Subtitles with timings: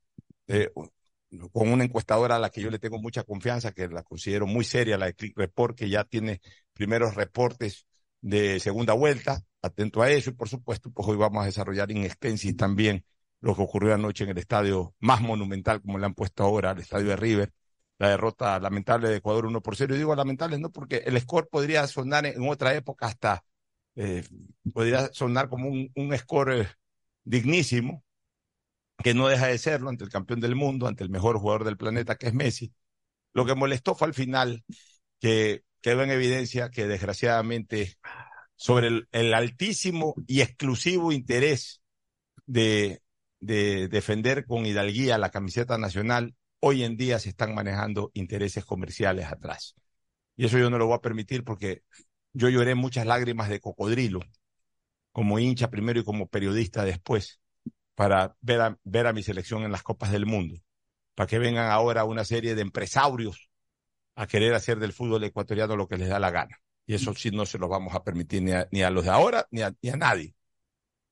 [0.47, 0.70] eh,
[1.52, 4.64] con una encuestadora a la que yo le tengo mucha confianza, que la considero muy
[4.64, 6.41] seria, la de Click Report, que ya tiene
[6.72, 7.86] primeros reportes
[8.20, 9.42] de segunda vuelta.
[9.62, 13.05] Atento a eso y por supuesto, pues hoy vamos a desarrollar en extensis también
[13.41, 16.78] lo que ocurrió anoche en el estadio más monumental, como le han puesto ahora, el
[16.78, 17.52] estadio de River,
[17.98, 19.95] la derrota lamentable de Ecuador 1 por 0.
[19.95, 23.45] Y digo lamentable no porque el score podría sonar en otra época hasta,
[23.97, 24.25] eh,
[24.73, 26.69] podría sonar como un, un score eh,
[27.25, 28.05] dignísimo,
[29.03, 31.77] que no deja de serlo ante el campeón del mundo, ante el mejor jugador del
[31.77, 32.72] planeta que es Messi.
[33.34, 34.65] Lo que molestó fue al final
[35.20, 37.97] que quedó en evidencia que desgraciadamente
[38.56, 41.83] sobre el, el altísimo y exclusivo interés
[42.47, 43.03] de,
[43.41, 46.34] de defender con hidalguía la camiseta nacional
[46.66, 49.74] hoy en día se están manejando intereses comerciales atrás.
[50.34, 51.82] Y eso yo no lo voy a permitir porque
[52.32, 54.20] yo lloré muchas lágrimas de cocodrilo,
[55.12, 57.38] como hincha primero y como periodista después,
[57.94, 60.58] para ver a, ver a mi selección en las Copas del Mundo,
[61.14, 63.50] para que vengan ahora una serie de empresarios
[64.14, 66.58] a querer hacer del fútbol ecuatoriano lo que les da la gana.
[66.86, 69.60] Y eso sí no se lo vamos a permitir ni a, los de ahora ni
[69.60, 70.34] a, ni a nadie.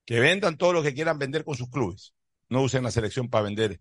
[0.06, 2.14] Que vendan todo lo que quieran vender con sus clubes.
[2.48, 3.80] No usen la selección para vender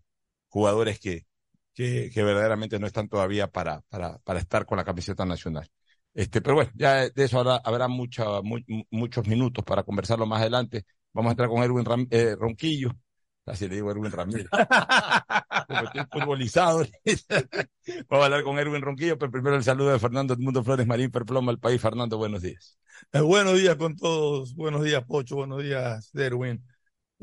[0.49, 1.25] jugadores que,
[1.73, 5.67] que, que verdaderamente no están todavía para, para, para estar con la camiseta nacional.
[6.13, 10.41] Este, pero bueno, ya de eso habrá, habrá mucha, muy, muchos minutos para conversarlo más
[10.41, 10.85] adelante.
[11.13, 12.91] Vamos a entrar con Erwin Ram, eh, Ronquillo.
[13.45, 14.47] Así le digo Erwin Ramírez.
[15.67, 16.85] Como estoy futbolizado.
[18.09, 21.11] Vamos a hablar con Erwin Ronquillo, pero primero el saludo de Fernando Edmundo Flores Marín
[21.11, 21.81] Perploma, el país.
[21.81, 22.77] Fernando, buenos días.
[23.13, 24.53] Eh, buenos días con todos.
[24.55, 25.35] Buenos días, Pocho.
[25.37, 26.61] Buenos días, Erwin.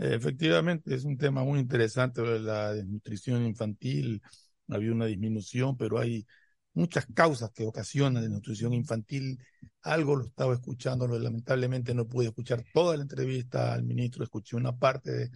[0.00, 4.22] Efectivamente, es un tema muy interesante, la desnutrición infantil.
[4.69, 6.25] Había una disminución, pero hay
[6.72, 9.41] muchas causas que ocasionan desnutrición infantil.
[9.82, 14.76] Algo lo estaba escuchando, lamentablemente no pude escuchar toda la entrevista al ministro, escuché una
[14.76, 15.31] parte de,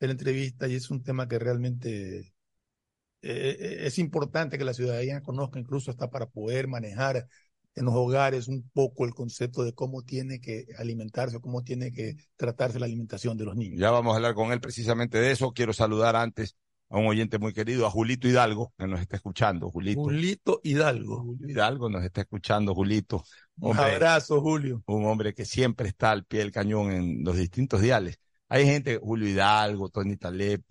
[0.00, 4.74] de la entrevista y es un tema que realmente eh, eh, es importante que la
[4.74, 7.26] ciudadanía conozca, incluso hasta para poder manejar
[7.78, 12.16] en los hogares un poco el concepto de cómo tiene que alimentarse, cómo tiene que
[12.36, 13.80] tratarse la alimentación de los niños.
[13.80, 15.52] Ya vamos a hablar con él precisamente de eso.
[15.52, 16.56] Quiero saludar antes
[16.90, 19.70] a un oyente muy querido, a Julito Hidalgo, que nos está escuchando.
[19.70, 20.00] Julito.
[20.00, 21.22] Julito Hidalgo.
[21.22, 23.22] Julio Hidalgo nos está escuchando, Julito.
[23.60, 24.82] Hombre, un abrazo, Julio.
[24.86, 28.18] Un hombre que siempre está al pie del cañón en los distintos diales.
[28.48, 30.62] Hay gente, Julio Hidalgo, Tony Taleb,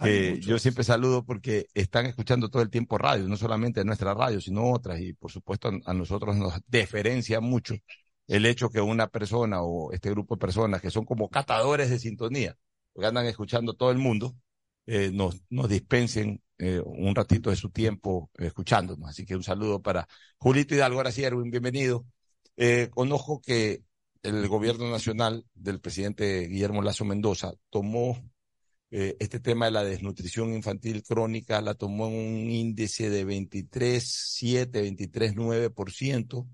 [0.00, 4.40] eh, yo siempre saludo porque están escuchando todo el tiempo radio, no solamente nuestra radio,
[4.40, 7.74] sino otras, y por supuesto a nosotros nos deferencia mucho
[8.26, 11.98] el hecho que una persona o este grupo de personas que son como catadores de
[11.98, 12.56] sintonía,
[12.94, 14.34] que andan escuchando todo el mundo,
[14.86, 19.08] eh, nos, nos dispensen eh, un ratito de su tiempo escuchándonos.
[19.08, 22.04] Así que un saludo para Julito Hidalgo, ahora sí, Erwin, bienvenido.
[22.90, 23.82] conozco que
[24.22, 28.18] el gobierno nacional del presidente Guillermo Lazo Mendoza tomó
[28.96, 34.70] eh, este tema de la desnutrición infantil crónica la tomó en un índice de 23,7,
[34.70, 36.46] 23,9%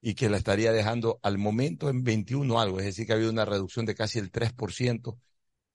[0.00, 3.30] y que la estaría dejando al momento en 21 algo, es decir, que ha habido
[3.30, 5.16] una reducción de casi el 3%,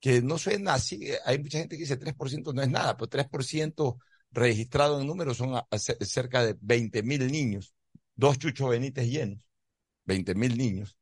[0.02, 3.98] que no suena así, hay mucha gente que dice 3% no es nada, pero 3%
[4.32, 5.62] registrado en números son
[6.02, 7.74] cerca de 20 mil niños,
[8.16, 9.40] dos chuchos Benítez llenos,
[10.04, 10.98] 20 mil niños,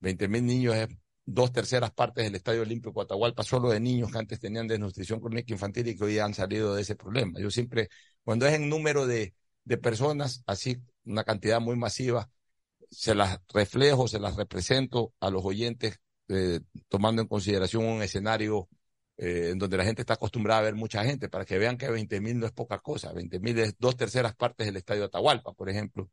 [0.00, 0.88] 20 mil niños es
[1.34, 5.52] dos terceras partes del Estadio Olímpico Atahualpa solo de niños que antes tenían desnutrición crónica
[5.52, 7.40] infantil y que hoy han salido de ese problema.
[7.40, 7.88] Yo siempre,
[8.24, 9.34] cuando es en número de,
[9.64, 12.30] de personas, así una cantidad muy masiva,
[12.90, 15.98] se las reflejo, se las represento a los oyentes,
[16.28, 18.68] eh, tomando en consideración un escenario
[19.16, 21.90] eh, en donde la gente está acostumbrada a ver mucha gente, para que vean que
[21.90, 25.52] 20 mil no es poca cosa, 20 mil es dos terceras partes del Estadio Atahualpa,
[25.52, 26.10] por ejemplo.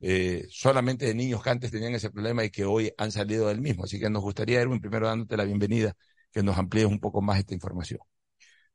[0.00, 3.60] Eh, solamente de niños que antes tenían ese problema y que hoy han salido del
[3.60, 3.84] mismo.
[3.84, 5.94] Así que nos gustaría, Erwin, primero dándote la bienvenida,
[6.32, 8.00] que nos amplíes un poco más esta información.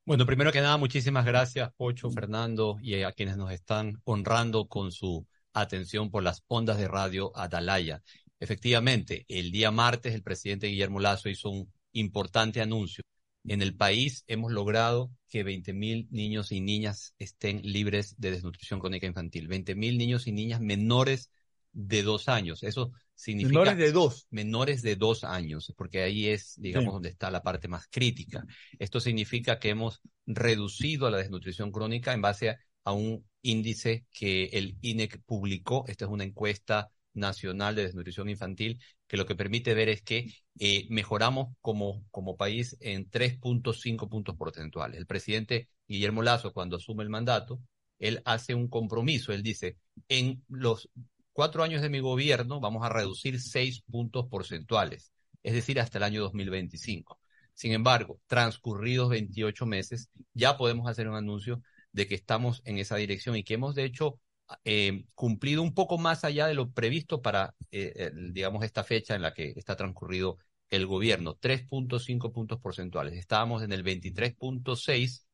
[0.06, 4.92] Bueno, primero que nada, muchísimas gracias, Pocho, Fernando, y a quienes nos están honrando con
[4.92, 8.04] su atención por las ondas de radio Atalaya.
[8.40, 13.04] Efectivamente, el día martes el presidente Guillermo Lazo hizo un importante anuncio.
[13.48, 19.08] En el país hemos logrado que 20.000 niños y niñas estén libres de desnutrición crónica
[19.08, 19.48] infantil.
[19.48, 21.32] 20.000 niños y niñas menores
[21.72, 22.64] de dos años.
[22.64, 23.60] Eso significa...
[23.60, 24.28] Menores de dos.
[24.30, 26.94] Menores de dos años, porque ahí es, digamos, Sí.
[26.94, 28.46] donde está la parte más crítica.
[28.80, 34.46] Esto significa que hemos reducido la desnutrición crónica en base a, a un índice que
[34.54, 35.86] el INEC publicó.
[35.88, 40.32] Esta es una encuesta nacional de desnutrición infantil que lo que permite ver es que
[40.60, 44.98] eh, mejoramos como, como país en 3.5 puntos porcentuales.
[44.98, 47.60] El presidente Guillermo Lazo, cuando asume el mandato,
[48.00, 49.34] él hace un compromiso.
[49.34, 49.78] Él dice,
[50.10, 50.90] en los
[51.34, 55.12] cuatro años de mi gobierno vamos a reducir seis puntos porcentuales,
[55.44, 57.20] es decir, hasta el año 2025.
[57.54, 62.98] Sin embargo, transcurridos 28 meses, ya podemos hacer un anuncio de que estamos en esa
[62.98, 64.20] dirección y que hemos, de hecho,
[64.64, 69.16] eh, cumplido un poco más allá de lo previsto para, eh, el- digamos, esta fecha
[69.16, 70.38] en la que está transcurrido
[70.70, 71.36] el gobierno.
[71.40, 73.14] 3.5 puntos porcentuales.
[73.16, 75.28] Estábamos en el 23.6,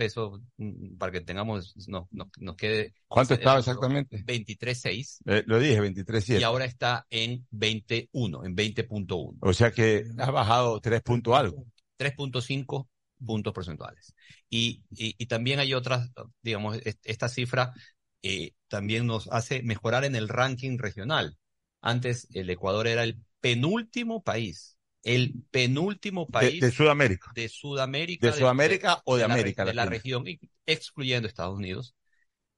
[0.00, 2.94] eso mm, para que tengamos, no, no- nos quede.
[3.08, 4.22] ¿Cuánto estaba exactamente?
[4.24, 6.40] 23.6 Eh, lo dije, 23.7.
[6.40, 9.38] y ahora está en 21, en 20.1.
[9.40, 11.64] O sea que ha bajado 3 puntos algo.
[11.96, 12.88] 3.5
[13.24, 14.14] puntos porcentuales.
[14.48, 16.10] Y, y, y también hay otras,
[16.42, 17.72] digamos, est- esta cifra
[18.22, 21.36] eh, también nos hace mejorar en el ranking regional.
[21.80, 27.30] Antes el Ecuador era el penúltimo país, el penúltimo país de Sudamérica.
[27.34, 28.26] de Sudamérica.
[28.26, 30.24] ¿De Sudamérica o de la América De la región,
[30.66, 31.94] excluyendo Estados Unidos.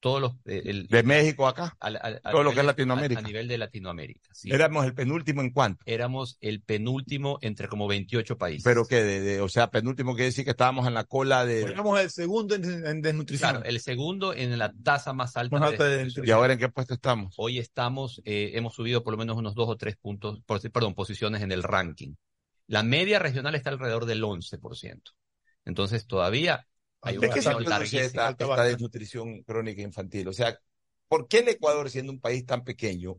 [0.01, 0.33] Todos los...
[0.47, 1.77] eh, el- De México acá.
[1.79, 3.21] al- al- a todo lo que es Latinoamérica.
[3.21, 4.51] A, a nivel de Latinoamérica, sí.
[4.51, 5.83] Éramos el penúltimo en cuanto.
[5.87, 8.65] Éramos el penúltimo entre como 28 países.
[8.65, 11.61] Pero que, de, de- o sea, penúltimo quiere decir que estábamos en la cola de.
[11.63, 13.51] Éramos el segundo en, en desnutrición.
[13.51, 16.27] Claro, el segundo en la tasa más alta, Más de alta de desnutrición.
[16.27, 17.35] ¿Y ahora en qué puesto estamos?
[17.37, 20.95] Hoy estamos, eh, hemos subido por lo menos unos dos o tres puntos, por- perdón,
[20.95, 22.15] posiciones en el ranking.
[22.67, 25.03] La media regional está alrededor del 11%.
[25.67, 26.67] Entonces todavía
[27.03, 30.29] hay ¿De qué se produce esta, esta desnutrición crónica infantil?
[30.29, 30.59] O sea,
[31.09, 33.17] ¿por qué el Ecuador, siendo un país tan pequeño,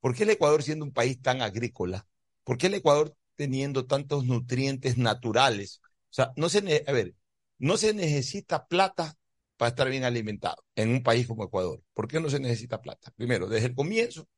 [0.00, 2.06] por qué el Ecuador, siendo un país tan agrícola,
[2.44, 5.80] por qué el Ecuador teniendo tantos nutrientes naturales?
[5.84, 7.14] O sea, no se, ne- a ver,
[7.58, 9.14] no se necesita plata
[9.56, 11.82] para estar bien alimentado en un país como Ecuador.
[11.94, 13.12] ¿Por qué no se necesita plata?
[13.16, 14.28] Primero, desde el comienzo,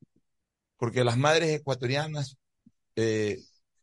[0.76, 2.36] porque las madres ecuatorianas,
[2.96, 3.40] eh,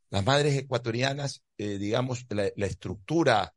[0.09, 3.53] las madres ecuatorianas, eh, digamos, la, la estructura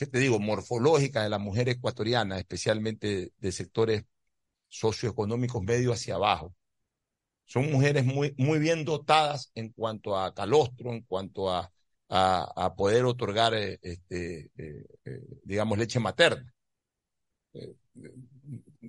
[0.00, 4.06] ¿qué te digo?, morfológica de la mujer ecuatoriana, especialmente de sectores
[4.68, 6.54] socioeconómicos medio hacia abajo.
[7.44, 11.70] Son mujeres muy, muy bien dotadas en cuanto a calostro, en cuanto a,
[12.08, 16.50] a, poder otorgar, eh, este, eh, eh, digamos, leche materna.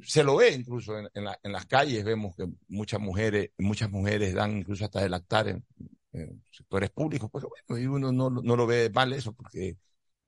[0.04, 4.86] Se lo ve incluso en, las calles, vemos que muchas mujeres, muchas mujeres dan incluso
[4.86, 5.66] hasta de lactar en,
[6.14, 9.76] en sectores públicos, pues bueno, y uno no, no lo ve mal eso, porque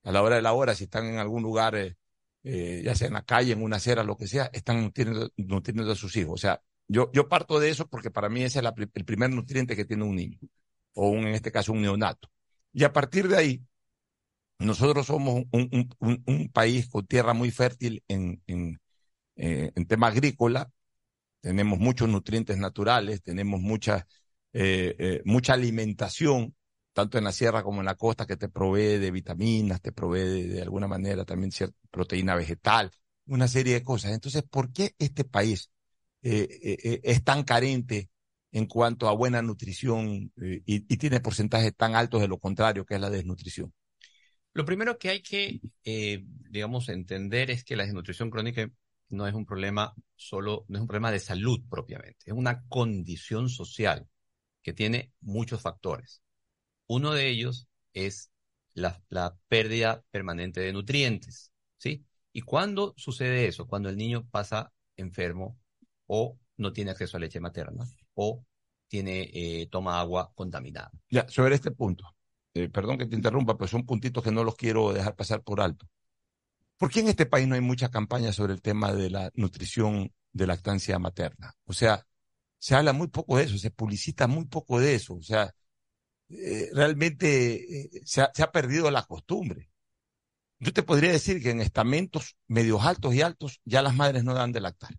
[0.04, 1.96] a la hora de la hora, si están en algún lugar, eh,
[2.44, 4.92] eh, ya sea en la calle, en una acera, lo que sea, están
[5.36, 6.34] nutriendo, a sus hijos.
[6.34, 8.64] O sea, yo, yo parto de eso porque para mí ese es
[8.94, 10.38] el primer nutriente que tiene un niño,
[10.94, 12.28] o un, en este caso un neonato.
[12.72, 13.62] Y a partir de ahí,
[14.58, 18.80] nosotros somos un, un, país con tierra muy fértil en, en,
[19.36, 20.70] eh, en tema agrícola,
[21.40, 24.06] tenemos muchos nutrientes naturales, tenemos mucha,
[25.24, 26.54] mucha alimentación,
[26.94, 30.44] tanto en la sierra como en la costa, que te provee de vitaminas, te provee
[30.44, 32.90] de, alguna manera también cierta proteína vegetal,
[33.26, 34.12] una serie de cosas.
[34.12, 35.70] Entonces, ¿por qué este país
[36.22, 38.08] eh, eh, es tan carente
[38.52, 42.94] en cuanto a buena nutrición y, y, tiene porcentajes tan altos de lo contrario, que
[42.94, 43.74] es la desnutrición?
[44.52, 48.70] Lo primero que hay que, eh, digamos, entender es que la desnutrición crónica
[49.08, 53.48] no es un problema solo, no es un problema de salud propiamente, es una condición
[53.48, 54.08] social
[54.62, 56.23] que tiene muchos factores.
[56.86, 58.30] Uno de ellos es
[58.74, 62.04] la, pérdida permanente de nutrientes, ¿sí?
[62.32, 63.66] ¿Y cuándo sucede eso?
[63.66, 65.58] Cuando el niño pasa enfermo
[66.06, 68.44] o no tiene acceso a leche materna o
[68.88, 70.90] tiene, eh, toma agua contaminada.
[71.08, 72.04] Ya, sobre este punto,
[72.54, 75.60] eh, perdón que te interrumpa, pero son puntitos que no los quiero dejar pasar por
[75.60, 75.88] alto.
[76.76, 80.12] ¿Por qué en este país no hay mucha campaña sobre el tema de la nutrición
[80.32, 81.54] de lactancia materna?
[81.64, 82.04] O sea,
[82.58, 85.54] se habla muy poco de eso, se publicita muy poco de eso, o sea,
[86.30, 89.70] eh, realmente eh, se, ha, se, ha, perdido la costumbre.
[90.58, 94.34] Yo te podría decir que en estamentos medios altos y altos ya las madres no
[94.34, 94.96] dan de lactar.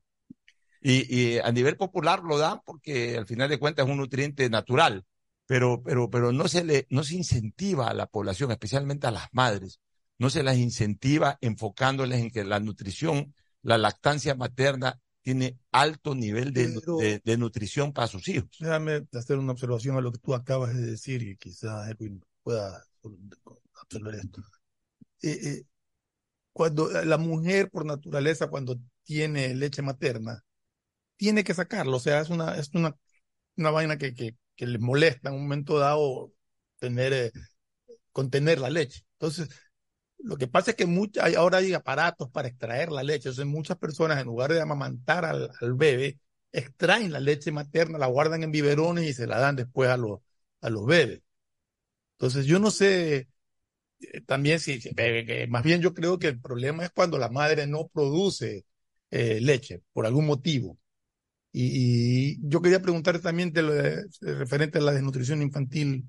[0.87, 5.03] Y, a nivel popular lo dan porque al final de cuentas es un nutriente natural,
[5.47, 9.29] pero, pero, pero no se le, no se incentiva a la población, especialmente a las
[9.31, 9.79] madres,
[10.19, 16.53] no se las incentiva enfocándoles en que la nutrición, la lactancia materna tiene alto nivel
[16.53, 18.47] de, de, nutrición para sus hijos.
[18.59, 22.85] Déjame hacer una observación a lo que tú acabas de decir y quizás Edwin pueda
[23.81, 24.43] absorber esto.
[25.23, 25.63] Eh, eh,
[26.53, 30.45] cuando la mujer por naturaleza, cuando tiene leche materna,
[31.17, 31.97] tiene que sacarlo.
[31.97, 32.95] O sea, es una, es una,
[33.57, 36.33] una vaina que, que, que le molesta en un momento dado
[36.77, 37.31] tener, eh,
[38.11, 39.01] contener la leche.
[39.13, 39.49] Entonces,
[40.19, 43.29] lo que pasa es que mucha, ahora hay aparatos para extraer la leche.
[43.29, 46.19] Entonces, muchas personas, en lugar de amamantar al, bebé,
[46.51, 50.21] extraen la leche materna, la guardan en biberones y se la dan después a los,
[50.61, 51.21] a los bebés.
[52.13, 53.27] Entonces, yo no sé
[53.99, 54.79] eh, también si,
[55.49, 58.65] más bien yo creo que el problema es cuando la madre no produce
[59.11, 60.77] eh, leche por algún motivo.
[61.51, 63.53] Y, yo quería preguntarte también
[64.21, 66.05] referente a la desnutrición infantil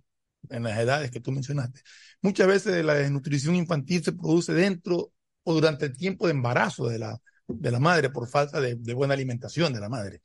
[0.51, 1.81] en las edades que tú mencionaste.
[2.23, 5.13] Muchas veces la desnutrición infantil se produce dentro
[5.45, 9.15] o durante el tiempo de embarazo de la, de la madre por falta de, buena
[9.15, 10.23] alimentación de la madre.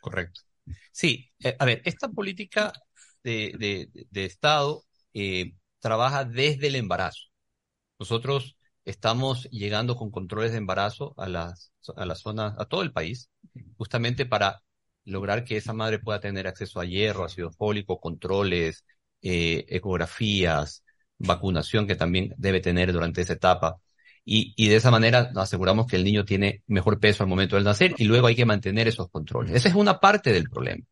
[0.00, 0.40] Correcto.
[0.92, 2.72] Sí, eh, a ver, esta política
[3.22, 4.84] de, de, Estado
[5.14, 7.26] eh, trabaja desde el embarazo.
[7.98, 12.92] Nosotros estamos llegando con controles de embarazo a las, a las zonas, a todo el
[12.92, 13.30] país,
[13.76, 14.62] justamente para
[15.04, 18.84] lograr que esa madre pueda tener acceso a hierro, ácido fólico, controles,
[19.22, 20.82] eh, ecografías,
[21.18, 23.76] vacunación que también debe tener durante esa etapa.
[24.24, 27.64] Y, y, de esa manera aseguramos que el niño tiene mejor peso al momento del
[27.64, 29.54] nacer y luego hay que mantener esos controles.
[29.54, 30.84] Esa es una parte del problema.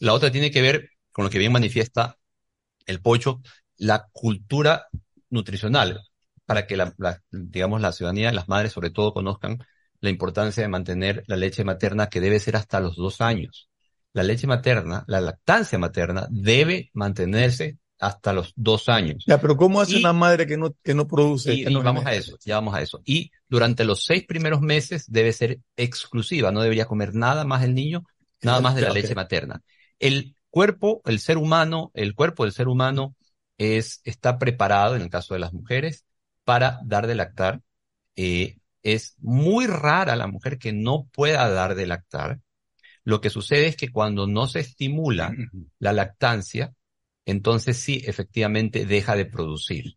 [0.00, 2.16] La otra tiene que ver con lo que bien manifiesta
[2.86, 3.40] el pocho,
[3.76, 4.86] la cultura
[5.30, 6.02] nutricional,
[6.44, 6.94] para que la,
[7.30, 9.58] digamos, la ciudadanía, las madres sobre todo conozcan
[10.00, 13.69] la importancia de mantener la leche materna que debe ser hasta los dos años.
[14.12, 19.24] La leche materna, la lactancia materna debe mantenerse hasta los dos años.
[19.26, 21.54] Ya, pero ¿cómo hace una madre que no, que no produce?
[21.54, 23.02] Y, vamos a eso, ya vamos a eso.
[23.04, 27.74] Y durante los seis primeros meses debe ser exclusiva, no debería comer nada más el
[27.74, 28.04] niño,
[28.42, 29.62] nada más de la leche materna.
[29.98, 33.14] El cuerpo, el ser humano, el cuerpo del ser humano
[33.58, 36.06] es, está preparado, en el caso de las mujeres,
[36.44, 37.60] para dar de lactar.
[38.16, 42.40] Eh, es muy rara la mujer que no pueda dar de lactar.
[43.04, 45.34] Lo que sucede es que cuando no se estimula
[45.78, 46.74] la lactancia,
[47.24, 49.96] entonces sí, efectivamente deja de producir.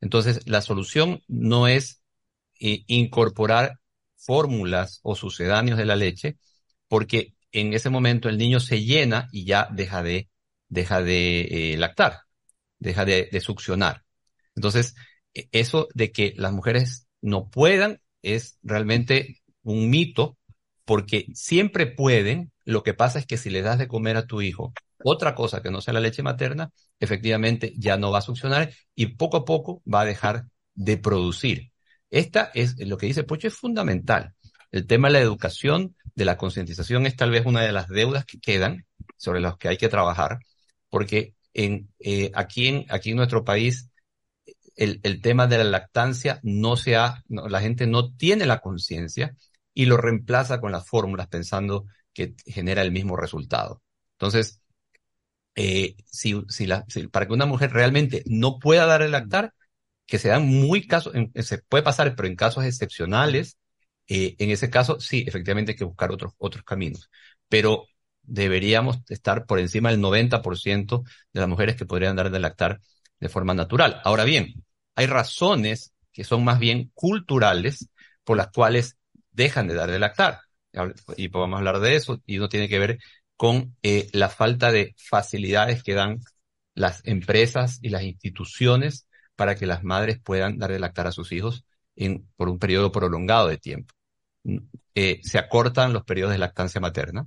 [0.00, 2.02] Entonces, la solución no es
[2.60, 3.80] eh, incorporar
[4.16, 6.38] fórmulas o sucedáneos de la leche,
[6.88, 10.28] porque en ese momento el niño se llena y ya deja de,
[10.68, 12.20] deja de eh, lactar,
[12.78, 14.04] deja de, de succionar.
[14.54, 14.94] Entonces,
[15.34, 20.38] e, eso de que las mujeres no puedan es realmente un mito,
[20.84, 24.42] porque siempre pueden, lo que pasa es que si le das de comer a tu
[24.42, 24.72] hijo
[25.02, 29.06] otra cosa que no sea la leche materna, efectivamente ya no va a succionar y
[29.06, 31.72] poco a poco va a dejar de producir.
[32.10, 34.34] Esta es lo que dice Pocho, es fundamental.
[34.72, 38.24] El tema de la educación, de la concientización, es tal vez una de las deudas
[38.24, 38.86] que quedan
[39.16, 40.38] sobre las que hay que trabajar,
[40.88, 43.90] porque en, eh, aquí, en, aquí en nuestro país
[44.76, 49.36] el, el, tema de la lactancia no se ha, la gente no tiene la conciencia
[49.74, 53.82] y lo reemplaza con las fórmulas pensando que genera el mismo resultado.
[54.12, 54.62] Entonces,
[55.56, 59.52] eh, si, si, la, para que una mujer realmente no pueda dar el lactar,
[60.06, 63.58] que se dan muy casos, se puede pasar, pero en casos excepcionales,
[64.08, 67.10] eh, en ese caso sí, efectivamente hay que buscar otros, otros caminos.
[67.48, 67.86] Pero
[68.22, 72.80] deberíamos estar por encima del 90% de las mujeres que podrían dar de lactar
[73.20, 74.00] de forma natural.
[74.04, 74.64] Ahora bien,
[74.94, 77.88] hay razones que son más bien culturales
[78.24, 78.96] por las cuales
[79.34, 80.40] dejan de dar de lactar.
[81.16, 82.98] Y podemos hablar de eso, y no tiene que ver
[83.36, 86.20] con eh, la falta de facilidades que dan
[86.74, 91.32] las empresas y las instituciones para que las madres puedan dar de lactar a sus
[91.32, 91.64] hijos
[91.96, 93.94] en, por un periodo prolongado de tiempo.
[94.94, 97.26] Eh, se acortan los periodos de lactancia materna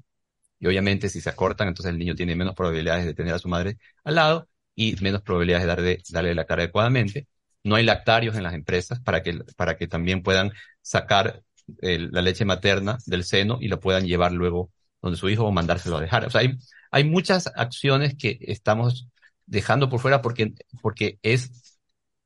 [0.59, 3.49] y obviamente si se acortan, entonces el niño tiene menos probabilidades de tener a su
[3.49, 7.27] madre al lado y menos probabilidades de darle, darle lactar adecuadamente.
[7.63, 11.43] No hay lactarios en las empresas para que, para que también puedan sacar
[11.79, 14.71] la leche materna del seno y lo puedan llevar luego
[15.01, 16.25] donde su hijo o mandárselo a dejar.
[16.25, 16.57] O sea, hay,
[16.91, 19.07] hay muchas acciones que estamos
[19.45, 21.79] dejando por fuera porque, porque es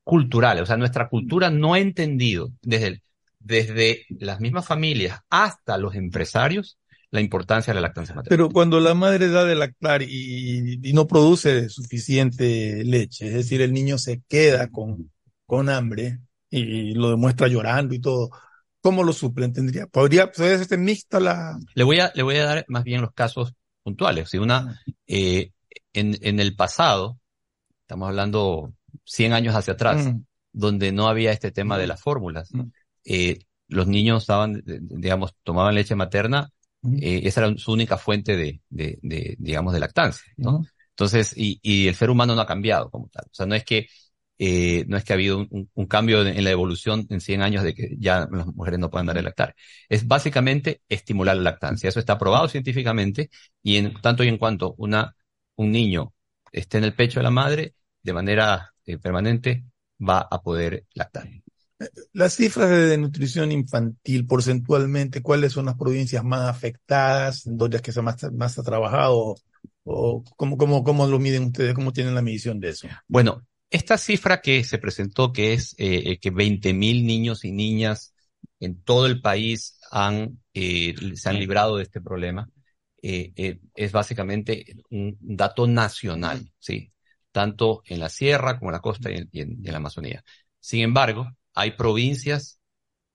[0.03, 0.59] cultural.
[0.59, 3.01] O sea, nuestra cultura no ha entendido desde,
[3.39, 6.77] desde las mismas familias hasta los empresarios
[7.11, 8.29] la importancia de la lactancia materna.
[8.29, 13.61] Pero cuando la madre da de lactar y, y, no produce suficiente leche, es decir,
[13.61, 15.11] el niño se queda con,
[15.45, 16.19] con hambre
[16.49, 18.29] y lo demuestra llorando y todo,
[18.81, 19.53] ¿cómo lo suplen?
[19.53, 21.57] ¿Tendría, podría, ser este mixta la...
[21.75, 24.29] Le voy a, le voy a dar más bien los casos puntuales.
[24.29, 25.51] Si una, eh,
[25.93, 27.19] en, en el pasado,
[27.81, 28.73] estamos hablando
[29.05, 30.23] 100 años hacia atrás, mm.
[30.51, 31.89] donde no había este tema de mm.
[31.89, 32.61] las fórmulas, mm.
[33.05, 36.49] eh, los niños estaban, digamos, tomaban leche materna,
[36.99, 40.65] eh, esa era su única fuente de, de, de digamos, de lactancia, ¿no?
[40.89, 43.25] Entonces, y, y el ser humano no ha cambiado como tal.
[43.25, 43.87] O sea, no es que
[44.43, 47.75] eh, no es que ha habido un, cambio en, la evolución en 100 años de
[47.75, 49.55] que ya las mujeres no pueden dar el lactar.
[49.87, 51.89] Es básicamente estimular la lactancia.
[51.89, 53.29] Eso está probado científicamente
[53.61, 55.15] y en tanto y en cuanto una,
[55.57, 56.15] un niño
[56.51, 59.63] esté en el pecho de la madre de manera eh, permanente,
[59.99, 61.29] va a poder lactar.
[62.11, 67.43] Las cifras de nutrición infantil porcentualmente, ¿cuáles son las provincias más afectadas?
[67.45, 69.35] ¿Dónde es que se más, más ha trabajado?
[69.83, 71.75] ¿O cómo, cómo, cómo lo miden ustedes?
[71.75, 72.87] ¿Cómo tienen la medición de eso?
[73.07, 78.13] Bueno, esta cifra que se presentó, que es eh, eh que 20.000 niños y niñas
[78.59, 82.49] en todo el país han, eh, se han librado de este problema,
[83.01, 86.91] eh, es básicamente un dato nacional, ¿sí?
[87.31, 90.23] Tanto en la sierra como en la costa y en, la Amazonía.
[90.59, 92.59] Sin embargo, hay provincias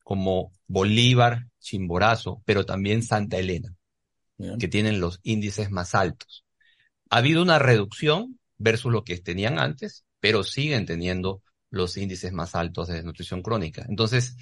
[0.02, 3.74] como Bolívar, Chimborazo, pero también Santa Elena,
[4.58, 6.44] que tienen los índices más altos.
[7.10, 12.54] Ha habido una reducción versus lo que tenían antes, pero siguen teniendo los índices más
[12.54, 13.84] altos de desnutrición crónica.
[13.88, 14.36] Entonces,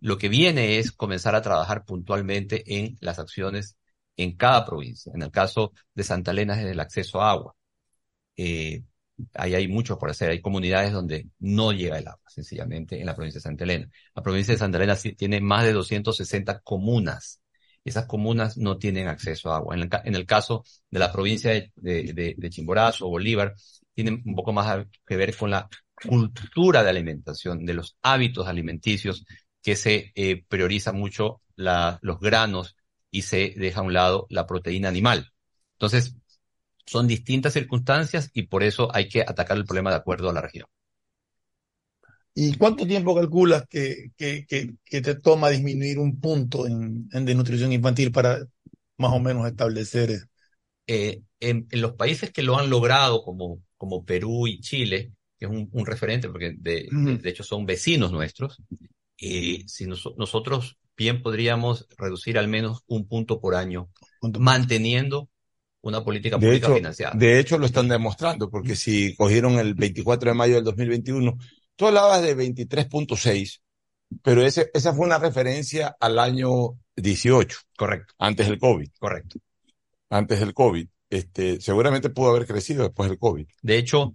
[0.00, 3.76] lo que viene es comenzar a trabajar puntualmente en las acciones
[4.16, 5.12] en cada provincia.
[5.14, 7.56] En el caso de Santa Elena es el acceso a agua.
[8.36, 8.82] Eh,
[9.34, 10.30] ahí hay mucho por hacer.
[10.30, 13.88] Hay comunidades donde no llega el agua, sencillamente, en la provincia de Santa Elena.
[14.14, 17.40] La provincia de Santa Elena tiene más de 260 comunas.
[17.84, 19.74] Esas comunas no tienen acceso a agua.
[19.74, 23.54] En el, caso de la provincia de Chimborazo o Bolívar,
[23.94, 25.68] tiene un poco más que ver con la
[26.06, 29.24] cultura de alimentación, de los hábitos alimenticios,
[29.62, 32.76] que se eh, prioriza mucho la, los granos
[33.10, 35.32] y se deja a un lado la proteína animal.
[35.72, 36.16] Entonces,
[36.86, 40.42] son distintas circunstancias y por eso hay que atacar el problema de acuerdo a la
[40.42, 40.66] región.
[42.34, 47.72] ¿Y cuánto tiempo calculas que, que, que, te toma disminuir un punto en, en nutrición
[47.72, 48.44] infantil para
[48.96, 50.28] más o menos establecer?
[50.86, 55.46] Eh, en, en, los países que lo han logrado, como como Perú y Chile, que
[55.46, 58.62] es un, referente, porque de, de, hecho son vecinos nuestros,
[59.16, 63.90] y si nosotros bien podríamos reducir al menos un punto por año,
[64.38, 65.28] manteniendo
[65.80, 67.14] una política pública financiada.
[67.16, 71.36] De hecho, lo están demostrando, porque si cogieron el 24 de mayo del 2021,
[71.76, 73.60] tú hablabas de 23.6,
[74.22, 77.58] pero ese, esa fue una referencia al año 18.
[77.76, 78.14] Correcto.
[78.18, 78.88] Antes del COVID.
[78.98, 79.38] Correcto.
[80.08, 83.46] Antes del COVID este, seguramente pudo haber crecido después del COVID.
[83.62, 84.12] De hecho,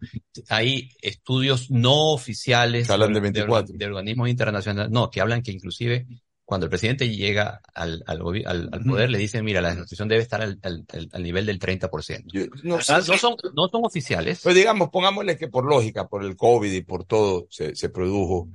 [0.49, 6.07] hay estudios no oficiales de, de, organismos internacionales, no, que hablan que inclusive
[6.43, 10.41] cuando el presidente llega al, al, al, poder, le dicen, mira, la desnutrición debe estar
[10.41, 12.49] al, al nivel del 30%.
[12.63, 14.41] no, no, son, no son oficiales.
[14.43, 18.49] Pues digamos, pongámosle que por lógica, por el COVID y por todo, se, se produjo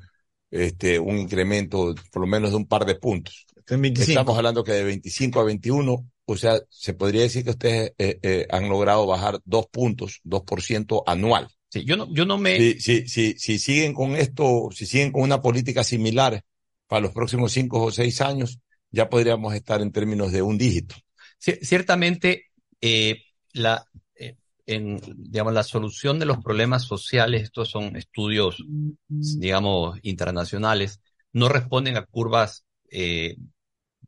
[0.51, 3.47] este, un incremento por lo menos de un par de puntos.
[3.67, 8.19] Estamos hablando que de 25 a 21 o sea, se podría decir que ustedes eh,
[8.23, 11.49] eh, han logrado bajar dos puntos, dos por ciento anual.
[11.69, 12.57] Sí, yo no, yo no me.
[12.57, 16.43] Si, si, si, si, siguen con esto, si siguen con una política similar
[16.87, 18.61] para los próximos cinco o seis años,
[18.91, 20.95] ya podríamos estar en términos de un dígito.
[21.39, 22.47] ciertamente,
[22.81, 23.85] eh, la,
[24.15, 28.65] eh, en, digamos, la solución de los problemas sociales, estos son estudios,
[29.09, 31.01] digamos, internacionales,
[31.33, 33.37] no responden a curvas eh,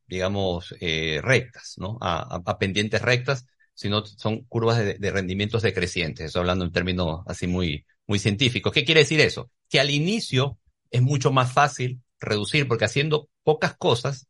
[0.07, 1.99] digamos, eh, rectas, ¿no?
[2.01, 6.27] A, a, pendientes rectas, sino son curvas de, de, rendimientos decrecientes.
[6.27, 8.73] Estoy hablando en términos así muy, muy científicos.
[8.73, 9.51] ¿Qué quiere decir eso?
[9.69, 10.59] Que al inicio
[10.91, 14.29] es mucho más fácil reducir, porque haciendo pocas cosas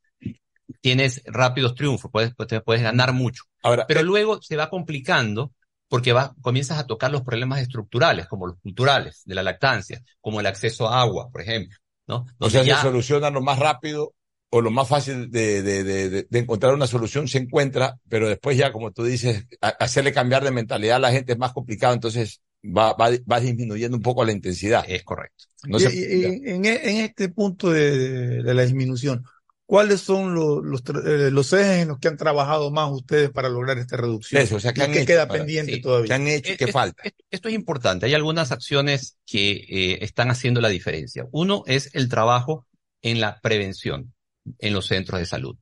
[0.81, 3.45] tienes rápidos triunfos, puedes, puedes ganar mucho.
[3.63, 5.53] Ahora, Pero eh, luego se va complicando
[5.89, 10.41] porque va, comienzas a tocar los problemas estructurales, como los culturales, de la lactancia, como
[10.41, 11.77] el acceso a agua, por ejemplo.
[12.09, 12.25] ¿no?
[12.39, 14.15] o sea, se soluciona lo más rápido
[14.51, 18.57] o lo más fácil de, de, de, de, encontrar una solución se encuentra, pero después
[18.57, 22.41] ya, como tú dices, hacerle cambiar de mentalidad a la gente es más complicado, entonces
[22.65, 24.85] va, va, va disminuyendo un poco la intensidad.
[24.87, 25.45] Es correcto.
[25.65, 29.25] No en, en, este punto de, la disminución,
[29.65, 33.49] ¿cuáles son los, los, eh, los, ejes en los que han trabajado más ustedes para
[33.49, 34.41] lograr esta reducción?
[34.41, 36.07] Eso, o sea, ¿qué queda pendiente todavía?
[36.07, 37.03] ¿Qué han hecho y qué falta?
[37.31, 38.07] Esto es importante.
[38.07, 41.27] Hay algunas acciones que eh, están haciendo la diferencia.
[41.33, 42.67] Uno es el trabajo
[43.03, 44.15] en la prevención
[44.59, 45.57] en los centros de salud.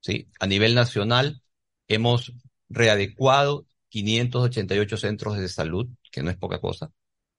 [0.00, 0.28] ¿sí?
[0.40, 1.42] A nivel nacional
[1.88, 2.32] hemos
[2.68, 6.90] readecuado 588 centros de salud, que no es poca cosa,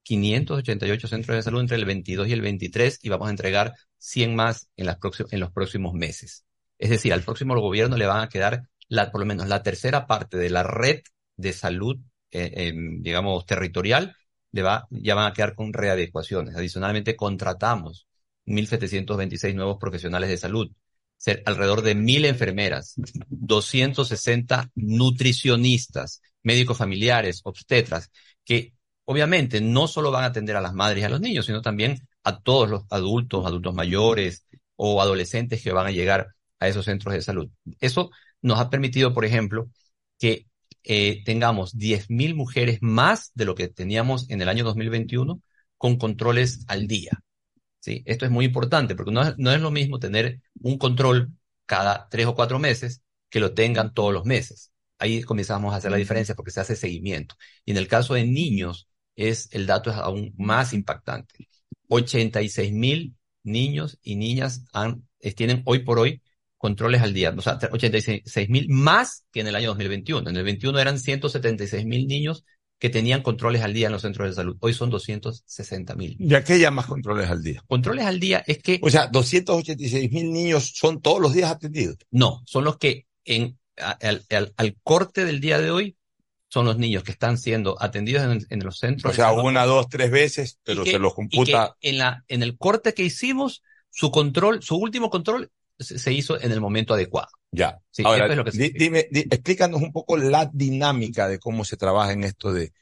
[0.03, 4.36] 588 centros de salud entre el 22 y el 23 y vamos a entregar 100
[4.36, 4.97] más en, las
[5.31, 6.45] en los próximos meses.
[6.77, 10.05] Es decir, al próximo gobierno le van a quedar la, por lo menos la tercera
[10.05, 11.01] parte de la red
[11.36, 11.97] de salud,
[12.31, 14.15] eh, digamos, territorial,
[14.51, 16.55] le va, ya van a quedar con readecuaciones.
[16.55, 18.08] Adicionalmente, contratamos
[18.45, 20.71] 1.726 nuevos profesionales de salud,
[21.17, 22.93] ser alrededor de 1.000 enfermeras,
[23.30, 28.12] 260 nutricionistas, médicos familiares, obstetras,
[28.43, 28.73] que
[29.06, 32.08] obviamente no solo van a atender a las madres y a los niños, sino también
[32.23, 37.13] a todos los adultos, adultos mayores o adolescentes que van a llegar a esos centros
[37.13, 37.49] de salud.
[37.80, 39.69] Eso nos ha permitido, por ejemplo,
[40.19, 40.47] que
[40.84, 45.41] eh, tengamos 10.000 mujeres más de lo que teníamos en el año 2021
[45.78, 47.23] con controles al día.
[47.86, 48.04] ¿Sí?
[48.06, 51.32] Esto es muy importante porque no es, no es lo mismo tener un control
[51.67, 54.71] cada tres o cuatro meses que lo tengan todos los meses.
[54.98, 57.36] Ahí comenzamos a hacer la diferencia porque se hace seguimiento.
[57.63, 61.48] Y en el caso de niños, es, el dato es aún más impactante.
[61.89, 66.24] 86 mil niños y niñas han, tienen hoy por hoy
[66.58, 70.30] controles al día, o sea, 86 mil más que en el año 2021.
[70.30, 72.45] En el 21 eran 176 mil niños
[72.79, 74.57] que tenían controles al día en los centros de salud.
[74.59, 76.17] Hoy son 260 mil.
[76.19, 77.63] ¿Y a qué llamas controles al día?
[77.67, 78.79] Controles al día es que...
[78.81, 81.97] O sea, 286 mil niños son todos los días atendidos.
[82.11, 84.25] No, son los que en, al,
[84.57, 85.97] al corte del día de hoy
[86.55, 89.11] son los niños que están siendo atendidos en, los centros.
[89.11, 91.75] O sea, una, dos, tres veces, pero se los computa.
[91.81, 96.53] en, la, en el corte que hicimos, su control, su último control se, hizo en
[96.53, 97.27] el momento adecuado.
[97.55, 97.79] Ya.
[98.03, 102.73] Ahora, dime, explícanos un poco la dinámica de cómo se trabaja en esto de,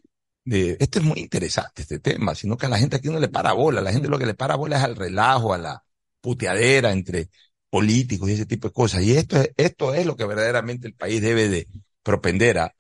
[0.43, 3.29] de, esto es muy interesante, este tema, sino que a la gente aquí no le
[3.29, 5.83] para bola, a la gente lo que le para bola es al relajo, a la
[6.21, 7.29] puteadera entre
[7.69, 9.03] políticos y ese tipo de cosas.
[9.03, 11.67] Y esto es, esto es lo que verdaderamente el país debe de
[12.01, 12.73] propender a,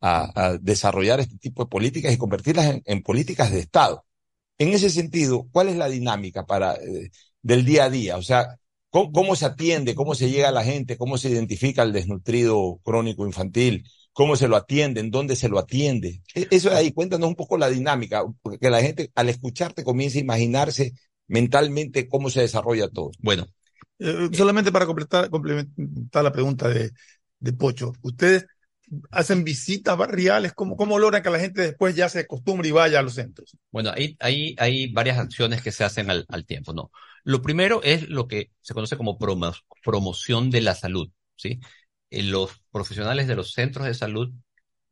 [0.00, 4.04] a, desarrollar este tipo de políticas y convertirlas en, políticas de Estado.
[4.58, 7.10] En ese sentido, ¿cuál es la dinámica para, eh,
[7.42, 8.16] del día a día?
[8.16, 8.58] O sea,
[8.90, 9.94] ¿cómo, se atiende?
[9.94, 10.96] ¿Cómo se llega a la gente?
[10.96, 13.84] ¿Cómo se identifica el desnutrido crónico infantil?
[14.12, 15.00] ¿Cómo se lo atiende?
[15.00, 16.22] ¿En dónde se lo atiende?
[16.34, 20.18] E, eso es ahí, cuéntanos un poco la dinámica, porque la gente al escucharte comienza
[20.18, 20.92] a imaginarse
[21.26, 23.10] mentalmente cómo se desarrolla todo.
[23.20, 23.46] Bueno,
[23.98, 26.90] eh, solamente para completar, complementar la pregunta de,
[27.38, 28.46] de Pocho, ustedes
[29.10, 30.52] hacen visitas barriales?
[30.54, 33.56] ¿Cómo, ¿Cómo logran que la gente después ya se acostumbre y vaya a los centros?
[33.70, 36.90] Bueno, hay varias acciones que se hacen al, al, tiempo, ¿no?
[37.24, 39.18] Lo primero es lo que se conoce como
[39.82, 41.60] promoción de la salud, ¿sí?
[42.10, 44.32] Eh, los profesionales de los centros de salud,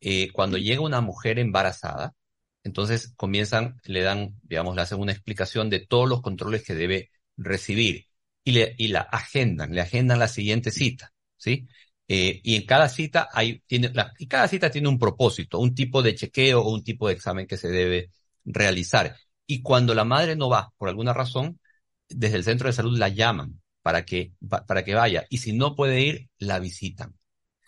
[0.01, 2.15] eh, cuando llega una mujer embarazada,
[2.63, 7.11] entonces comienzan, le dan, digamos, le hacen una explicación de todos los controles que debe
[7.37, 8.07] recibir
[8.45, 11.69] y, le, y la agendan, le agendan la siguiente cita, ¿sí?
[12.09, 15.75] Eh, y en cada cita hay, tiene, la, y cada cita tiene un propósito, un
[15.75, 18.11] tipo de chequeo o un tipo de examen que se debe
[18.45, 19.17] realizar.
[19.47, 21.61] Y cuando la madre no va, por alguna razón,
[22.09, 24.33] desde el centro de salud la llaman para que,
[24.67, 25.27] para que vaya.
[25.31, 27.15] Y si no puede ir, la visitan.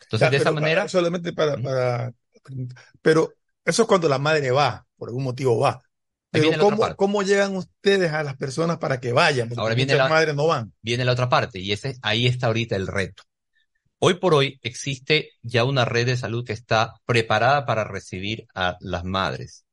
[0.02, 0.88] Entonces, de esa manera.
[0.88, 2.12] solamente para, para.
[3.02, 5.82] Pero eso es cuando la madre va, por algún motivo va.
[6.30, 9.48] Pero ¿cómo, ¿cómo, llegan ustedes a las personas para que vayan?
[9.48, 10.72] Porque Ahora viene la, madres no van.
[10.82, 13.22] Viene la otra parte, y ese, ahí está ahorita el reto.
[14.00, 18.76] Hoy por hoy existe ya una red de salud que está preparada para recibir a
[18.80, 19.64] las madres,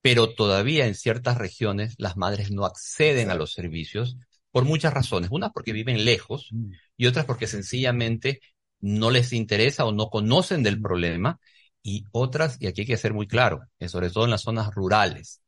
[0.00, 4.16] pero todavía en ciertas regiones las madres no acceden a los servicios
[4.52, 5.30] por muchas razones.
[5.32, 6.70] Unas porque viven lejos mm.
[6.96, 8.40] y otras porque sencillamente
[8.78, 11.40] no les interesa o no conocen del problema
[11.82, 15.42] y otras, y aquí hay que ser muy claro, sobre todo en las zonas rurales,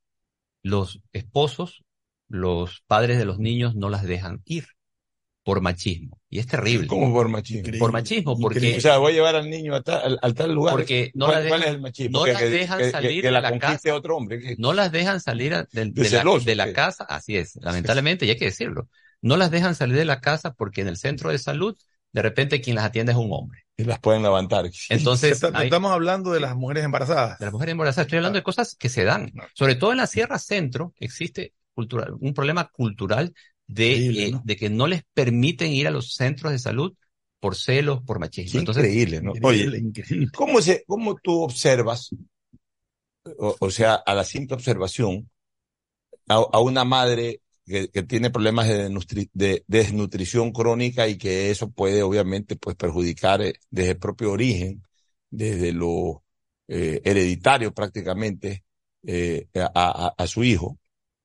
[0.62, 1.84] los esposos,
[2.26, 4.66] los padres de los niños no las dejan ir
[5.44, 6.18] por machismo.
[6.30, 6.86] Y es terrible.
[6.86, 7.78] ¿Cómo por machismo?
[7.78, 8.78] Por machismo, porque...
[8.78, 10.74] O sea, voy a llevar al niño a tal, tal lugar.
[10.74, 12.18] Porque no ¿Cuál, dejan, es el machismo?
[12.18, 13.94] No las dejan salir de la, casa.
[13.94, 14.56] otro hombre.
[14.58, 18.88] No las dejan salir de, de, la, casa, así es, lamentablemente, y hay que decirlo.
[19.20, 21.76] No las dejan salir de la casa porque en el centro de salud,
[22.12, 23.66] de repente quien las atiende es un hombre.
[23.76, 24.64] Y las pueden levantar.
[24.88, 25.42] Entonces.
[25.42, 27.38] estamos hablando de las mujeres embarazadas.
[27.38, 28.06] De las mujeres embarazadas.
[28.06, 29.30] Estoy hablando de cosas que se dan.
[29.52, 33.34] Sobre todo en la Sierra Centro existe cultural, un problema cultural
[33.66, 36.94] de, eh, de que no les permiten ir a los centros de salud
[37.40, 38.60] por celos, por machismo.
[38.60, 39.32] increíble, ¿no?
[39.42, 39.82] Oye,
[40.34, 42.10] ¿cómo, se, ¿cómo tú observas,
[43.38, 45.30] o, sea, a la simple observación,
[46.26, 52.76] a, una madre que, tiene problemas de, desnutrición crónica y que eso puede obviamente pues
[52.76, 54.82] perjudicar eh, desde el propio origen,
[55.28, 56.22] desde lo
[56.68, 58.64] eh, hereditario prácticamente,
[59.54, 60.78] a, a su hijo,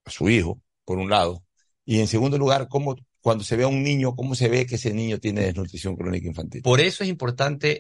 [0.04, 1.46] a su hijo, por un lado,
[1.90, 4.76] y en segundo lugar, cómo cuando se ve a un niño, cómo se ve que
[4.76, 6.62] ese niño tiene desnutrición crónica infantil.
[6.62, 7.80] Por eso es importante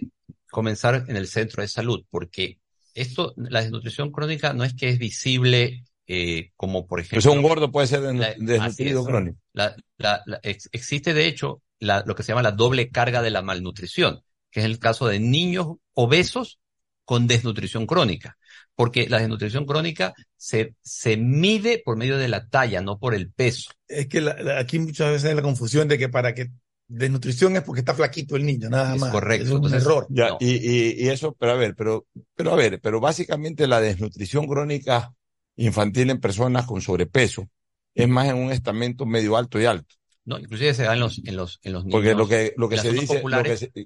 [0.49, 2.57] comenzar en el centro de salud, porque
[2.95, 7.17] esto, la desnutrición crónica no es que es visible eh, como por ejemplo...
[7.17, 8.01] Pues un gordo puede ser
[8.39, 9.37] desnutrido crónico.
[9.53, 14.23] La, la, existe de hecho lo que se llama la doble carga de la malnutrición,
[14.49, 16.57] que es el caso de niños obesos
[17.05, 18.39] con desnutrición crónica
[18.79, 23.29] porque la desnutrición crónica se, se mide por medio de la talla, no por el
[23.29, 23.71] peso.
[23.85, 24.25] Es que
[24.57, 26.51] aquí muchas veces hay la confusión de que para que
[26.87, 29.11] desnutrición es porque está flaquito el niño, nada más.
[29.11, 29.47] Correcto.
[29.47, 30.07] Es un error.
[30.09, 34.47] Ya, y, y, eso, pero a ver, pero, pero a ver, pero básicamente la desnutrición
[34.47, 35.13] crónica
[35.57, 37.49] infantil en personas con sobrepeso
[37.93, 39.93] es más en un estamento medio alto y alto.
[40.29, 41.97] No, inclusive se da en los, en los, en los niños.
[41.97, 43.19] Porque lo que, lo que se dice,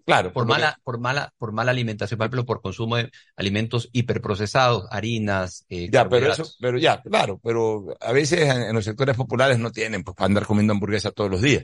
[0.06, 0.34] claro.
[0.34, 5.65] Por mala, por mala, por mala alimentación, por ejemplo, por consumo de alimentos hiperprocesados, harinas,
[5.69, 9.71] eh, Ya, pero eso, pero ya, claro, pero a veces en, los sectores populares no
[9.71, 11.63] tienen, pues, para andar comiendo hamburguesa todos los días.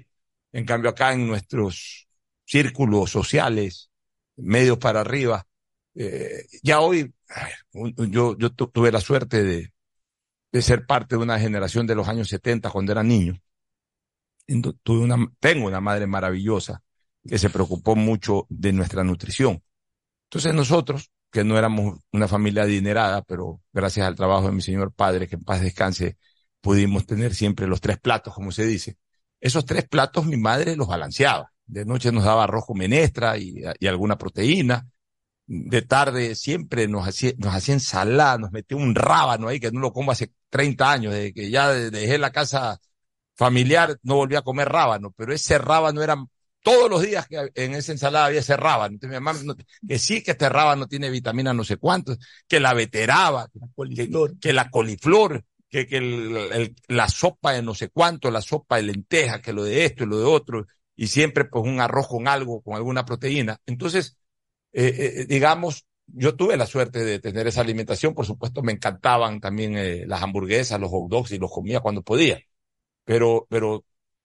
[0.54, 2.08] En cambio, acá en nuestros
[2.46, 3.92] círculos sociales,
[4.38, 5.46] medios para arriba,
[5.94, 7.14] eh, ya hoy,
[7.74, 9.74] yo, yo tuve la suerte de,
[10.54, 13.42] de ser parte de una generación de los años 70 cuando era niño
[14.84, 16.84] tuve una, tengo una madre maravillosa
[17.28, 19.64] que se preocupó mucho de nuestra nutrición.
[20.26, 24.94] Entonces nosotros, que no éramos una familia adinerada, pero gracias al trabajo de mi señor
[24.94, 26.18] padre, que en paz descanse,
[26.62, 28.98] pudimos tener siempre los tres platos, como se dice.
[29.40, 31.52] Esos tres platos mi madre los balanceaba.
[31.66, 34.88] De noche nos daba arroz menestra y, y alguna proteína.
[35.48, 39.80] De tarde siempre nos hacía, nos hacía ensalada, nos metía un rábano ahí que no
[39.80, 42.80] lo como hace 30 años, desde que ya dejé la casa
[43.40, 46.22] familiar no volvía a comer rábano, pero ese rábano era
[46.62, 48.96] todos los días que en esa ensalada había ese rábano.
[48.96, 49.56] Entonces mi mamá,
[49.88, 52.18] que sí que este rábano tiene vitamina no sé cuántos,
[52.50, 53.50] que la veteraba,
[54.42, 59.42] que, la coliflor, que, que la sopa de no sé cuánto, la sopa de lenteja,
[59.42, 62.62] que lo de esto y lo de otro, y siempre pues un arroz con algo,
[62.62, 63.58] con alguna proteína.
[63.66, 64.18] Entonces,
[64.74, 69.40] eh, eh, digamos, yo tuve la suerte de tener esa alimentación, por supuesto me encantaban
[69.40, 72.44] también eh, las hamburguesas, los hot dogs y los comía cuando podía
[73.10, 73.84] pero, pero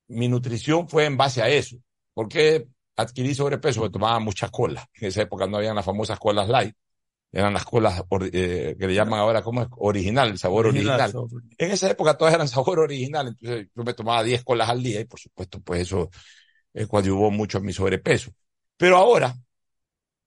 [0.09, 1.79] mi nutrición fue en base a eso.
[2.13, 2.67] ¿Por qué
[2.97, 3.81] adquirí sobrepeso?
[3.81, 4.87] Porque tomaba mucha cola.
[4.93, 6.77] En esa época no habían las famosas colas light.
[7.33, 9.69] Eran las colas eh, que le llaman ahora, ¿cómo es?
[9.79, 11.11] Original, el sabor original.
[11.57, 13.29] En esa época todas eran sabor original.
[13.29, 16.11] Entonces yo me tomaba 10 colas al día y por supuesto pues eso
[16.75, 18.33] eh, coadyuvó mucho en mi sobrepeso.
[18.77, 19.35] Pero ahora,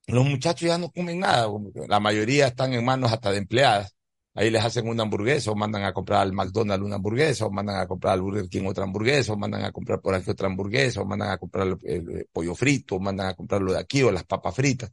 [0.07, 1.47] los muchachos ya no comen nada.
[1.87, 3.96] La mayoría están en manos hasta de empleadas
[4.37, 7.77] ahí les hacen una hamburguesa o mandan a comprar al McDonald's una hamburguesa o mandan
[7.77, 11.01] a comprar al Burger King otra hamburguesa o mandan a comprar por aquí otra hamburguesa
[11.01, 14.11] o mandan a comprar el, pollo frito o mandan a comprar lo de aquí o
[14.11, 14.91] las papas fritas.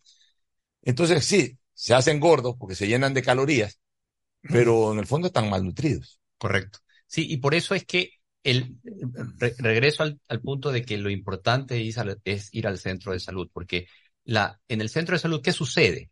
[0.80, 3.78] Entonces sí, se hacen gordos porque se llenan de calorías,
[4.40, 6.18] pero en el fondo están malnutridos.
[6.38, 6.78] Correcto.
[7.06, 8.12] Sí, y por eso es que
[8.44, 8.78] el
[9.58, 13.88] regreso al, punto de que lo importante es, es, ir al centro de salud, porque
[14.24, 16.10] la, en el centro de salud, ¿qué sucede?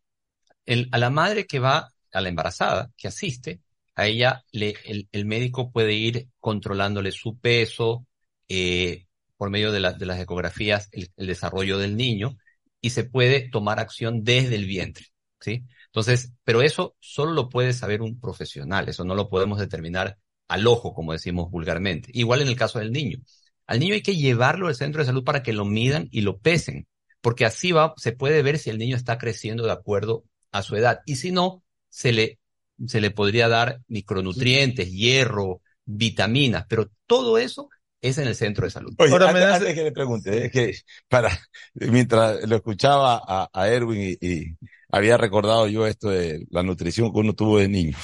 [0.66, 3.60] El, a la madre que va a la embarazada que asiste,
[3.94, 4.74] a ella le,
[5.10, 8.06] el, médico puede ir controlándole su peso
[8.48, 12.36] eh, por medio de, las ecografías, el, desarrollo del niño,
[12.80, 15.06] y se puede tomar acción desde el vientre,
[15.40, 15.64] ¿sí?
[15.86, 20.66] Entonces, pero eso solo lo puede saber un profesional, eso no lo podemos determinar al
[20.66, 22.10] ojo, como decimos vulgarmente.
[22.14, 23.18] Igual en el caso del niño.
[23.66, 26.38] Al niño hay que llevarlo al centro de salud para que lo midan y lo
[26.38, 26.86] pesen,
[27.20, 30.76] porque así va, se puede ver si el niño está creciendo de acuerdo a su
[30.76, 31.00] edad.
[31.06, 32.38] Y si no, se le,
[32.86, 37.68] se le podría dar micronutrientes, hierro, vitaminas, pero todo eso
[38.00, 38.94] es en el centro de salud.
[38.98, 39.62] Ahora me das...
[39.62, 40.74] que le pregunte, es que
[41.06, 41.38] para,
[41.74, 44.56] mientras lo escuchaba a, Erwin y,
[44.90, 47.96] había recordado yo esto de la nutrición que uno tuvo de niño.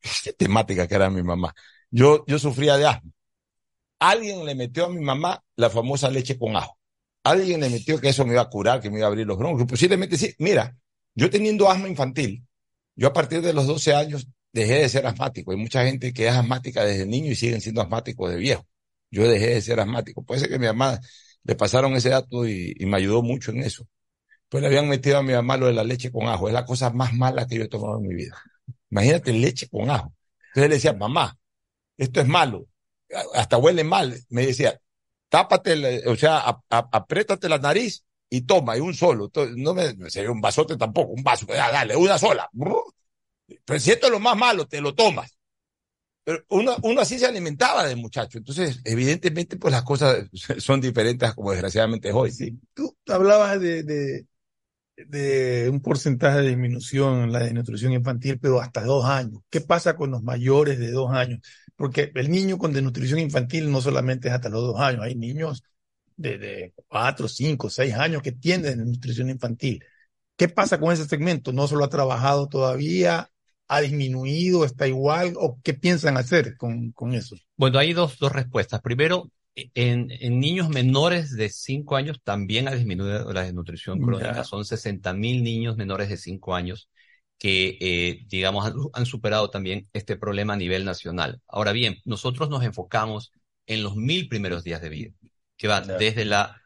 [0.22, 1.54] Qué temática que era mi mamá.
[1.90, 3.10] Yo, yo sufría de asma.
[4.00, 6.78] Alguien le metió a mi mamá la famosa leche con ajo.
[7.22, 9.38] Alguien le metió que eso me iba a curar, que me iba a abrir los
[9.38, 9.66] bronquios.
[9.66, 10.34] Posiblemente sí.
[10.38, 10.76] Mira,
[11.14, 12.44] yo teniendo asma infantil,
[12.96, 15.50] yo a partir de los 12 años dejé de ser asmático.
[15.50, 18.66] Hay mucha gente que es asmática desde niño y siguen siendo asmáticos de viejo.
[19.10, 20.22] Yo dejé de ser asmático.
[20.22, 21.00] Puede ser que mi mamá
[21.42, 23.86] le pasaron ese dato y, me ayudó mucho en eso.
[24.48, 26.48] Pues le habían metido a mi mamá lo de la leche con ajo.
[26.48, 28.40] Es la cosa más mala que yo he tomado en mi vida.
[28.90, 30.12] Imagínate leche con ajo.
[30.48, 31.36] Entonces le decía, mamá,
[31.96, 32.66] esto es malo.
[33.34, 34.16] Hasta huele mal.
[34.30, 34.80] Me decía,
[35.28, 38.04] tápate, o sea, apriétate la nariz
[38.36, 39.30] y toma, y un solo.
[39.56, 42.48] No me sería un vasote tampoco, un vaso, ah, dale, una sola.
[43.64, 45.36] Pero si esto es lo más malo, te lo tomas.
[46.24, 48.38] Pero uno, uno así se alimentaba de muchacho.
[48.38, 52.32] Entonces, evidentemente, pues las cosas son diferentes como desgraciadamente es hoy.
[52.32, 52.58] Sí.
[52.74, 54.26] Tú hablabas de, de,
[54.96, 59.42] de un porcentaje de disminución en la desnutrición infantil, pero hasta dos años.
[59.50, 61.40] ¿Qué pasa con los mayores de dos años?
[61.76, 65.64] Porque el niño con desnutrición infantil no solamente es hasta los dos años, hay niños
[66.16, 69.82] de, de cuatro, cinco, seis años que tienen nutrición infantil.
[70.36, 71.52] ¿Qué pasa con ese segmento?
[71.52, 73.30] ¿No se lo ha trabajado todavía?
[73.68, 74.64] ¿Ha disminuido?
[74.64, 75.34] ¿Está igual?
[75.36, 77.36] ¿O qué piensan hacer con, con eso?
[77.56, 78.80] Bueno, hay dos, dos respuestas.
[78.80, 84.42] Primero, en, en, niños menores de 5 años también ha disminuido la desnutrición crónica.
[84.44, 86.88] Son 60 mil niños menores de 5 años
[87.38, 91.40] que, eh, digamos, han, han, superado también este problema a nivel nacional.
[91.46, 93.32] Ahora bien, nosotros nos enfocamos
[93.66, 95.12] en los mil primeros días de vida,
[95.56, 95.80] que yeah.
[95.80, 96.62] desde la,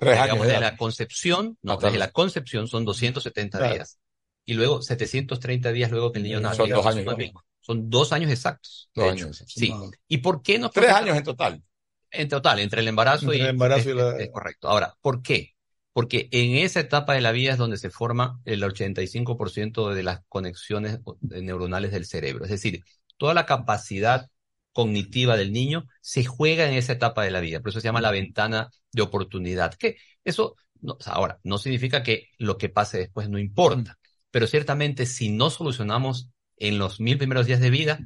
[0.00, 3.74] digamos, de la concepción, no, desde la concepción son 270 claro.
[3.74, 3.98] días.
[4.44, 6.66] Y luego 730 días luego que el niño nació.
[6.66, 7.32] Son dos años.
[7.60, 8.90] Son dos años exactos.
[8.94, 9.44] Dos años.
[9.46, 9.72] Sí.
[10.08, 10.70] ¿Y por qué no?
[10.70, 11.62] Tres años en total.
[12.10, 14.16] En total, entre el embarazo, entre y, el embarazo es, y la...
[14.16, 14.68] es, correcto.
[14.68, 15.54] Ahora, ¿por qué?
[15.92, 20.22] Porque en esa etapa de la vida es donde se forma el 85% de las
[20.28, 22.44] conexiones neuronales del cerebro.
[22.44, 22.82] Es decir,
[23.16, 24.28] toda la capacidad
[24.72, 27.60] cognitiva del niño se juega en esa etapa de la vida.
[27.60, 29.74] Por eso se llama la ventana de oportunidad.
[29.74, 33.98] Que eso, no, o sea, ahora, no significa que lo que pase después no importa.
[34.30, 38.00] Pero ciertamente, si no solucionamos en los mil primeros días de vida,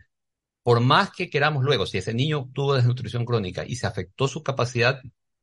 [0.63, 4.43] por más que queramos luego, si ese niño tuvo desnutrición crónica y se afectó su
[4.43, 5.01] capacidad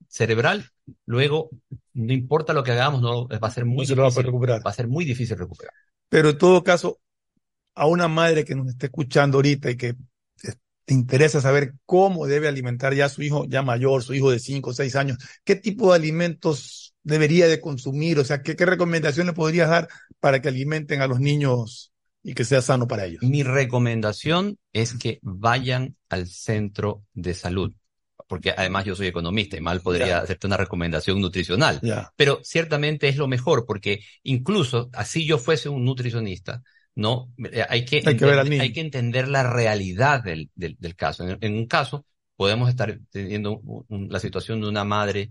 [0.08, 0.72] cerebral,
[1.06, 1.52] luego
[1.94, 4.10] no importa lo que hagamos, no va a ser muy no se difícil, lo va
[4.10, 4.66] a recuperar.
[4.66, 5.74] Va a ser muy difícil recuperar.
[6.10, 7.00] Pero en todo caso,
[7.76, 9.96] a una madre que nos esté escuchando ahorita y que
[10.92, 14.72] te interesa saber cómo debe alimentar ya su hijo ya mayor, su hijo de 5
[14.72, 19.34] o 6 años, qué tipo de alimentos debería de consumir, o sea, qué, qué recomendaciones
[19.34, 19.88] podrías dar
[20.20, 23.24] para que alimenten a los niños y que sea sano para ellos.
[23.24, 27.74] Mi recomendación es que vayan al centro de salud,
[28.28, 30.18] porque además yo soy economista y mal podría yeah.
[30.18, 32.12] hacerte una recomendación nutricional, yeah.
[32.18, 36.64] pero ciertamente es lo mejor, porque incluso así yo fuese un nutricionista,
[36.96, 37.32] no,
[37.70, 38.62] hay que, hay que, ver niño.
[38.62, 41.28] hay que entender la realidad del, del, del caso.
[41.28, 45.30] En, en, un caso, podemos estar teniendo un, un, la situación de una madre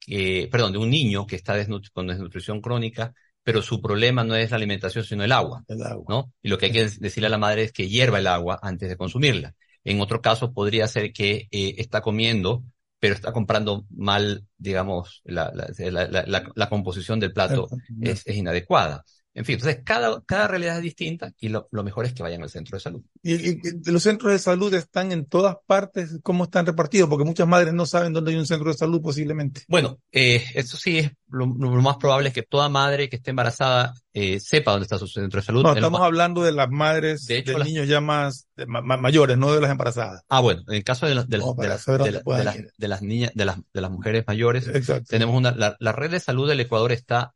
[0.00, 4.34] que, perdón, de un niño que está desnut con desnutrición crónica, pero su problema no
[4.36, 6.04] es la alimentación, sino el agua, el agua.
[6.08, 6.32] ¿no?
[6.42, 8.88] Y lo que hay que decirle a la madre es que hierva el agua antes
[8.88, 9.54] de consumirla.
[9.84, 12.62] En otro caso podría ser que eh, está comiendo,
[13.00, 17.68] pero está comprando mal, digamos, la, la, la, la composición del plato
[18.00, 19.04] es, es, inadecuada.
[19.34, 22.42] En fin, entonces cada, cada realidad es distinta y lo, lo mejor es que vayan
[22.42, 23.02] al centro de salud.
[23.22, 26.18] ¿Y, y, los centros de salud están en todas partes?
[26.22, 27.08] ¿Cómo están repartidos?
[27.08, 29.62] Porque muchas madres no saben dónde hay un centro de salud posiblemente.
[29.68, 33.30] Bueno, eh, eso sí es lo, lo, más probable es que toda madre que esté
[33.30, 35.62] embarazada eh, sepa dónde está su centro de salud.
[35.62, 38.82] No, estamos hablando de las madres de, hecho, de las, niños ya más de, ma,
[38.82, 40.22] mayores, no de las embarazadas.
[40.28, 43.56] Ah, bueno, en el caso de, de, no, de, las, de las niñas, de las,
[43.72, 45.06] de las mujeres mayores, Exacto.
[45.08, 47.34] tenemos una, la, la red de salud del Ecuador está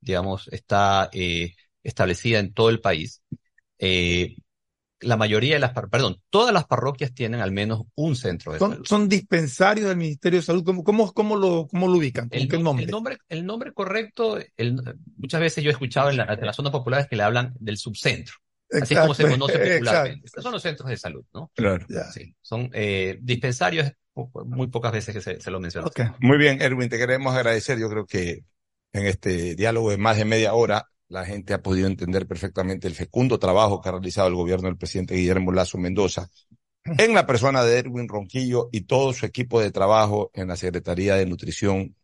[0.00, 3.22] digamos, está eh, establecida en todo el país.
[3.78, 4.36] Eh,
[5.00, 8.72] la mayoría de las, perdón, todas las parroquias tienen al menos un centro de son,
[8.72, 8.86] salud.
[8.86, 10.64] Son dispensarios del Ministerio de Salud.
[10.64, 12.28] ¿Cómo, cómo, cómo, lo, cómo lo ubican?
[12.32, 12.84] El, qué nombre?
[12.84, 14.82] El nombre, el nombre correcto, el,
[15.16, 17.76] muchas veces yo he escuchado en, la, en las zonas populares que le hablan del
[17.76, 18.34] subcentro.
[18.70, 20.26] Exacto, Así es como se conoce popularmente.
[20.26, 21.50] Estos son los centros de salud, ¿no?
[21.54, 21.86] Claro.
[22.12, 23.92] Sí, son eh, dispensarios,
[24.44, 25.86] muy pocas veces que se, se lo menciona.
[25.86, 26.06] Okay.
[26.20, 27.78] Muy bien, Erwin, te queremos agradecer.
[27.78, 28.42] Yo creo que
[28.92, 32.94] en este diálogo de más de media hora, la gente ha podido entender perfectamente el
[32.94, 36.28] fecundo trabajo que ha realizado el gobierno del presidente Guillermo Lazo Mendoza
[36.84, 41.16] en la persona de Erwin Ronquillo y todo su equipo de trabajo en la Secretaría
[41.16, 41.94] de Nutrición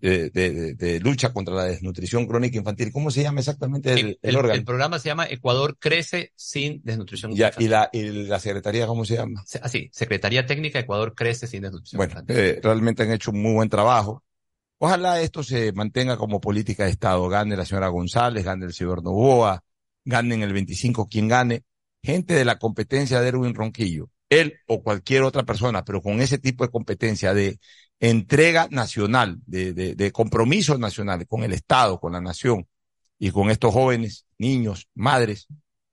[0.00, 2.90] de, de, de, lucha contra la desnutrición crónica infantil.
[2.92, 4.54] ¿Cómo se llama exactamente el, el, el, órgano?
[4.54, 7.66] El programa se llama Ecuador Crece sin desnutrición ya, infantil.
[7.66, 9.44] ¿y la, ¿Y la secretaría cómo se llama?
[9.60, 12.36] Así, Secretaría Técnica Ecuador Crece sin desnutrición bueno, infantil.
[12.36, 14.24] Eh, realmente han hecho un muy buen trabajo.
[14.78, 17.28] Ojalá esto se mantenga como política de Estado.
[17.28, 19.62] Gane la señora González, gane el señor Novoa,
[20.04, 21.64] gane en el 25 quien gane.
[22.02, 26.38] Gente de la competencia de Erwin Ronquillo, él o cualquier otra persona, pero con ese
[26.38, 27.58] tipo de competencia de
[28.00, 32.68] entrega nacional, de, de, de compromiso nacional con el Estado, con la nación
[33.18, 35.48] y con estos jóvenes, niños, madres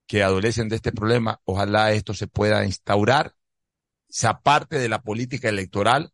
[0.06, 3.34] que adolecen de este problema, ojalá esto se pueda instaurar,
[4.10, 6.13] se aparte de la política electoral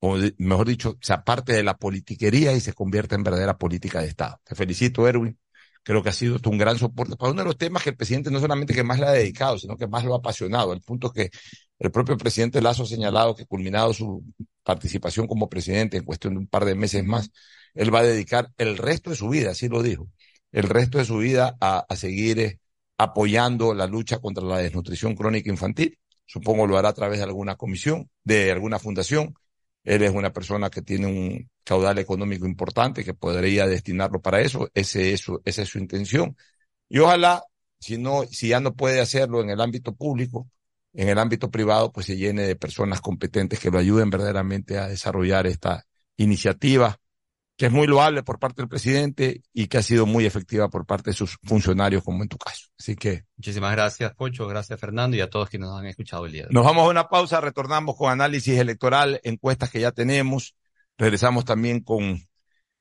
[0.00, 4.08] o mejor dicho, se aparte de la politiquería y se convierta en verdadera política de
[4.08, 4.40] Estado.
[4.44, 5.38] Te felicito, Erwin.
[5.82, 8.30] Creo que ha sido un gran soporte para uno de los temas que el presidente
[8.30, 10.72] no solamente que más le ha dedicado, sino que más lo ha apasionado.
[10.72, 11.30] El punto que
[11.78, 14.24] el propio presidente Lazo ha señalado que culminado su
[14.64, 17.30] participación como presidente en cuestión de un par de meses más,
[17.74, 20.08] él va a dedicar el resto de su vida, así lo dijo,
[20.52, 22.60] el resto de su vida a, a seguir eh,
[22.98, 25.98] apoyando la lucha contra la desnutrición crónica infantil.
[26.26, 29.34] Supongo lo hará a través de alguna comisión, de alguna fundación,
[29.86, 34.68] él es una persona que tiene un caudal económico importante que podría destinarlo para eso.
[34.74, 36.36] Ese es su, esa es su intención.
[36.88, 37.44] Y ojalá,
[37.78, 40.50] si no, si ya no puede hacerlo en el ámbito público,
[40.92, 44.88] en el ámbito privado, pues se llene de personas competentes que lo ayuden verdaderamente a
[44.88, 46.98] desarrollar esta iniciativa
[47.56, 50.84] que es muy loable por parte del presidente y que ha sido muy efectiva por
[50.84, 52.66] parte de sus funcionarios, como en tu caso.
[52.78, 53.24] Así que.
[53.36, 56.48] Muchísimas gracias, Pocho, gracias, Fernando, y a todos quienes nos han escuchado el día de
[56.48, 56.54] hoy.
[56.54, 60.54] Nos vamos a una pausa, retornamos con análisis electoral, encuestas que ya tenemos,
[60.98, 62.20] regresamos también con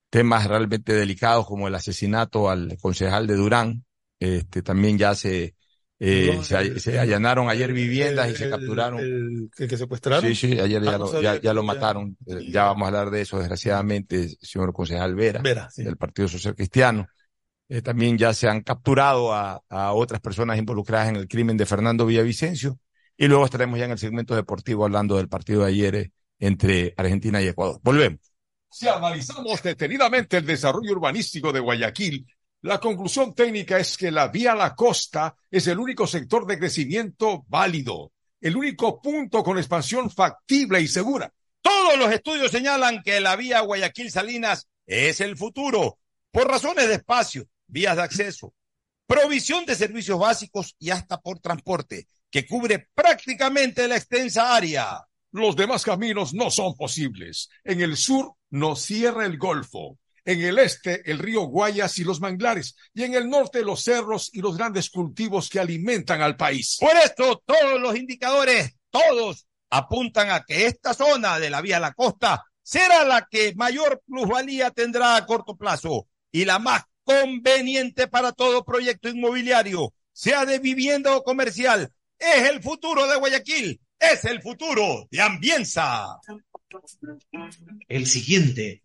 [0.10, 3.86] temas realmente delicados como el asesinato al concejal de Durán.
[4.20, 5.56] Este, también ya se,
[6.00, 9.00] eh, No, se, el- se allanaron ayer viviendas y se capturaron.
[9.00, 10.24] El, el que secuestraron.
[10.30, 12.18] Sí, sí, ayer Ah, ya, no lo, ya, ya lo mataron.
[12.28, 15.84] Eh, Ya vamos a hablar de eso, desgraciadamente, señor concejal Vera, Vera, sí.
[15.84, 17.08] del Partido Social Cristiano.
[17.68, 21.66] Eh, también ya se han capturado a, a otras personas involucradas en el crimen de
[21.66, 22.80] Fernando Villavicencio.
[23.18, 26.94] Y luego estaremos ya en el segmento deportivo hablando del partido de ayer eh, entre
[26.98, 27.80] Argentina y Ecuador.
[27.82, 28.20] Volvemos.
[28.70, 32.26] Si analizamos detenidamente el desarrollo urbanístico de Guayaquil,
[32.66, 36.58] la conclusión técnica es que la vía a la costa es el único sector de
[36.58, 38.12] crecimiento válido,
[38.42, 41.32] el único punto con expansión factible y segura.
[41.62, 46.00] Todos los estudios señalan que la vía Guayaquil-Salinas es el futuro,
[46.32, 48.52] por razones de espacio, vías de acceso,
[49.06, 55.06] provisión de servicios básicos y hasta por transporte, que cubre prácticamente la extensa área.
[55.30, 57.48] Los demás caminos no son posibles.
[57.64, 62.20] En el sur nos cierra el Golfo, en el este el río Guayas y los
[62.20, 66.78] manglares, y en el norte los cerros y los grandes cultivos que alimentan al país.
[66.80, 71.82] Por esto, todos los indicadores, todos, apuntan a que esta zona de la vía a
[71.82, 78.08] la costa será la que mayor plusvalía tendrá a corto plazo y la más conveniente
[78.08, 81.94] para todo proyecto inmobiliario, sea de vivienda o comercial.
[82.18, 86.20] Es el futuro de Guayaquil, es el futuro de Ambienza.
[87.88, 88.85] El siguiente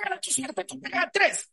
[1.13, 1.53] 3.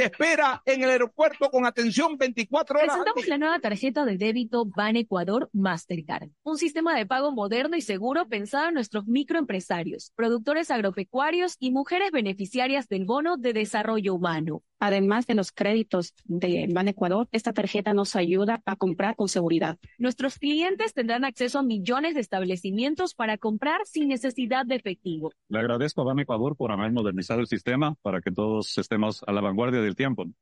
[0.00, 2.88] te espera en el aeropuerto con atención 24 horas.
[2.88, 7.82] Presentamos la nueva tarjeta de débito Ban Ecuador Mastercard, un sistema de pago moderno y
[7.82, 14.62] seguro pensado en nuestros microempresarios, productores agropecuarios y mujeres beneficiarias del bono de desarrollo humano.
[14.82, 19.78] Además de los créditos de Ban Ecuador, esta tarjeta nos ayuda a comprar con seguridad.
[19.98, 25.32] Nuestros clientes tendrán acceso a millones de establecimientos para comprar sin necesidad de efectivo.
[25.50, 29.32] Le agradezco a Ban Ecuador por haber modernizado el sistema para que todos estemos a
[29.32, 29.82] la vanguardia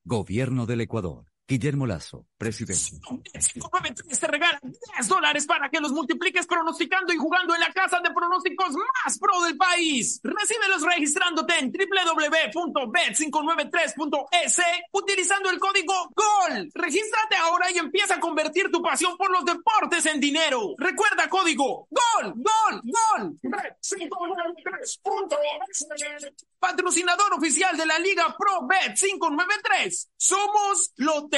[0.05, 1.27] Gobierno del Ecuador.
[1.49, 3.01] Guillermo Lazo, presidente.
[3.33, 8.01] 593 te regala 10 dólares para que los multipliques pronosticando y jugando en la casa
[8.01, 10.21] de pronósticos más pro del país.
[10.23, 14.61] Recíbelos registrándote en www.bet593.es
[14.93, 16.71] utilizando el código GOL.
[16.75, 20.75] Regístrate ahora y empieza a convertir tu pasión por los deportes en dinero.
[20.77, 23.39] Recuerda código GOL, GOL, GOL.
[26.59, 30.11] Patrocinador oficial de la Liga Pro Bet 593.
[30.19, 31.38] Somos Lotería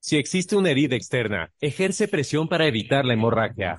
[0.00, 3.76] Si existe una herida externa, ejerce presión para evitar la hemorragia.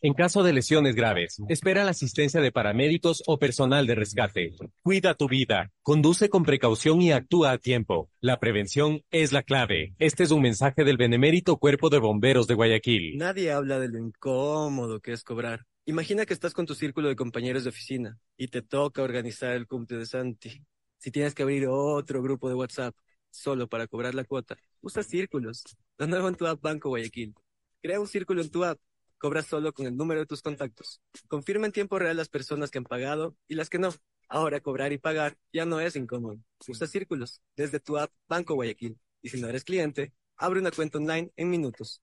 [0.00, 4.54] En caso de lesiones graves, espera la asistencia de paramédicos o personal de rescate.
[4.82, 8.10] Cuida tu vida, conduce con precaución y actúa a tiempo.
[8.20, 9.94] La prevención es la clave.
[9.98, 13.18] Este es un mensaje del benemérito Cuerpo de Bomberos de Guayaquil.
[13.18, 15.66] Nadie habla de lo incómodo que es cobrar.
[15.84, 19.66] Imagina que estás con tu círculo de compañeros de oficina y te toca organizar el
[19.66, 20.62] cumple de Santi.
[20.96, 22.94] Si tienes que abrir otro grupo de WhatsApp
[23.34, 25.64] solo para cobrar la cuota, usa círculos.
[25.98, 27.34] En tu app Banco Guayaquil.
[27.82, 28.78] Crea un círculo en tu app.
[29.18, 31.00] Cobra solo con el número de tus contactos.
[31.28, 33.90] Confirma en tiempo real las personas que han pagado y las que no.
[34.28, 36.38] Ahora cobrar y pagar ya no es incómodo.
[36.66, 38.98] Usa círculos desde tu app Banco Guayaquil.
[39.22, 42.02] Y si no eres cliente, abre una cuenta online en minutos.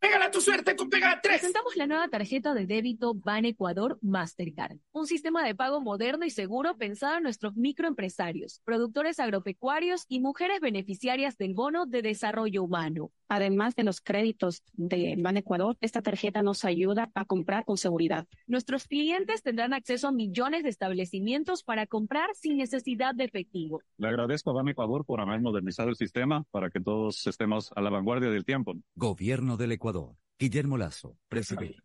[0.00, 1.40] Pégale a tu suerte con Pega 3.
[1.40, 6.30] Presentamos la nueva tarjeta de débito Ban Ecuador Mastercard, un sistema de pago moderno y
[6.30, 13.10] seguro pensado en nuestros microempresarios, productores agropecuarios y mujeres beneficiarias del bono de desarrollo humano.
[13.28, 18.26] Además de los créditos de Ban Ecuador, esta tarjeta nos ayuda a comprar con seguridad.
[18.46, 23.82] Nuestros clientes tendrán acceso a millones de establecimientos para comprar sin necesidad de efectivo.
[23.98, 27.82] Le agradezco a Ban Ecuador por haber modernizado el sistema para que todos estemos a
[27.82, 28.74] la vanguardia del tiempo.
[28.94, 30.16] Gobierno del Ecuador.
[30.40, 31.82] Guillermo Lazo, presidente.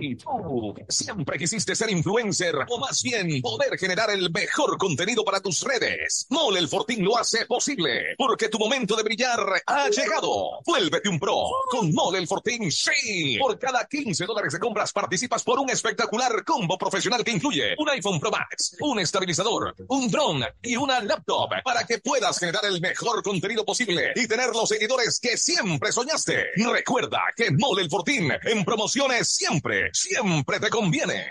[0.00, 5.40] Y tú siempre quisiste ser influencer o más bien poder generar el mejor contenido para
[5.40, 6.26] tus redes.
[6.28, 10.60] Mole el Fortín lo hace posible porque tu momento de brillar ha llegado.
[10.82, 12.68] Vuélvete un pro con Mole el Fortín.
[12.72, 13.38] Sí.
[13.38, 17.88] Por cada 15 dólares de compras participas por un espectacular combo profesional que incluye un
[17.90, 22.80] iPhone Pro Max, un estabilizador, un drone y una laptop para que puedas generar el
[22.80, 26.46] mejor contenido posible y tener los seguidores que siempre soñaste.
[26.56, 31.30] Recuerda que Mole el Fortín en promociones siempre, siempre te conviene.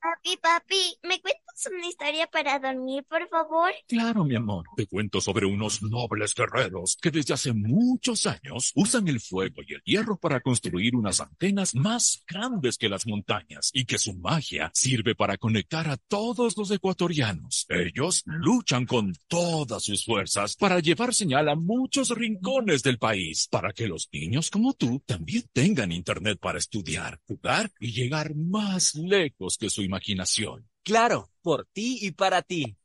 [0.00, 3.72] Papi, papi, ¿me cuentas una historia para dormir, por favor?
[3.86, 4.66] Claro, mi amor.
[4.76, 9.74] Te cuento sobre unos nobles guerreros que desde hace muchos años usan el fuego y
[9.74, 14.70] el hierro para construir unas antenas más grandes que las montañas y que su magia
[14.74, 17.66] sirve para conectar a todos los ecuatorianos.
[17.68, 23.72] Ellos luchan con todas sus fuerzas para llevar señal a muchos rincones del país, para
[23.72, 29.58] que los niños como tú también tengan internet para estudiar, jugar y llegar más lejos
[29.58, 30.69] que su imaginación.
[30.82, 32.76] Claro, por ti y para ti.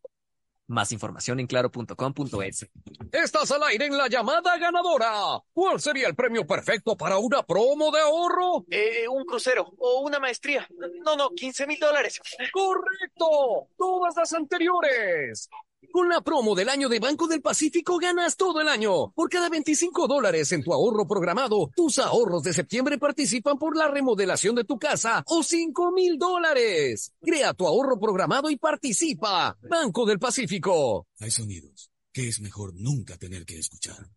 [0.67, 2.67] Más información en claro.com.es.
[3.11, 5.39] Estás al aire en la llamada ganadora.
[5.53, 8.65] ¿Cuál sería el premio perfecto para una promo de ahorro?
[8.71, 10.67] Eh, un crucero o una maestría.
[11.05, 12.19] No, no, 15 mil dólares.
[12.51, 13.67] ¡Correcto!
[13.77, 15.49] Todas las anteriores.
[15.95, 19.13] Con la promo del año de Banco del Pacífico ganas todo el año.
[19.13, 23.87] Por cada 25 dólares en tu ahorro programado, tus ahorros de septiembre participan por la
[23.87, 27.13] remodelación de tu casa o 5 mil dólares.
[27.21, 29.57] Crea tu ahorro programado y participa.
[29.69, 31.07] Banco del Pacífico.
[31.21, 34.09] Hay sonidos que es mejor nunca tener que escuchar.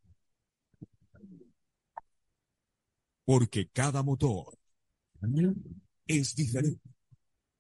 [3.25, 4.59] Porque cada motor
[6.09, 6.88] es diferente.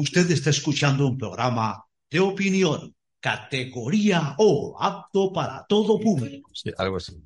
[0.00, 6.50] Usted está escuchando un programa de opinión, categoría O, apto para todo público.
[6.54, 7.22] Sí, algo así.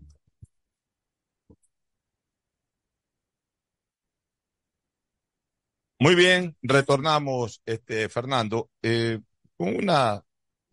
[6.00, 9.20] Muy bien, retornamos, este, Fernando, eh,
[9.56, 10.24] con una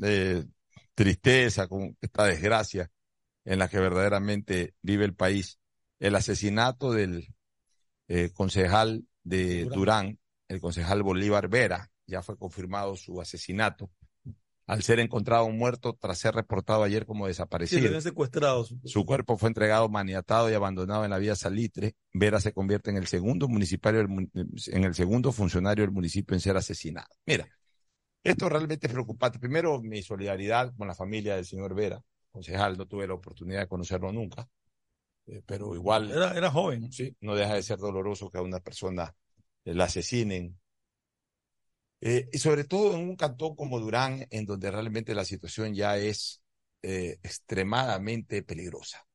[0.01, 0.43] eh,
[0.95, 2.89] tristeza, con esta desgracia
[3.45, 5.59] en la que verdaderamente vive el país.
[5.99, 7.27] El asesinato del
[8.07, 9.75] eh, concejal de Durán.
[9.75, 13.89] Durán, el concejal Bolívar Vera, ya fue confirmado su asesinato,
[14.67, 17.87] al ser encontrado muerto tras ser reportado ayer como Sí, desaparecido.
[17.87, 18.65] habían secuestrado.
[18.85, 21.95] Su cuerpo fue entregado maniatado y abandonado en la vía Salitre.
[22.13, 26.35] Vera se convierte en el segundo municipal, del mun- en el segundo funcionario del municipio
[26.35, 27.07] en ser asesinado.
[27.25, 27.47] Mira,
[28.23, 29.39] esto realmente es preocupante.
[29.39, 32.01] Primero, mi solidaridad con la familia del señor Vera,
[32.31, 32.77] concejal.
[32.77, 34.47] No tuve la oportunidad de conocerlo nunca,
[35.25, 36.11] eh, pero igual.
[36.11, 36.91] Era, era joven.
[36.93, 39.13] Sí, no deja de ser doloroso que a una persona
[39.65, 40.60] la asesinen.
[42.01, 45.97] Eh, y sobre todo en un cantón como Durán, en donde realmente la situación ya
[45.97, 46.41] es
[46.81, 49.05] eh, extremadamente peligrosa.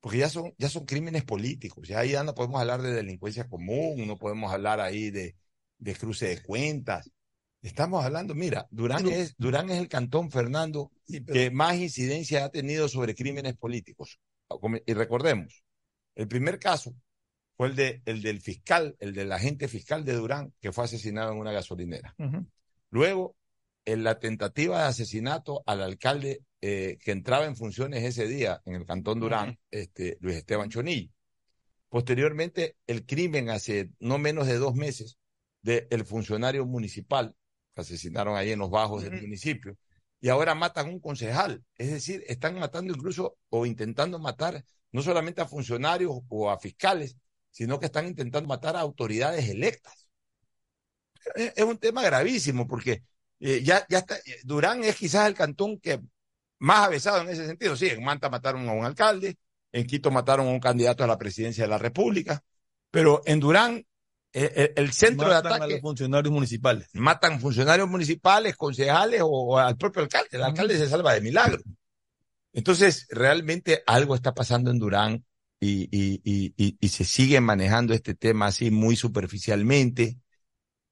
[0.00, 3.48] Porque ya son, ya son crímenes políticos, ya ahí ya no podemos hablar de delincuencia
[3.48, 5.36] común, no podemos hablar ahí de,
[5.78, 7.08] de cruce de cuentas.
[7.62, 12.48] Estamos hablando, mira, Durán Pero- es, Durán es el cantón, Fernando, que más incidencia ha
[12.50, 14.18] tenido sobre crímenes políticos.
[14.86, 15.62] Y recordemos,
[16.16, 16.92] el primer caso
[17.62, 21.30] fue el, de, el del fiscal, el del agente fiscal de Durán, que fue asesinado
[21.30, 22.12] en una gasolinera.
[22.90, 23.36] Luego,
[23.84, 28.74] en la tentativa de asesinato al alcalde eh, que entraba en funciones ese día en
[28.74, 31.12] el Cantón Durán, este, Luis Esteban Chonillo.
[31.88, 35.18] Posteriormente, el crimen hace no menos de dos meses
[35.62, 37.36] del funcionario municipal
[37.76, 39.78] que asesinaron ahí en los bajos del municipio.
[40.20, 41.62] Y ahora matan a un concejal.
[41.78, 47.16] Es decir, están matando incluso o intentando matar no solamente a funcionarios o a fiscales,
[47.52, 50.08] sino que están intentando matar a autoridades electas.
[51.36, 53.04] Es, es un tema gravísimo porque
[53.38, 56.00] eh, ya, ya está, eh, Durán es quizás el cantón que
[56.58, 57.76] más avesado en ese sentido.
[57.76, 59.36] Sí, en Manta mataron a un alcalde,
[59.70, 62.42] en Quito mataron a un candidato a la presidencia de la República,
[62.90, 63.84] pero en Durán
[64.32, 66.88] eh, el centro Matan de a ataque los funcionarios municipales.
[66.94, 70.30] matan funcionarios municipales, concejales o, o al propio alcalde.
[70.32, 71.60] El alcalde se salva de milagro.
[72.54, 75.24] Entonces, realmente algo está pasando en Durán
[75.62, 80.18] y, y, y, y, y se sigue manejando este tema así muy superficialmente.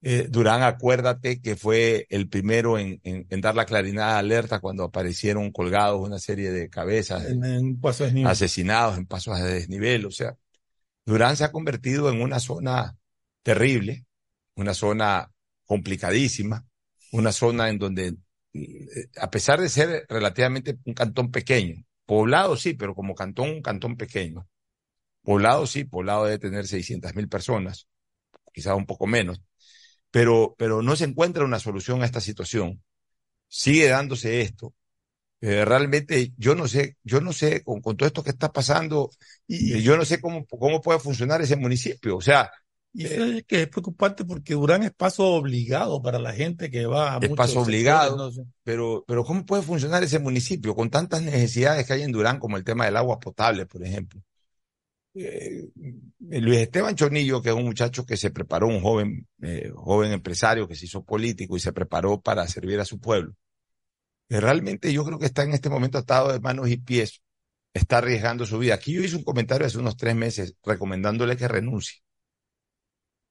[0.02, 4.84] Eh, Durán, acuérdate que fue el primero en, en, en dar la clarinada alerta cuando
[4.84, 8.30] aparecieron colgados una serie de cabezas En, en paso de desnivel.
[8.30, 10.06] asesinados en pasos de desnivel.
[10.06, 10.36] O sea,
[11.06, 12.96] Durán se ha convertido en una zona
[13.42, 14.06] terrible,
[14.56, 15.32] una zona
[15.66, 16.66] complicadísima,
[17.12, 18.16] una zona en donde,
[18.54, 23.62] eh, a pesar de ser relativamente un cantón pequeño, poblado sí, pero como cantón, un
[23.62, 24.48] cantón pequeño.
[25.22, 27.88] Poblado sí, poblado debe tener 600 mil personas,
[28.52, 29.42] quizás un poco menos,
[30.10, 32.82] pero, pero no se encuentra una solución a esta situación.
[33.48, 34.74] Sigue dándose esto.
[35.42, 39.10] Eh, realmente yo no sé, yo no sé con, con todo esto que está pasando,
[39.46, 42.16] y eh, yo no sé cómo, cómo puede funcionar ese municipio.
[42.16, 42.50] O sea,
[42.92, 47.14] Y es que es preocupante porque Durán es paso obligado para la gente que va
[47.14, 48.30] a es paso obligado,
[48.64, 52.56] pero, pero ¿cómo puede funcionar ese municipio con tantas necesidades que hay en Durán, como
[52.58, 54.20] el tema del agua potable, por ejemplo?
[55.14, 55.68] Eh,
[56.18, 60.68] Luis Esteban Chonillo, que es un muchacho que se preparó, un joven, eh, joven empresario
[60.68, 63.34] que se hizo político y se preparó para servir a su pueblo.
[64.28, 67.20] Realmente yo creo que está en este momento atado de manos y pies,
[67.74, 68.74] está arriesgando su vida.
[68.74, 71.98] Aquí yo hice un comentario hace unos tres meses recomendándole que renuncie.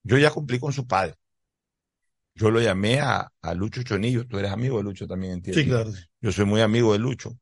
[0.03, 1.15] Yo ya cumplí con su padre.
[2.35, 5.61] Yo lo llamé a, a Lucho Chonillo, tú eres amigo de Lucho también, entiendo.
[5.61, 5.91] Sí, claro.
[6.21, 7.37] Yo soy muy amigo de Lucho.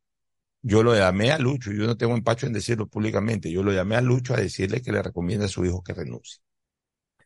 [0.68, 3.96] Yo lo llamé a Lucho, yo no tengo empacho en decirlo públicamente, yo lo llamé
[3.96, 6.40] a Lucho a decirle que le recomienda a su hijo que renuncie.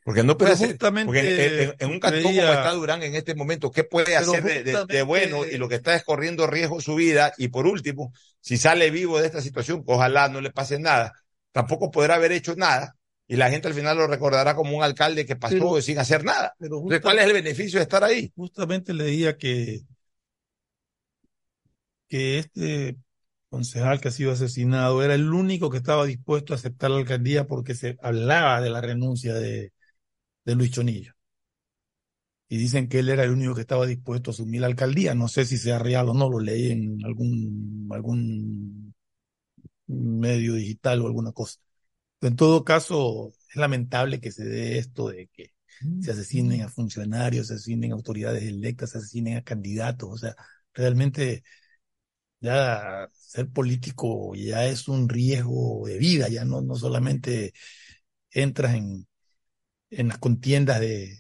[0.03, 3.35] Porque no puede justamente porque en, en- en un cantón como está Durán en este
[3.35, 5.45] momento, ¿qué puede hacer de, de- de justamente- bueno?
[5.45, 7.33] Y lo que está es corriendo riesgo su vida.
[7.37, 11.13] Y por último, si sale vivo de esta situación, ojalá no le pase nada,
[11.51, 12.95] tampoco podrá haber hecho nada.
[13.27, 16.23] Y la gente al final lo recordará como un alcalde que pasó Pero- sin hacer
[16.23, 16.53] nada.
[16.57, 18.31] Pero Entonces, ¿cuál es el beneficio de estar ahí?
[18.35, 19.81] Justamente leía que,
[22.07, 22.97] que este
[23.51, 27.47] concejal que ha sido asesinado era el único que estaba dispuesto a aceptar la alcaldía
[27.47, 29.73] porque se hablaba de la renuncia de,
[30.45, 31.13] de Luis Chonillo.
[32.49, 35.15] y dicen que él era el único que estaba dispuesto a asumir la alcaldía.
[35.15, 38.93] No sé si sea real o no, lo leí en algún, algún
[39.87, 41.59] medio digital o alguna cosa.
[42.21, 45.53] En todo caso, es lamentable que se dé esto de que
[45.99, 50.09] se asesinen a funcionarios, se asesinen a autoridades electas, se asesinen a candidatos.
[50.11, 50.35] O sea,
[50.73, 51.43] realmente
[52.41, 57.53] ya ser político ya es un riesgo de vida, ya no, no solamente
[58.31, 59.07] entras en,
[59.91, 61.19] en las contiendas de,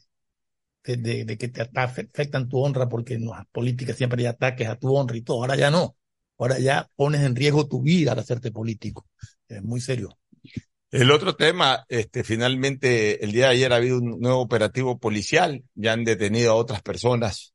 [0.83, 4.93] de, que te afectan tu honra porque en las políticas siempre hay ataques a tu
[4.95, 5.95] honra y todo, ahora ya no,
[6.37, 9.07] ahora ya pones en riesgo tu vida al hacerte político,
[9.47, 10.17] es muy serio.
[10.89, 15.63] El otro tema, este, finalmente, el día de ayer ha habido un nuevo operativo policial,
[15.73, 17.53] ya han detenido a otras personas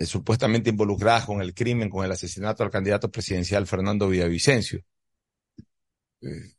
[0.00, 4.80] eh, supuestamente involucradas con el crimen, con el asesinato al candidato presidencial Fernando Villavicencio.
[6.22, 6.54] Eh,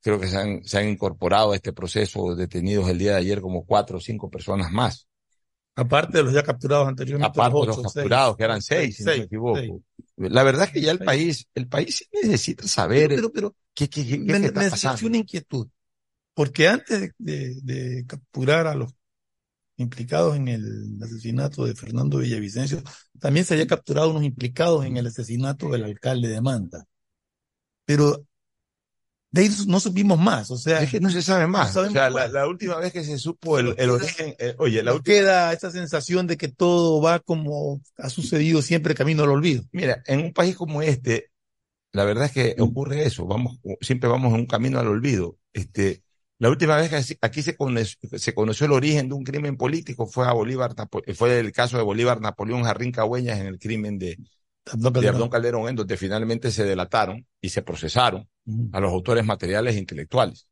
[0.00, 3.40] creo que se han, se han incorporado a este proceso detenidos el día de ayer
[3.40, 5.08] como cuatro o cinco personas más.
[5.74, 7.28] Aparte de los ya capturados anteriormente.
[7.28, 9.82] Aparte de los capturados, que eran seis, si no me equivoco.
[10.16, 14.06] La verdad es que ya el país, el país necesita saber pero, pero, qué, qué,
[14.06, 15.06] qué, me, qué está me pasando.
[15.08, 15.66] una inquietud.
[16.34, 18.94] Porque antes de, de, de capturar a los
[19.76, 22.82] implicados en el asesinato de Fernando Villavicencio,
[23.20, 26.86] también se había capturado unos implicados en el asesinato del alcalde de Manta.
[27.84, 28.26] Pero
[29.30, 30.82] de ahí no supimos más, o sea.
[30.82, 31.74] Es que no se sabe más.
[31.74, 34.94] no o sea, la, última vez que se supo el, el origen, eh, oye, la
[34.94, 39.62] última, queda esa sensación de que todo va como ha sucedido siempre camino al olvido.
[39.72, 41.30] mira, en un país como este,
[41.92, 45.36] la verdad es que ocurre eso, vamos, siempre vamos en un camino al olvido.
[45.52, 46.02] Este,
[46.38, 50.06] la última vez que aquí se conoció, se conoció el origen de un crimen político
[50.06, 50.74] fue a Bolívar,
[51.14, 54.18] fue el caso de Bolívar Napoleón Jarrín Cagüeñas en el crimen de,
[54.74, 58.28] de Abdón Calderón, en donde finalmente se delataron y se procesaron
[58.72, 60.46] a los autores materiales e intelectuales.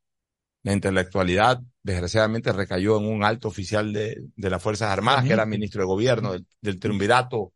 [0.62, 5.44] La intelectualidad, desgraciadamente, recayó en un alto oficial de, de las Fuerzas Armadas, que era
[5.44, 7.52] ministro de gobierno del, del triunvirato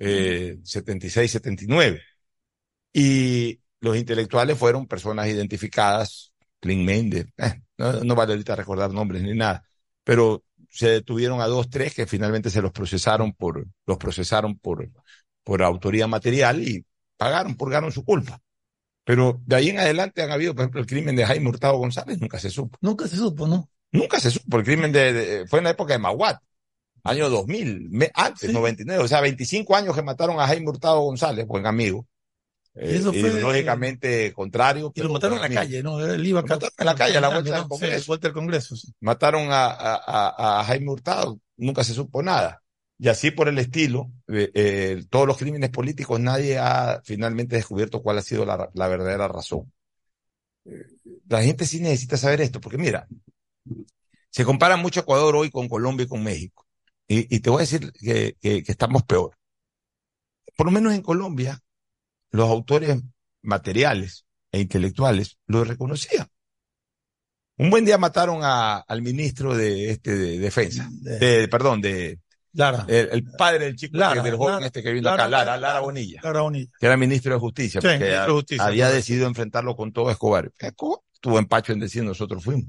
[0.00, 2.00] eh, 76-79.
[2.92, 9.22] Y los intelectuales fueron personas identificadas, Clint Méndez, eh, no, no vale ahorita recordar nombres
[9.22, 9.64] ni nada,
[10.04, 14.88] pero se detuvieron a dos, tres que finalmente se los procesaron por, los procesaron por,
[15.44, 16.84] por autoría material y
[17.16, 18.40] pagaron, purgaron su culpa.
[19.04, 22.20] Pero de ahí en adelante han habido, por ejemplo, el crimen de Jaime Hurtado González,
[22.20, 22.78] nunca se supo.
[22.82, 23.68] Nunca se supo, ¿no?
[23.92, 24.58] Nunca se supo.
[24.58, 26.40] El crimen de, de- fue en la época de Maguat,
[27.04, 31.46] año 2000, me- antes, 99, o sea, 25 años que mataron a Jaime Hurtado González,
[31.46, 32.06] buen amigo.
[32.80, 34.92] Eh, Eso fue- ideológicamente contrario.
[34.94, 35.68] Y lo mataron en la buen amigo.
[35.68, 36.14] calle, ¿no?
[36.14, 37.68] Él iba Lo mataron en la calle, a la vuelta del.
[37.68, 37.98] Congreso.
[38.00, 38.76] Sí, vuelta del Congreso.
[38.76, 38.92] sí.
[39.00, 42.62] Mataron a, a, a- a Jaime Hurtado, nunca se supo nada.
[43.00, 48.02] Y así por el estilo, eh, eh, todos los crímenes políticos, nadie ha finalmente descubierto
[48.02, 49.72] cuál ha sido la, la verdadera razón.
[50.64, 50.84] Eh,
[51.28, 53.06] La gente sí necesita saber esto, porque mira,
[54.30, 56.66] se compara mucho Ecuador hoy con Colombia y con México.
[57.06, 59.36] Y, y te voy a decir que, que- que estamos peor.
[60.56, 61.60] Por lo menos en Colombia,
[62.30, 62.98] los autores
[63.42, 66.26] materiales e intelectuales lo reconocían.
[67.56, 72.20] Un buen día mataron a, al ministro de este de defensa, de, perdón, de
[72.52, 72.84] Lara.
[72.88, 75.80] el, el padre del chico Lara, del joven Lara, este que vino acá, Lara, Lara
[75.80, 76.70] Bonilla, Lara Bonilla.
[76.78, 80.10] que era ministro de justicia, Sí, porque ministro de Justicia, había decidido enfrentarlo con todo
[80.10, 80.52] Escobar.
[80.58, 82.66] Escobar tuvo empacho en decir nosotros fuimos.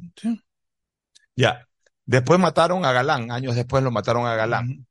[1.36, 1.68] Ya.
[2.06, 4.88] Después mataron a Galán, años después lo mataron a Galán.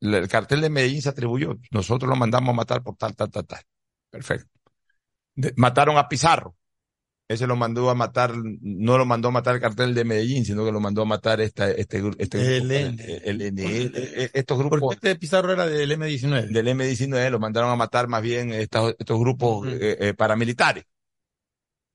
[0.00, 3.46] El cartel de Medellín se atribuyó, nosotros lo mandamos a matar por tal, tal, tal,
[3.46, 3.62] tal.
[4.10, 4.48] Perfecto.
[5.34, 6.54] De- mataron a Pizarro.
[7.28, 10.64] Ese lo mandó a matar, no lo mandó a matar el cartel de Medellín, sino
[10.64, 13.04] que lo mandó a matar esta, este, este El grupo, N.
[13.22, 16.46] el- el eh, estos grupos Porque este Pizarro era del M19.
[16.46, 20.84] del M19, lo mandaron a matar más bien estos, estos grupos eh, eh, paramilitares.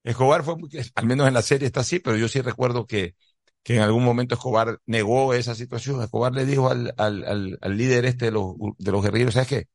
[0.03, 0.55] Escobar fue,
[0.95, 3.15] al menos en la serie está así, pero yo sí recuerdo que,
[3.63, 6.01] que en algún momento Escobar negó esa situación.
[6.03, 9.47] Escobar le dijo al, al, al, al líder este de los, de los guerrilleros, ¿sabes
[9.49, 9.67] qué?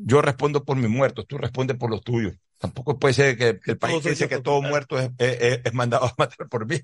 [0.00, 2.34] Yo respondo por mis muertos, tú respondes por los tuyos.
[2.58, 5.60] Tampoco puede ser que, que el país Todo sea que todo muerto es, es- es-
[5.64, 6.80] es mandado a matar por mí.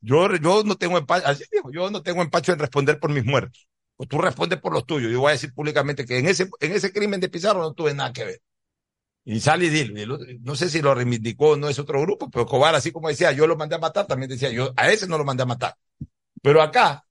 [0.00, 3.24] Yo, yo no tengo empacho, así dijo, yo no tengo empacho en responder por mis
[3.24, 3.68] muertos.
[3.96, 5.12] O tú respondes por los tuyos.
[5.12, 7.94] Yo voy a decir públicamente que en ese, en ese crimen de Pizarro no tuve
[7.94, 8.42] nada que ver.
[9.24, 10.18] Y sale y dilo.
[10.42, 13.32] No sé si lo reivindicó o no es otro grupo, pero Cobar, así como decía,
[13.32, 15.74] yo lo mandé a matar, también decía, yo a ese no lo mandé a matar.
[16.42, 17.04] Pero acá,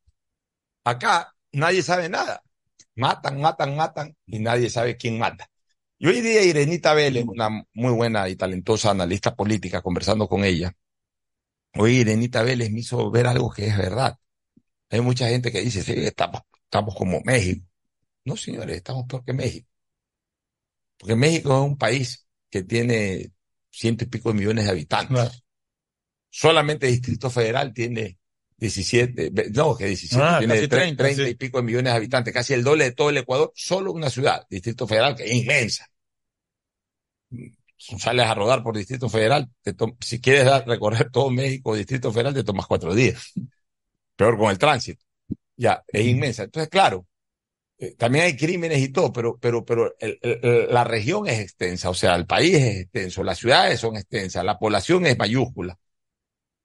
[0.83, 2.43] acá, nadie sabe nada.
[3.01, 5.49] Matan, matan, matan, y nadie sabe quién mata.
[5.97, 10.71] Y hoy día Irenita Vélez, una muy buena y talentosa analista política, conversando con ella,
[11.73, 14.19] hoy Irenita Vélez me hizo ver algo que es verdad.
[14.91, 17.65] Hay mucha gente que dice, sí, estamos, estamos como México.
[18.23, 19.67] No, señores, estamos peor que México.
[20.97, 23.31] Porque México es un país que tiene
[23.71, 25.43] ciento y pico de millones de habitantes.
[26.29, 28.19] Solamente el Distrito Federal tiene
[28.61, 31.29] 17, ve- no, que 17, Ah, tiene casi 30, 30, sí.
[31.31, 34.09] y pico de millones de habitantes, casi el doble de todo el Ecuador, solo una
[34.09, 35.87] ciudad, Distrito Federal, que es inmensa.
[37.77, 42.33] Sales a rodar por Distrito Federal, te si quieres dar- recorrer todo México, Distrito Federal,
[42.33, 43.33] te tomas cuatro días.
[44.15, 45.03] Peor con el tránsito.
[45.57, 46.43] Ya, es inmensa.
[46.43, 47.07] Entonces, claro,
[47.79, 51.39] eh, también hay crímenes y todo, pero, pero, pero el- el- el- la región es
[51.39, 55.77] extensa, o sea, el país es extenso, las ciudades son extensas, la población es mayúscula.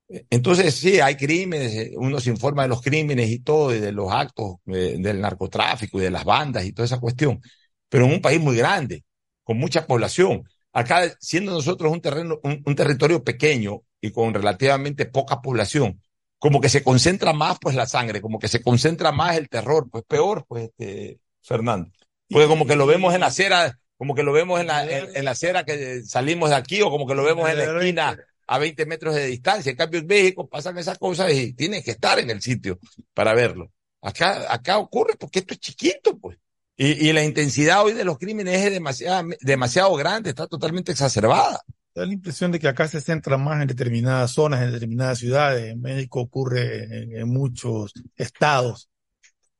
[0.08, 3.90] Entonces, sí, hay crímenes, eh, uno se informa de los crímenes y todo, y de
[3.90, 7.40] los actos eh, del narcotráfico y de las bandas y toda esa cuestión,
[7.88, 9.04] pero en un país muy grande,
[9.42, 10.44] con mucha población.
[10.72, 16.00] Acá, siendo nosotros un terreno, un, un territorio pequeño y con relativamente poca población,
[16.38, 19.88] como que se concentra más pues la sangre, como que se concentra más el terror,
[19.90, 21.90] pues peor, pues, este, Fernando.
[22.28, 25.16] Porque como que lo vemos en la acera, como que lo vemos en la, en,
[25.16, 28.16] en la acera que salimos de aquí, o como que lo vemos en la esquina
[28.46, 29.70] a 20 metros de distancia.
[29.70, 32.78] En cambio, en México pasan esas cosas y tienen que estar en el sitio
[33.14, 33.72] para verlo.
[34.00, 36.38] Acá, acá ocurre porque esto es chiquito, pues.
[36.76, 41.60] Y, y la intensidad hoy de los crímenes es demasiado, demasiado grande, está totalmente exacerbada.
[41.94, 45.72] Da la impresión de que acá se centra más en determinadas zonas, en determinadas ciudades.
[45.72, 48.90] En México ocurre en, muchos estados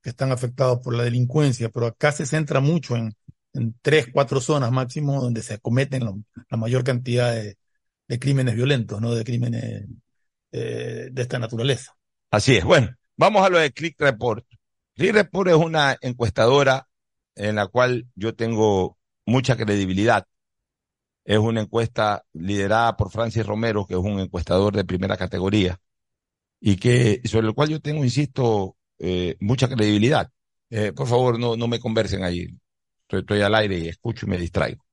[0.03, 3.17] que están afectados por la delincuencia, pero acá se centra mucho en,
[3.55, 7.57] en tres, cuatro zonas máximo donde se cometen la mayor cantidad de,
[8.09, 9.15] de crímenes violentos, ¿no?
[9.15, 9.87] De crímenes
[10.53, 11.93] eh, de esta naturaleza.
[12.31, 12.65] Así es.
[12.65, 14.45] Bueno, vamos a lo de Click Report.
[14.95, 16.89] Click Report es una encuestadora
[17.35, 20.27] en la cual yo tengo mucha credibilidad.
[21.25, 25.79] Es una encuesta liderada por Francis Romero, que es un encuestador de primera categoría,
[26.61, 30.31] y que sobre el cual yo tengo, insisto, eh, mucha credibilidad.
[30.71, 32.47] Eh, por favor, no, no me conversen ahí.
[33.03, 34.86] Estoy, estoy al aire y escucho y me distraigo.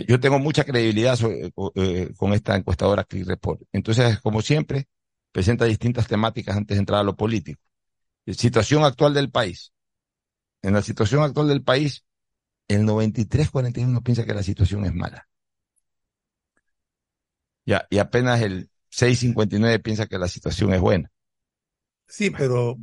[0.00, 3.60] Eh, Yo tengo mucha credibilidad sobre- eh, con esta encuestadora Click Report.
[3.72, 4.88] Entonces, como siempre,
[5.32, 7.60] presenta distintas temáticas antes de entrar a lo político.
[8.26, 9.72] Eh, Situación actual del país.
[10.62, 12.04] En la situación actual del país,
[12.68, 15.28] el 93-41 piensa que la situación es mala.
[17.64, 21.10] Ya, y apenas el 659 piensa que la situación es buena.
[22.08, 22.76] Sí, pero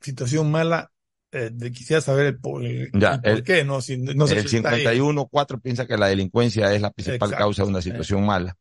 [0.00, 0.92] situación mala,
[1.36, 3.80] eh, quisiera saber el, por, el- Ya, el por el- qué, ¿no?
[3.80, 4.84] Si, no sé el si está ahí.
[4.84, 7.36] 51-4 piensa que la delincuencia es la principal Exacto.
[7.36, 8.56] causa de una situación mala.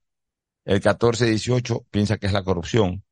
[0.65, 3.03] El 14-18 piensa que es la corrupción.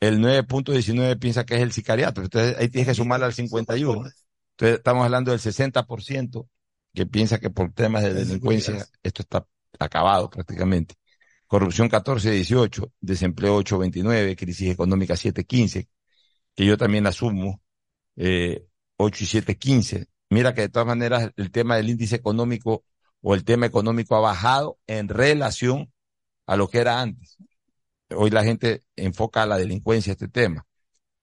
[0.00, 2.22] El 9.19 piensa que es el sicariato.
[2.22, 4.04] Entonces ahí tienes que sumarle al 51.
[4.52, 6.48] Entonces estamos hablando del 60%
[6.94, 9.46] que piensa que por temas de delincuencia esto está
[9.78, 10.94] acabado prácticamente.
[11.46, 15.88] Corrupción 14-18, desempleo 8-29, crisis económica 7-15,
[16.54, 17.60] que yo también asumo,
[18.16, 18.66] eh,
[18.98, 20.06] 8 y 7-15.
[20.30, 22.84] Mira que de todas maneras el tema del índice económico
[23.22, 25.90] o el tema económico ha bajado en relación
[26.46, 27.38] a lo que era antes.
[28.10, 30.66] Hoy la gente enfoca a la delincuencia este tema.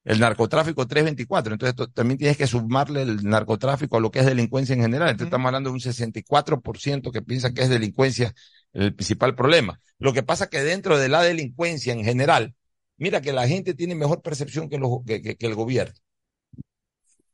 [0.03, 4.73] El narcotráfico 324, entonces también tienes que sumarle el narcotráfico a lo que es delincuencia
[4.73, 5.09] en general.
[5.09, 8.33] Entonces estamos hablando de un 64% que piensa que es delincuencia
[8.73, 9.79] el principal problema.
[9.97, 12.53] Lo que pasa que dentro de la delincuencia en general,
[12.97, 14.75] mira que la gente tiene mejor percepción que
[15.39, 15.95] el gobierno.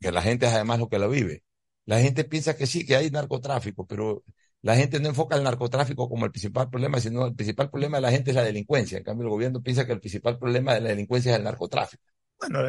[0.01, 1.43] Que la gente es además lo que lo vive.
[1.85, 4.23] La gente piensa que sí, que hay narcotráfico, pero
[4.61, 8.01] la gente no enfoca el narcotráfico como el principal problema, sino el principal problema de
[8.01, 8.97] la gente es la delincuencia.
[8.97, 12.03] En cambio, el gobierno piensa que el principal problema de la delincuencia es el narcotráfico.
[12.39, 12.59] Bueno,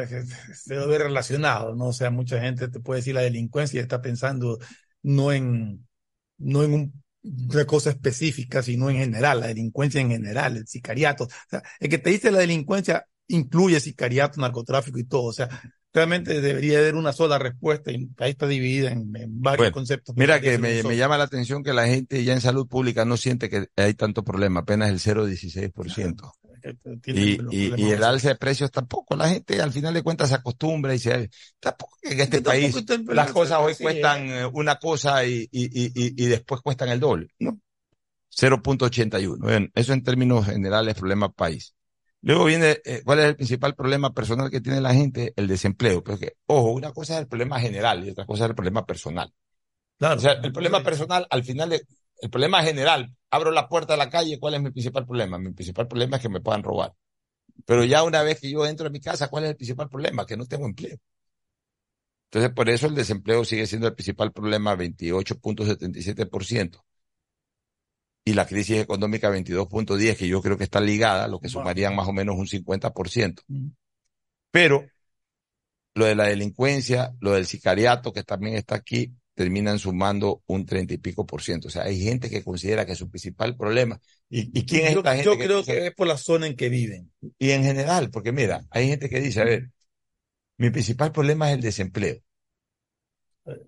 [0.53, 1.87] se ver relacionado, ¿no?
[1.87, 4.59] O sea, mucha gente te puede decir la delincuencia y está pensando
[5.01, 5.87] no en,
[6.37, 11.27] no en un- una cosa específica, sino en general, la delincuencia en general, el sicariato.
[11.79, 15.23] El que te dice la delincuencia incluye sicariato, narcotráfico y todo.
[15.25, 15.49] O sea,
[15.93, 20.15] realmente debería haber una sola respuesta y ahí está dividida en, en varios Bueno, conceptos.
[20.15, 23.49] Mira que me, llama la atención que la gente ya en salud pública no siente
[23.49, 26.31] que hay tanto problema, apenas el 0,16%.
[27.01, 29.15] Tiene Y, y, y el alza de precios tampoco.
[29.17, 31.29] La gente al final de cuentas se acostumbra y se...
[31.59, 35.47] Tampoco que en este tampoco país las cosas hoy sí, cuestan eh, una cosa y,
[35.51, 37.27] y, y, y- y después cuestan el doble.
[37.39, 37.59] ¿no?
[38.29, 39.45] 0.81.
[39.45, 41.75] Bueno, eso en términos generales problema país.
[42.23, 45.33] Luego viene, eh, ¿cuál es el principal problema personal que tiene la gente?
[45.35, 46.03] El desempleo.
[46.03, 49.31] Porque, ojo, una cosa es el problema general y otra cosa es el problema personal.
[49.99, 50.15] Claro.
[50.17, 51.81] O sea, el problema personal, al final, de-
[52.21, 55.37] el problema general, abro la puerta de la calle, ¿cuál es mi principal problema?
[55.39, 56.93] Mi principal problema es que me puedan robar.
[57.65, 60.25] Pero ya una vez que yo entro a mi casa, ¿cuál es el principal problema?
[60.25, 60.97] Que no tengo empleo.
[62.31, 66.83] Entonces, por eso el desempleo sigue siendo el principal problema, 28.77%.
[68.25, 72.07] Y la crisis económica, 22.10%, que yo creo que está ligada, lo que sumarían más
[72.07, 73.41] o menos un 50%.
[74.51, 74.85] Pero
[75.95, 80.93] lo de la delincuencia, lo del sicariato, que también está aquí, terminan sumando un treinta
[80.93, 81.67] y pico por ciento.
[81.67, 83.99] O sea, hay gente que considera que su principal problema,
[84.29, 85.25] ¿y, y quién es yo, esta gente?
[85.25, 87.11] yo creo que es por la zona en que viven.
[87.37, 89.69] Y en general, porque mira, hay gente que dice, a ver,
[90.57, 92.17] mi principal problema es el desempleo.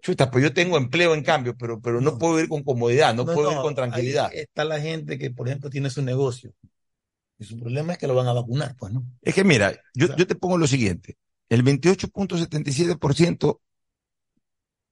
[0.01, 3.25] Chuta, pues yo tengo empleo en cambio, pero, pero no, puedo ir con comodidad, no,
[3.25, 4.29] puedo ir con tranquilidad.
[4.31, 6.53] Ahí está la gente que, por ejemplo, tiene su negocio.
[7.37, 9.05] Y su problema es que lo van a vacunar, pues, ¿no?
[9.21, 11.17] Es que mira, yo, yo te pongo lo siguiente.
[11.49, 13.59] El 28.77%,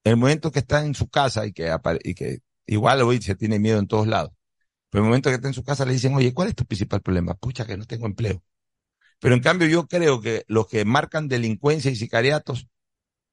[0.04, 1.74] el momento que está en su casa y que,
[2.04, 4.34] y que igual hoy se tiene miedo en todos lados,
[4.90, 7.02] pero el momento que está en su casa le dicen, oye, ¿cuál es tu principal
[7.02, 7.36] problema?
[7.36, 8.44] Pucha, que no tengo empleo.
[9.20, 12.68] Pero en cambio yo creo que los que marcan delincuencia y sicariatos,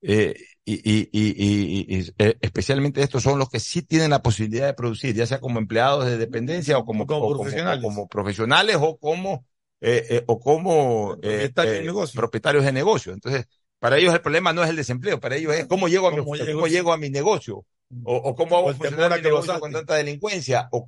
[0.03, 0.35] eh,
[0.65, 4.67] y, y, y, y- y- eh, especialmente estos son los que sí tienen la posibilidad
[4.67, 7.85] de producir, ya sea como empleados de dependencia o como, como o como- profesionales.
[7.85, 9.45] o como profesionales o como,
[9.81, 12.21] eh, eh, o como eh, Propietarios de negocio.
[12.21, 13.13] propietarios de negocio.
[13.13, 13.47] Entonces,
[13.79, 16.19] para ellos el problema no es el desempleo, para ellos es cómo llego a, mi,
[16.19, 16.61] ¿Cómo llego?
[16.61, 17.65] cómo llego a mi negocio.
[18.03, 20.87] O, o cómo hago temor funcionar mi negocio con tanta delincuencia, o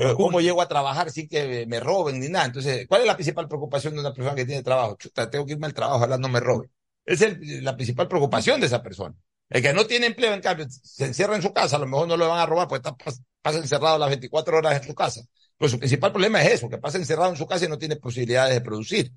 [0.00, 2.46] eh, cómo llego a trabajar sin que me roben ni nada.
[2.46, 4.96] Entonces, ¿cuál es la principal preocupación de una persona que tiene trabajo?
[4.98, 6.70] Chuta, tengo que irme al trabajo, ojalá no me roben.
[7.08, 9.14] Es la principal preocupación de esa persona.
[9.48, 12.06] El que no tiene empleo, en cambio, se encierra en su casa, a lo mejor
[12.06, 14.94] no lo van a robar porque está, pas- pasa encerrado las 24 horas en su
[14.94, 15.22] casa.
[15.56, 17.96] Pues su principal problema es eso, que pasa encerrado en su casa y no tiene
[17.96, 19.12] posibilidades de producir.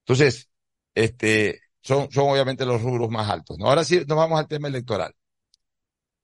[0.00, 0.48] Entonces,
[0.94, 3.58] este, son, son obviamente los rubros más altos.
[3.58, 3.68] ¿no?
[3.68, 5.12] Ahora sí, nos vamos al tema electoral.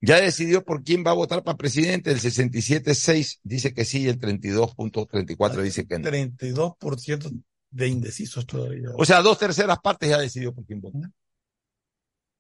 [0.03, 2.11] Ya decidió por quién va a votar para presidente.
[2.11, 6.05] El 67.6 dice que sí, y el 32.34 dice que no.
[6.05, 7.31] 32%
[7.71, 8.89] de indecisos todavía.
[8.97, 11.11] O sea, dos terceras partes ya decidió por quién votar.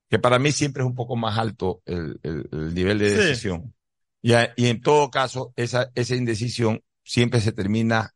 [0.08, 3.16] Que para mí siempre es un poco más alto el, el- el nivel de Sí.
[3.16, 3.74] decisión.
[4.22, 8.12] Y, y en todo caso, esa, esa indecisión siempre se termina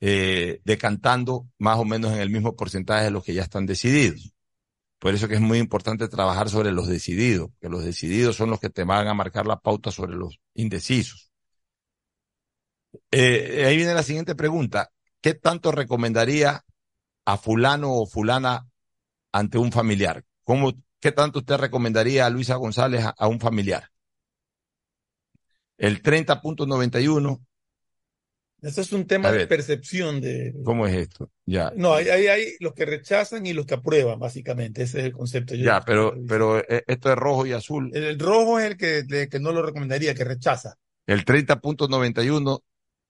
[0.00, 4.32] eh, decantando más o menos en el mismo porcentaje de los que ya están decididos.
[5.00, 8.58] Por eso que es muy importante trabajar sobre los decididos, que los decididos son los
[8.60, 11.30] que te van a marcar la pauta sobre los indecisos.
[13.10, 14.90] Eh, ahí viene la siguiente pregunta.
[15.20, 16.64] ¿Qué tanto recomendaría
[17.24, 18.66] a fulano o fulana
[19.32, 20.24] ante un familiar?
[20.44, 23.90] ¿Cómo, ¿Qué tanto usted recomendaría a Luisa González a, a un familiar?
[25.76, 27.40] El 30.91,
[28.62, 30.52] Ese es un tema de percepción de...
[30.64, 31.30] ¿cómo es esto?
[31.46, 31.72] Ya.
[31.76, 34.82] No, hay, hay, hay los que rechazan y los que aprueban, básicamente.
[34.82, 35.54] Ese es el concepto.
[35.54, 37.90] Yo- Ya, pero, pero eh, esto es rojo y azul.
[37.94, 40.74] El, el rojo es el que, de- que no lo recomendaría, que rechaza.
[41.06, 42.60] El 30.91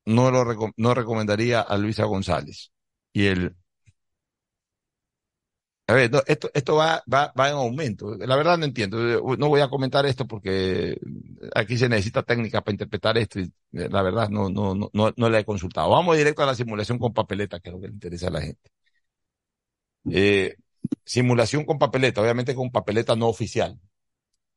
[0.08, 2.72] no lo reco- no recomendaría a Luisa González.
[3.12, 3.56] Y el
[5.86, 8.14] a ver, esto, esto va, va, va en aumento.
[8.18, 8.98] La verdad no entiendo.
[9.38, 10.98] No voy a comentar esto porque
[11.54, 15.12] aquí se necesita técnica para interpretar esto y eh, la verdad no, no, no, no,
[15.16, 15.88] no la he consultado.
[15.90, 18.42] Vamos directo a la simulación con papeleta, que es lo que le interesa a la
[18.42, 18.70] gente.
[20.10, 20.56] Eh,
[21.04, 23.78] simulación con papeleta, obviamente con papeleta no oficial.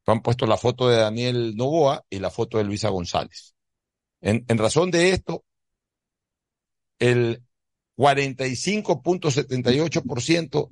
[0.08, 3.51] Han puesto la foto de Daniel Novoa y la foto de Luisa González.
[4.22, 5.44] En, en razón de esto,
[7.00, 7.44] el
[7.98, 10.72] 45.78%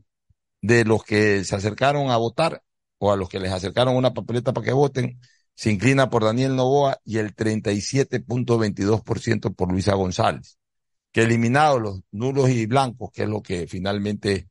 [0.62, 2.64] de los que se acercaron a votar
[2.98, 5.20] o a los que les acercaron una papeleta para que voten,
[5.56, 10.58] se inclina por Daniel Novoa y el 37.22% por Luisa González.
[11.12, 14.50] Que eliminados los nulos y blancos, que es lo que finalmente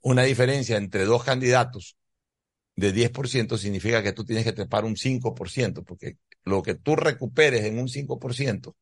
[0.04, 1.98] Una diferencia entre dos candidatos
[2.76, 7.66] de 10% significa que tú tienes que trepar un 5%, porque lo que tú recuperes
[7.66, 8.76] en un 5%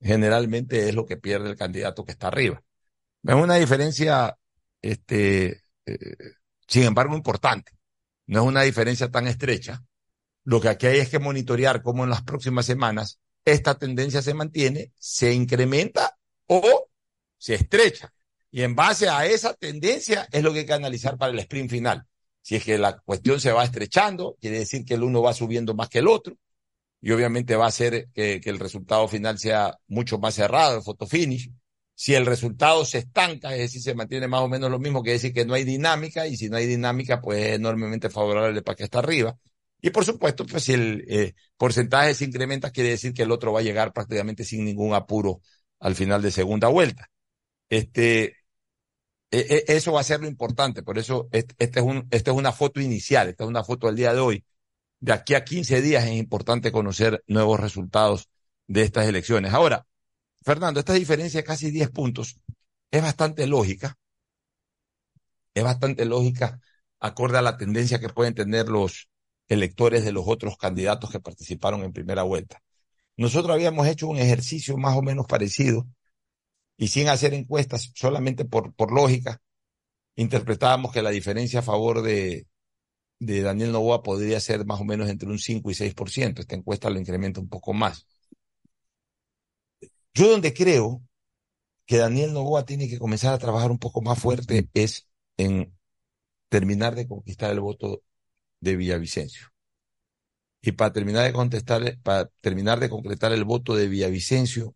[0.00, 2.62] generalmente es lo que pierde el candidato que está arriba.
[3.24, 4.36] Es una diferencia,
[4.82, 6.16] este, eh,
[6.66, 7.72] sin embargo, importante.
[8.26, 9.82] No es una diferencia tan estrecha.
[10.44, 14.34] Lo que aquí hay es que monitorear cómo en las próximas semanas esta tendencia se
[14.34, 16.16] mantiene, se incrementa
[16.46, 16.88] o
[17.38, 18.12] se estrecha.
[18.50, 21.70] Y en base a esa tendencia es lo que hay que analizar para el sprint
[21.70, 22.06] final.
[22.42, 25.74] Si es que la cuestión se va estrechando, quiere decir que el uno va subiendo
[25.74, 26.36] más que el otro,
[27.00, 31.06] y obviamente va a hacer que, el resultado final sea mucho más cerrado, el photo
[31.06, 31.50] finish.
[32.00, 35.10] Si el resultado se estanca, es decir, se mantiene más o menos lo mismo, que
[35.10, 38.74] decir que no hay dinámica, y si no hay dinámica, pues es enormemente favorable para
[38.74, 39.36] que está arriba.
[39.82, 43.52] Y por supuesto, pues si el eh, porcentaje se incrementa, quiere decir que el otro
[43.52, 45.42] va a llegar prácticamente sin ningún apuro
[45.78, 47.10] al final de segunda vuelta.
[47.68, 48.36] Este,
[49.30, 52.36] e, e, eso va a ser lo importante, por eso este, es un, esta es
[52.38, 54.44] una foto inicial, esta es una foto del día de hoy.
[55.00, 58.30] De aquí a 15 días es importante conocer nuevos resultados
[58.68, 59.52] de estas elecciones.
[59.52, 59.86] Ahora,
[60.42, 62.40] Fernando, esta diferencia de casi 10 puntos
[62.90, 63.96] es bastante lógica,
[65.54, 66.60] es bastante lógica
[66.98, 69.08] acorde a la tendencia que pueden tener los
[69.48, 72.62] electores de los otros candidatos que participaron en primera vuelta.
[73.16, 75.86] Nosotros habíamos hecho un ejercicio más o menos parecido
[76.76, 79.42] y sin hacer encuestas, solamente por, por lógica,
[80.16, 82.46] interpretábamos que la diferencia a favor de,
[83.18, 86.40] de Daniel Novoa podría ser más o menos entre un 5 y 6%.
[86.40, 88.06] Esta encuesta lo incrementa un poco más.
[90.14, 91.02] Yo donde creo
[91.86, 95.08] que Daniel Novoa tiene que comenzar a trabajar un poco más fuerte es
[95.38, 95.76] en
[96.48, 98.02] terminar de conquistar el voto
[98.60, 99.48] de Villavicencio.
[100.62, 104.74] Y para terminar de contestar, para terminar de concretar el voto de Villavicencio,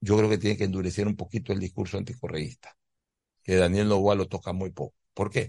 [0.00, 2.76] yo creo que tiene que endurecer un poquito el discurso anticorreísta,
[3.44, 4.94] que Daniel Novoa lo toca muy poco.
[5.14, 5.48] ¿Por qué?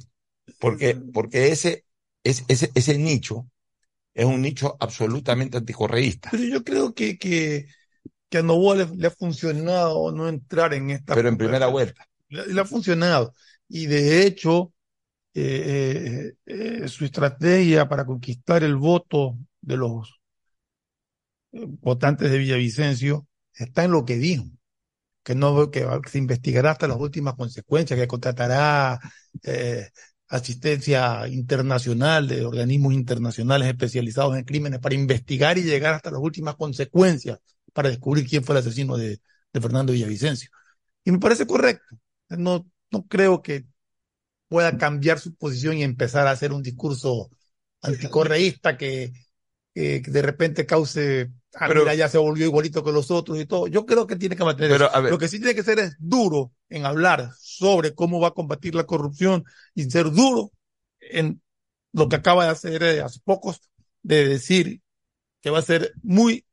[0.59, 1.85] Porque, porque ese,
[2.23, 3.49] ese, ese, ese nicho
[4.13, 6.29] es un nicho absolutamente anticorreísta.
[6.31, 7.67] Pero yo creo que, que,
[8.33, 11.13] que a Novoa le, ha funcionado no entrar en esta.
[11.13, 12.07] Pero en primera vuelta.
[12.29, 13.31] Le, le ha funcionado.
[13.67, 14.73] Y de hecho,
[15.35, 20.19] eh, eh, eh, su estrategia para conquistar el voto de los
[21.51, 24.45] votantes de Villavicencio está en lo que dijo,
[25.21, 28.99] que no que se investigará hasta las últimas consecuencias, que contratará
[30.27, 36.55] asistencia internacional de organismos internacionales especializados en crímenes para investigar y llegar hasta las últimas
[36.55, 37.37] consecuencias
[37.73, 39.19] para descubrir quién fue el asesino de,
[39.51, 40.49] de Fernando Villavicencio.
[41.03, 41.97] Y me parece correcto.
[42.29, 43.65] No, no creo que
[44.47, 47.29] pueda cambiar su posición y empezar a hacer un discurso
[47.81, 49.11] anticorreísta que,
[49.73, 53.45] que de repente cause, ah, pero, mira, ya se volvió igualito que los otros y
[53.45, 53.67] todo.
[53.67, 56.53] Yo creo que tiene que mantener pero, Lo que sí tiene que ser es duro
[56.69, 59.43] en hablar sobre cómo va a combatir la corrupción
[59.73, 60.51] y ser duro
[60.99, 61.41] en
[61.91, 63.61] lo que acaba de hacer eh, hace pocos,
[64.01, 64.81] de decir
[65.41, 66.45] que va a ser muy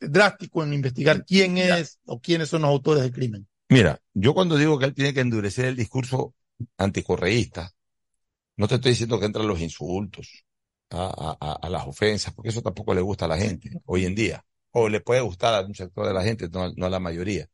[0.00, 3.46] drástico en investigar quién es o quiénes son los autores del crimen.
[3.68, 6.34] Mira, yo cuando digo que él tiene que endurecer el discurso
[6.76, 7.70] anticorreísta,
[8.56, 10.44] no te estoy diciendo que entran los insultos,
[10.90, 14.14] a, a, a, las ofensas, porque eso tampoco le gusta a la gente hoy en
[14.14, 17.00] día, o le puede gustar a un sector de la gente, no, no a la
[17.00, 17.48] mayoría.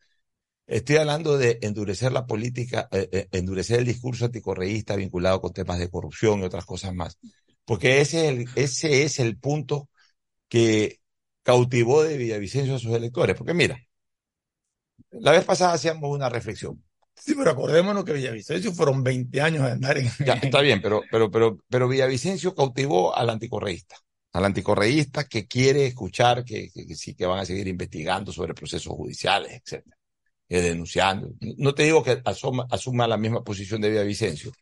[0.67, 5.79] Estoy hablando de endurecer la política, eh, eh, endurecer el discurso anticorreísta vinculado con temas
[5.79, 7.19] de corrupción y otras cosas más.
[7.65, 9.89] Porque ese es el, ese es el punto
[10.49, 11.01] que
[11.47, 13.37] cautivó de Villavicencio a sus electores.
[13.37, 13.81] Porque mira,
[15.13, 16.83] la vez pasada hacíamos una reflexión.
[17.15, 20.11] Sí, pero acordémonos que Villavicencio fueron 20 años de andar en...
[20.27, 23.97] Ya, está bien, pero, pero, pero, pero Villavicencio cautivó al anticorreísta,
[24.33, 28.93] al anticorreísta que quiere escuchar que, que, sí que van a seguir investigando sobre procesos
[28.93, 29.97] judiciales, etcétera,
[30.49, 31.31] que denunciando.
[31.57, 34.53] No te digo que asuma, asuma la misma posición de Villavicencio,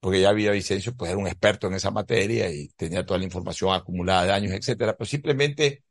[0.00, 3.74] porque ya Villavicencio pues era un experto en esa materia y tenía toda la información
[3.74, 5.82] acumulada de años, etcétera, pero simplemente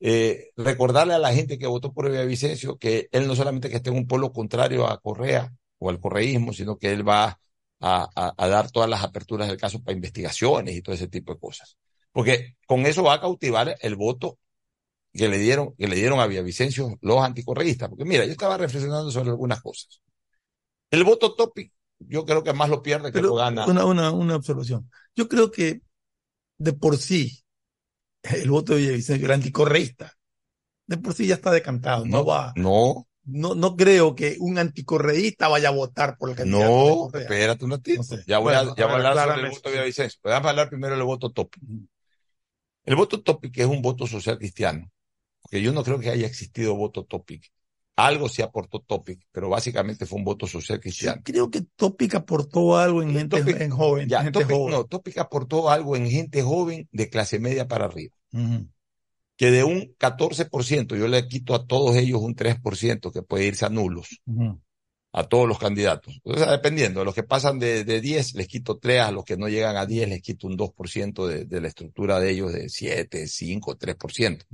[0.00, 3.90] eh, recordarle a la gente que votó por Villavicencio que él no solamente que esté
[3.90, 7.38] en un polo contrario a Correa o al correísmo, sino que él va
[7.80, 11.32] a, a, a, dar todas las aperturas del caso para investigaciones y todo ese tipo
[11.32, 11.76] de cosas.
[12.12, 14.38] Porque con eso va a cautivar el voto
[15.12, 17.88] que le dieron, que le dieron a Villavicencio los anticorreístas.
[17.88, 20.00] Porque mira, yo estaba reflexionando sobre algunas cosas.
[20.90, 23.66] El voto topic, yo creo que más lo pierde que Pero lo gana.
[23.66, 24.90] Una, una, una observación.
[25.14, 25.80] Yo creo que
[26.58, 27.44] de por sí
[28.42, 30.12] el voto de Villavicencio, el anticorreísta,
[30.86, 32.04] de por sí ya está decantado.
[32.06, 32.52] No, No, va.
[32.56, 36.64] no, No, no creo que un anticorreísta vaya a votar por el candidato.
[36.64, 37.22] de no, Correa.
[37.22, 37.96] espérate un ratito.
[37.98, 38.24] No sé.
[38.26, 39.74] Ya voy, Bueno, a, ya voy a hablar sobre el voto de.
[39.76, 40.18] Villavicencio.
[40.22, 41.62] Pero vamos a hablar primero del voto topic.
[42.84, 44.90] El voto topic es un voto social cristiano.
[45.42, 47.50] Porque yo no creo que haya existido voto topic.
[47.96, 51.22] Algo sí aportó topic, pero básicamente fue un voto social cristiano.
[51.24, 54.08] Creo que Topic aportó algo en gente Topic- en joven.
[54.08, 54.74] Ya, gente Topic, joven.
[54.74, 58.14] no, Topic aportó algo en gente joven de clase media para arriba.
[59.38, 63.64] Que de un 14%, yo le quito a todos ellos un 3% que puede irse
[63.64, 64.20] a nulos,
[65.12, 66.20] a todos los candidatos.
[66.22, 69.24] O sea, dependiendo, a los que pasan de, de 10 les quito 3, a los
[69.24, 72.52] que no llegan a 10 les quito un 2% de, de la estructura de ellos
[72.52, 74.44] de 7, 5, 3%.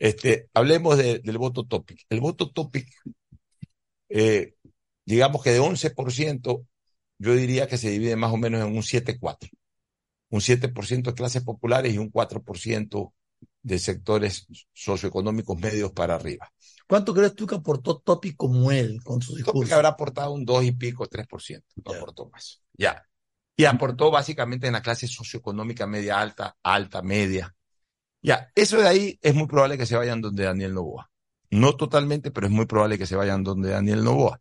[0.00, 2.04] Este, hablemos de- del voto topic.
[2.08, 2.88] El voto topic,
[4.08, 4.54] eh,
[5.04, 6.66] digamos que de 11%,
[7.18, 9.50] yo diría que se divide más o menos en un 7-4.
[10.30, 13.12] Un 7% de clases populares y un 4%
[13.62, 16.50] de sectores socioeconómicos medios para arriba.
[16.88, 19.74] ¿Cuánto crees tú que aportó Topic como él con su Topic discurso?
[19.74, 22.62] habrá aportado un 2 y pico, 3%, no aportó más.
[22.72, 23.04] Ya.
[23.54, 27.54] Y aportó básicamente en la clase socioeconómica media alta, alta, media.
[28.22, 31.10] Ya, eso de ahí es muy probable que se vayan donde Daniel Novoa.
[31.50, 34.40] No totalmente, pero es muy probable que se vayan donde Daniel Novoa.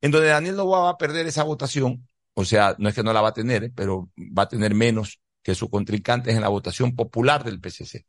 [0.00, 3.12] En donde Daniel Novoa va a perder esa votación, o sea, no es que no
[3.12, 6.96] la va a tener, pero va a tener menos que sus contrincantes en la votación
[6.96, 8.06] popular del PCC.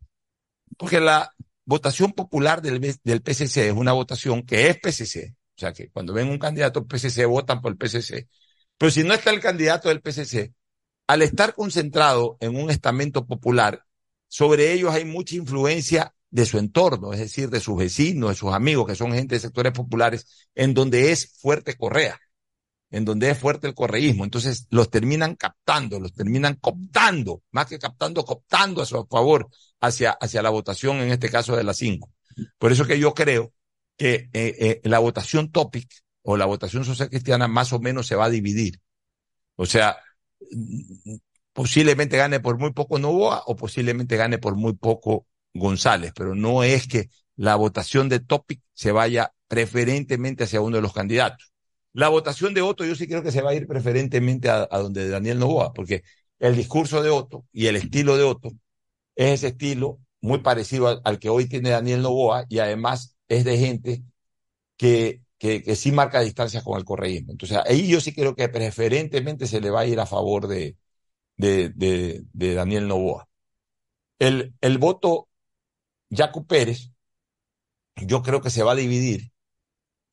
[0.78, 1.32] Porque la
[1.66, 5.36] votación popular del, del PCC es una votación que es PCC.
[5.56, 8.28] O sea, que cuando ven un candidato PCC, votan por el PCC.
[8.78, 10.54] Pero si no está el candidato del PCC,
[11.08, 13.85] al estar concentrado en un estamento popular,
[14.36, 18.52] sobre ellos hay mucha influencia de su entorno, es decir, de sus vecinos, de sus
[18.52, 22.20] amigos, que son gente de sectores populares, en donde es fuerte Correa,
[22.92, 24.26] en donde es fuerte el correísmo.
[24.26, 29.48] Entonces los terminan captando, los terminan cooptando, más que captando, cooptando a su favor
[29.80, 32.12] hacia, hacia la votación, en este caso de las cinco.
[32.58, 33.54] Por eso que yo creo
[33.96, 35.90] que eh, eh, la votación topic
[36.24, 38.82] o la votación social cristiana más o menos se va a dividir.
[39.56, 39.96] O sea,
[41.56, 46.64] posiblemente gane por muy poco Novoa o posiblemente gane por muy poco González, pero no
[46.64, 47.08] es que
[47.38, 51.54] la votación de topic se vaya preferentemente hacia uno de los candidatos.
[51.94, 54.80] La votación de Otto yo sí creo que se va a ir preferentemente a, a
[54.80, 56.04] donde Daniel Novoa, porque
[56.40, 58.50] el discurso de Otto y el estilo de Otto
[59.16, 63.46] es ese estilo muy parecido al, al que hoy tiene Daniel Novoa y además es
[63.46, 64.04] de gente
[64.76, 67.32] que, que, que, sí marca distancias con el correísmo.
[67.32, 70.76] Entonces ahí yo sí creo que preferentemente se le va a ir a favor de,
[71.38, 73.28] de, de, Daniel Novoa.
[74.20, 75.30] El, el voto
[76.12, 76.92] Jaco Pérez,
[77.96, 79.32] yo creo que se va a dividir.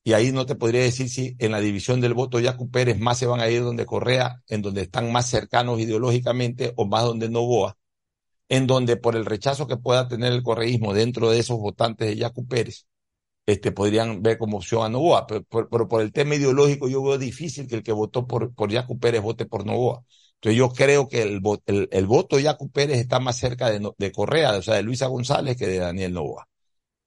[0.04, 3.18] Y ahí no te podría decir si en la división del voto Jaco Pérez más
[3.18, 7.28] se van a ir donde Correa, en donde están más cercanos ideológicamente, o más donde
[7.28, 7.78] Novoa,
[8.48, 12.22] en donde por el rechazo que pueda tener el correísmo dentro de esos votantes de
[12.22, 12.86] Jaco Pérez,
[13.46, 15.26] este, podrían ver como opción a Novoa.
[15.26, 18.70] Pero, pero, por el tema ideológico yo veo difícil que el que votó por, por
[19.00, 20.04] Pérez vote por Novoa.
[20.42, 23.92] Entonces yo creo que el, el, el voto de Jaco Pérez está más cerca de,
[23.96, 26.48] de Correa, o sea, de Luisa González que de Daniel Novoa.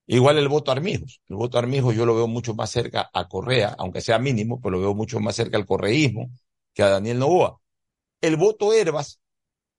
[0.08, 1.22] Igual el voto Armijos.
[1.28, 4.74] El voto Armijos yo lo veo mucho más cerca a Correa, aunque sea mínimo, pero
[4.78, 6.30] lo veo mucho más cerca al correísmo
[6.74, 7.60] que a Daniel Novoa.
[8.22, 9.20] El voto Herbas,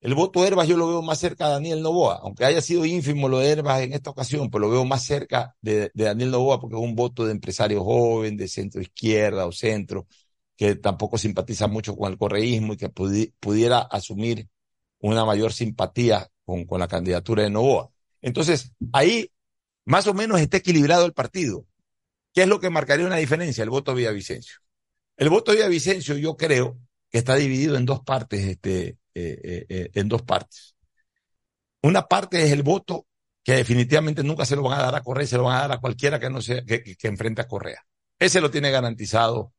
[0.00, 3.28] el voto Herbas yo lo veo más cerca a Daniel Novoa, aunque haya sido ínfimo
[3.28, 6.60] lo de Herbas en esta ocasión, pero lo veo más cerca de, de Daniel Novoa
[6.60, 10.06] porque es un voto de empresario joven, de centro izquierda o centro,
[10.56, 14.48] que tampoco simpatiza mucho con el correísmo y que pudi pudiera asumir
[15.00, 17.90] una mayor simpatía con, la candidatura de Novoa.
[18.22, 19.30] Entonces, ahí
[19.84, 21.66] más o menos está equilibrado el partido.
[22.32, 23.62] ¿Qué es lo que marcaría una diferencia?
[23.62, 24.58] El voto Villavicencio.
[25.16, 26.78] El voto Villavicencio yo creo
[27.10, 30.74] que está dividido en dos partes, este, eh, eh, en dos partes.
[31.82, 33.06] Una parte es el voto
[33.44, 35.72] que definitivamente nunca se lo van a dar a Correa, se lo van a dar
[35.72, 37.86] a cualquiera que no sea, que, que enfrente a Correa.
[38.18, 39.52] Ese lo tiene garantizado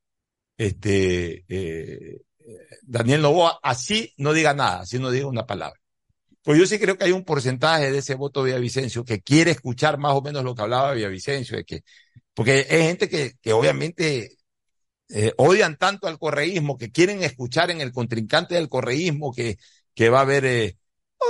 [0.57, 2.21] este, eh,
[2.81, 5.79] Daniel Novoa, así no diga nada, así no diga una palabra.
[6.43, 9.51] Pues yo sí creo que hay un porcentaje de ese voto de Villavicencio que quiere
[9.51, 11.83] escuchar más o menos lo que hablaba Villavicencio, de que,
[12.33, 14.37] porque es gente que, que obviamente
[15.09, 19.57] eh, odian tanto al correísmo, que quieren escuchar en el contrincante del correísmo que,
[19.93, 20.77] que va a haber, eh,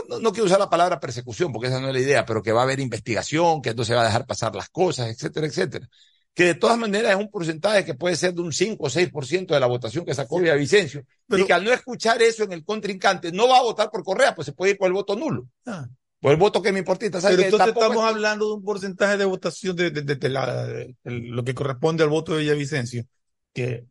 [0.10, 2.52] no, no, quiero usar la palabra persecución, porque esa no es la idea, pero que
[2.52, 5.90] va a haber investigación, que no se va a dejar pasar las cosas, etcétera, etcétera
[6.38, 9.55] que de todas maneras es un porcentaje que puede ser de un 5 o 6%
[9.55, 12.64] de la votación que sacó Villavicencio, Pero, y que al no escuchar eso en el
[12.64, 15.47] contrincante no va a votar por Correa, pues se puede ir por el voto nulo.
[15.65, 15.88] Ah.
[16.22, 17.19] Por el voto que me importita.
[17.22, 18.03] Pero entonces estamos es...
[18.03, 20.68] hablando de un porcentaje de votación de, de, de, de la,
[21.05, 23.05] lo que corresponde al voto de Villavicencio,
[23.51, 23.85] que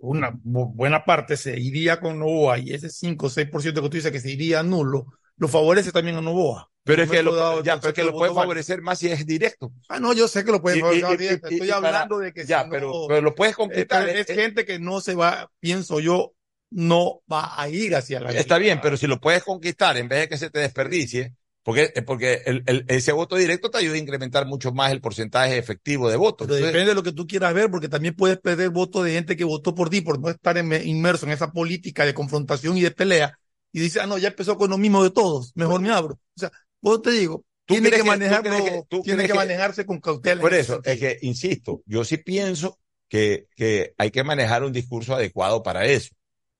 [0.00, 4.12] una buena parte se iría con Novoa y ese 5 o 6% que tú dices
[4.12, 5.06] que se iría nulo,
[5.38, 6.69] lo favorece también a Novoa.
[6.84, 9.72] Pero es que lo, ya, pero que lo puede favorecer más si es directo.
[9.88, 11.48] Ah, no, yo sé que lo puede favorecer directo.
[11.48, 14.08] Estoy hablando de que ya, pero, pero lo puedes conquistar.
[14.08, 16.32] Es, es, gente que no se va, pienso yo,
[16.70, 20.20] no va a ir hacia la Está bien, pero si lo puedes conquistar en vez
[20.20, 23.98] de que se te desperdicie, porque, porque el, el, ese voto directo te ayuda a
[23.98, 26.46] incrementar mucho más el porcentaje efectivo de votos.
[26.46, 29.36] Pero depende de lo que tú quieras ver, porque también puedes perder votos de gente
[29.36, 32.82] que votó por ti por no estar en, inmerso en esa política de confrontación y
[32.82, 33.38] de pelea.
[33.72, 36.14] Y dice, ah, no, ya empezó con lo mismo de todos, mejor bueno, me abro.
[36.14, 36.50] O sea,
[36.80, 40.40] vos te digo, tiene que, manejarlo, que, tú tiene que, manejarse con cautela.
[40.40, 42.78] Por eso, es que, insisto, yo sí pienso
[43.08, 46.10] que, que hay que manejar un discurso adecuado para eso.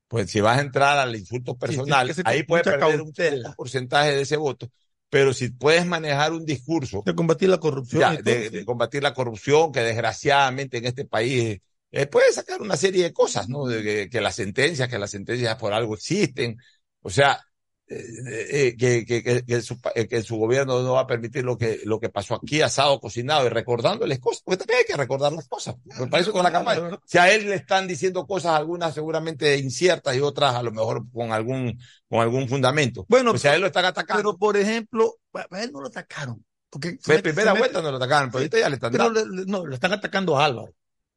[0.09, 4.15] Pues si vas a entrar al insulto personal, sí, ahí puedes perder un, un, porcentaje
[4.15, 4.69] de ese voto.
[5.09, 9.15] Pero si puedes manejar un discurso de combatir la corrupción, ya, de, de, combatir la
[9.15, 11.61] corrupción, que desgraciadamente en este país
[11.91, 13.67] eh, puedes sacar una serie de cosas, ¿no?
[13.67, 16.59] De que, que las sentencias, que las sentencias por algo existen.
[17.03, 17.45] O sea,
[17.93, 21.59] eh, que, que, que, que, su, eh, que su gobierno no va a permitir lo
[21.59, 25.33] que, lo que pasó aquí, asado, cocinado y recordándoles cosas, porque también hay que recordar
[25.33, 25.75] las cosas.
[25.99, 27.01] Me parece con la campaña.
[27.05, 31.11] Si a él le están diciendo cosas, algunas seguramente inciertas y otras a lo mejor
[31.13, 33.05] con algún, con algún fundamento.
[33.09, 34.23] Bueno, pues si a él lo están atacando.
[34.23, 36.45] Pero, por ejemplo, a él no lo atacaron.
[36.71, 39.67] Porque de primera vuelta no lo atacaron, pero ahorita ya le están pero le, no,
[39.67, 40.73] le están atacando a Álvaro.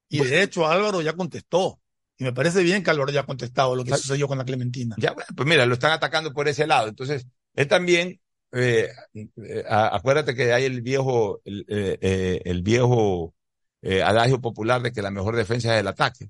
[0.10, 1.80] Y de hecho Álvaro ya contestó.
[2.18, 4.96] Y me parece bien que Álvaro ya ha contestado lo que sucedió con la Clementina.
[5.00, 6.88] Ya, bueno, pues mira, lo están atacando por ese lado.
[6.88, 7.26] Entonces,
[7.56, 8.20] él también,
[8.52, 13.34] eh, eh, acuérdate que hay el viejo, el, eh, el viejo
[13.82, 16.30] adagio popular de que la mejor defensa es el ataque.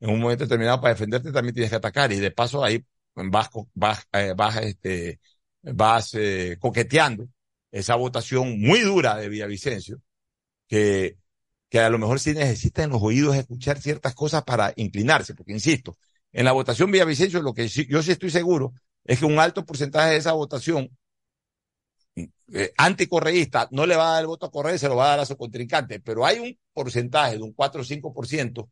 [0.00, 2.12] En un momento determinado, para defenderte también tienes que atacar.
[2.12, 2.82] Y de paso ahí
[3.14, 4.06] vas, vas,
[4.36, 5.20] vas, este,
[5.62, 6.16] vas
[6.60, 7.28] coqueteando
[7.70, 10.00] esa votación muy dura de Villavicencio,
[10.68, 11.16] que
[11.68, 15.52] que a lo mejor sí necesita en los oídos escuchar ciertas cosas para inclinarse, porque
[15.52, 15.96] insisto,
[16.32, 18.74] en la votación Villavicencio lo que yo sí estoy seguro
[19.04, 20.90] es que un alto porcentaje de esa votación
[22.16, 25.10] eh, anticorreísta no le va a dar el voto a Correa, se lo va a
[25.10, 28.68] dar a su contrincante, pero hay un porcentaje de un 4 o 5%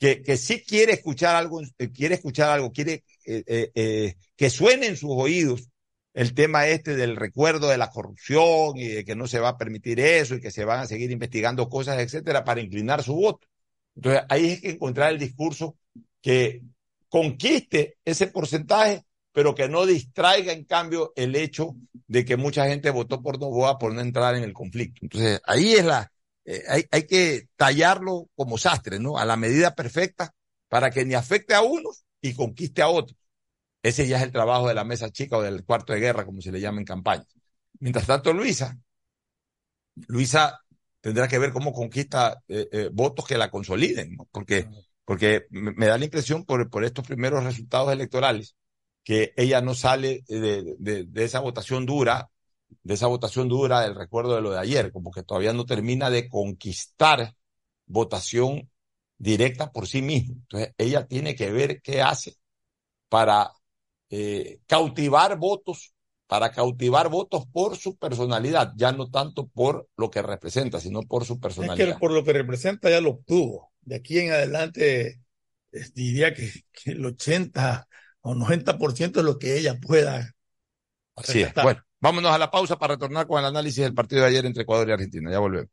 [0.00, 4.86] que, que sí quiere escuchar algo, eh, quiere escuchar algo, quiere eh, eh, que suene
[4.86, 5.68] en sus oídos
[6.12, 9.58] el tema este del recuerdo de la corrupción y de que no se va a
[9.58, 13.46] permitir eso y que se van a seguir investigando cosas, etcétera, para inclinar su voto.
[13.94, 15.76] Entonces, ahí es que encontrar el discurso
[16.20, 16.62] que
[17.08, 21.76] conquiste ese porcentaje, pero que no distraiga, en cambio, el hecho
[22.06, 25.00] de que mucha gente votó por Novoa por no entrar en el conflicto.
[25.02, 26.10] Entonces, ahí es la,
[26.44, 29.18] eh, hay, hay que tallarlo como sastre, ¿no?
[29.18, 30.34] A la medida perfecta
[30.68, 33.16] para que ni afecte a unos y conquiste a otros.
[33.82, 36.40] Ese ya es el trabajo de la mesa chica o del cuarto de guerra, como
[36.40, 37.24] se le llama en campaña.
[37.78, 38.78] Mientras tanto, Luisa,
[40.08, 40.60] Luisa
[41.00, 44.28] tendrá que ver cómo conquista eh, eh, votos que la consoliden, ¿no?
[44.30, 44.68] porque,
[45.04, 48.54] porque me da la impresión por, por estos primeros resultados electorales
[49.02, 52.30] que ella no sale de, de, de, esa votación dura,
[52.82, 56.10] de esa votación dura del recuerdo de lo de ayer, como que todavía no termina
[56.10, 57.34] de conquistar
[57.86, 58.70] votación
[59.18, 60.34] directa por sí misma.
[60.34, 62.36] Entonces, ella tiene que ver qué hace
[63.08, 63.52] para
[64.10, 65.94] eh, cautivar votos,
[66.26, 71.24] para cautivar votos por su personalidad, ya no tanto por lo que representa, sino por
[71.24, 71.88] su personalidad.
[71.88, 73.72] Es que por lo que representa ya lo obtuvo.
[73.80, 75.20] De aquí en adelante
[75.94, 77.88] diría que, que el 80
[78.22, 80.34] o 90% es lo que ella pueda.
[81.16, 81.52] Así es.
[81.54, 84.62] Bueno, vámonos a la pausa para retornar con el análisis del partido de ayer entre
[84.62, 85.30] Ecuador y Argentina.
[85.30, 85.70] Ya volvemos.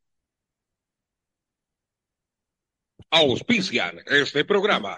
[3.09, 4.97] Auspician este programa.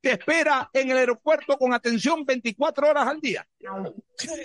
[0.00, 3.46] te espera en el aeropuerto con atención 24 horas al día.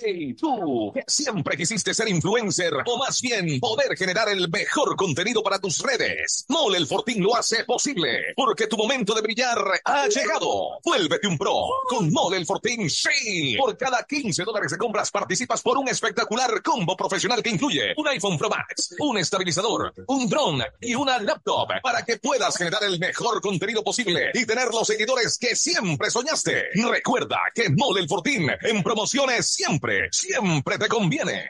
[0.01, 5.41] Hey, tú, que siempre quisiste ser influencer, o más bien poder generar el mejor contenido
[5.43, 6.45] para tus redes.
[6.49, 10.80] Mole el lo hace posible, porque tu momento de brillar ha llegado.
[10.84, 11.53] Vuélvete un pro
[11.88, 12.45] con Mole el
[12.89, 13.55] sí.
[13.57, 18.07] Por cada 15 dólares de compras participas por un espectacular combo profesional que incluye un
[18.07, 22.99] iPhone Pro Max, un estabilizador, un drone y una laptop para que puedas generar el
[22.99, 26.70] mejor contenido posible y tener los seguidores que siempre soñaste.
[26.90, 31.49] Recuerda que Mole el Fortín en promociones siempre, siempre te conviene.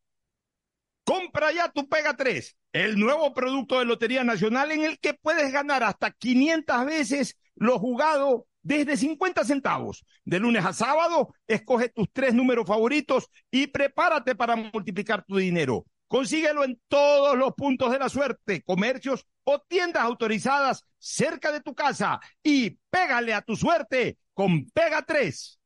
[1.03, 5.51] Compra ya tu Pega 3, el nuevo producto de Lotería Nacional en el que puedes
[5.51, 10.05] ganar hasta 500 veces lo jugado desde 50 centavos.
[10.23, 15.85] De lunes a sábado, escoge tus tres números favoritos y prepárate para multiplicar tu dinero.
[16.07, 21.73] Consíguelo en todos los puntos de la suerte, comercios o tiendas autorizadas cerca de tu
[21.73, 25.60] casa y pégale a tu suerte con Pega 3.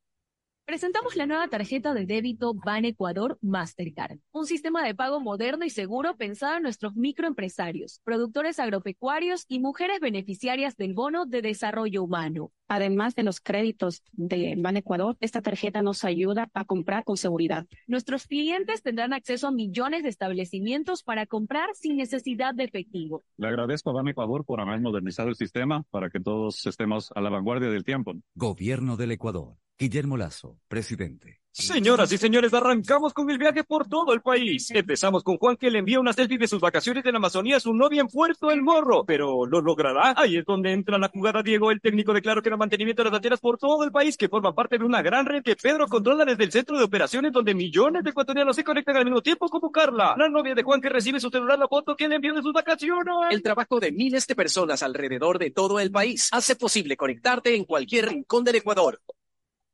[0.66, 5.70] Presentamos la nueva tarjeta de débito Ban Ecuador Mastercard, un sistema de pago moderno y
[5.70, 12.50] seguro pensado en nuestros microempresarios, productores agropecuarios y mujeres beneficiarias del bono de desarrollo humano.
[12.66, 17.64] Además de los créditos de Ban Ecuador, esta tarjeta nos ayuda a comprar con seguridad.
[17.86, 23.22] Nuestros clientes tendrán acceso a millones de establecimientos para comprar sin necesidad de efectivo.
[23.36, 27.20] Le agradezco a Ban Ecuador por haber modernizado el sistema para que todos estemos a
[27.20, 28.14] la vanguardia del tiempo.
[28.34, 29.54] Gobierno del Ecuador.
[29.78, 31.40] Guillermo Lazo, presidente.
[31.52, 34.70] Señoras y señores, arrancamos con el viaje por todo el país.
[34.70, 37.60] Empezamos con Juan que le envía una selfie de sus vacaciones en la Amazonía a
[37.60, 39.04] su novia en Puerto El Morro.
[39.06, 40.14] Pero ¿lo logrará?
[40.16, 43.16] Ahí es donde entra la jugada Diego, el técnico declaró que el mantenimiento de las
[43.16, 46.24] antenas por todo el país que forma parte de una gran red que Pedro controla
[46.24, 49.70] desde el centro de operaciones donde millones de ecuatorianos se conectan al mismo tiempo como
[49.70, 52.42] Carla, la novia de Juan que recibe su celular la foto que le envió de
[52.42, 53.14] sus vacaciones.
[53.30, 57.64] El trabajo de miles de personas alrededor de todo el país hace posible conectarte en
[57.64, 59.00] cualquier rincón del Ecuador.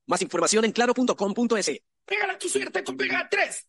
[0.07, 1.71] Más información en claro.com.es.
[2.05, 3.69] Pégala tu suerte con Pega 3.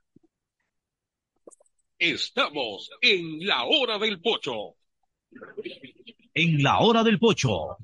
[2.01, 4.73] Estamos en la hora del pocho.
[6.33, 7.77] En la hora del pocho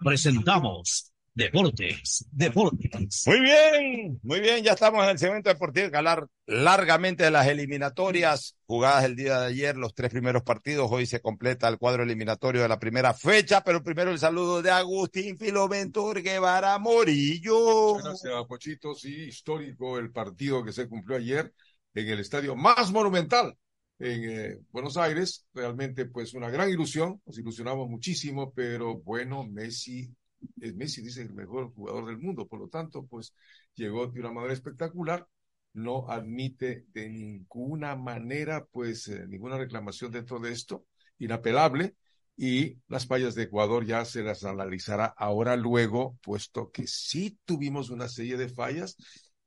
[0.00, 3.22] presentamos Deportes, Deportes.
[3.28, 7.46] Muy bien, muy bien, ya estamos en el segmento deportivo que hablar largamente de las
[7.46, 12.02] eliminatorias jugadas el día de ayer, los tres primeros partidos, hoy se completa el cuadro
[12.02, 17.98] eliminatorio de la primera fecha, pero primero el saludo de Agustín Filomentor Guevara Morillo.
[17.98, 21.52] Gracias, Pochito, sí, histórico el partido que se cumplió ayer
[21.94, 23.56] en el estadio más monumental
[23.98, 25.46] en eh, Buenos Aires.
[25.54, 27.20] Realmente, pues, una gran ilusión.
[27.26, 30.14] Nos ilusionamos muchísimo, pero bueno, Messi,
[30.60, 32.46] es Messi dice el mejor jugador del mundo.
[32.46, 33.34] Por lo tanto, pues,
[33.74, 35.26] llegó de una manera espectacular.
[35.72, 40.86] No admite de ninguna manera, pues, eh, ninguna reclamación dentro de esto.
[41.18, 41.96] Inapelable.
[42.36, 47.90] Y las fallas de Ecuador ya se las analizará ahora luego, puesto que sí tuvimos
[47.90, 48.96] una serie de fallas,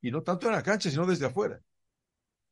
[0.01, 1.59] y no tanto en la cancha, sino desde afuera.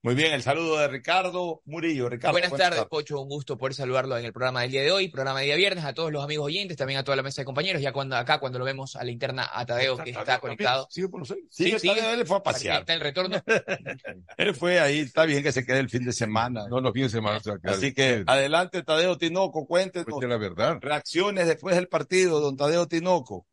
[0.05, 2.07] Muy bien, el saludo de Ricardo Murillo.
[2.07, 3.19] Ricardo, Buenas tardes, Pocho.
[3.19, 5.83] Un gusto poder saludarlo en el programa del día de hoy, programa de día viernes,
[5.83, 7.81] a todos los amigos oyentes, también a toda la mesa de compañeros.
[7.81, 10.85] Ya cuando acá, cuando lo vemos a la interna a Tadeo, que está conectado.
[10.91, 11.45] ¿Sigue por los seis?
[11.49, 12.81] Sí, sí, él fue a pasear.
[12.81, 13.41] Está el retorno.
[14.37, 16.67] él fue ahí, está bien que se quede el fin de semana.
[16.69, 17.41] No, los fines de semana.
[17.63, 20.05] Así que adelante, Tadeo Tinoco, cuéntenos.
[20.07, 20.77] Pues la verdad.
[20.81, 23.47] Reacciones después del partido, don Tadeo Tinoco.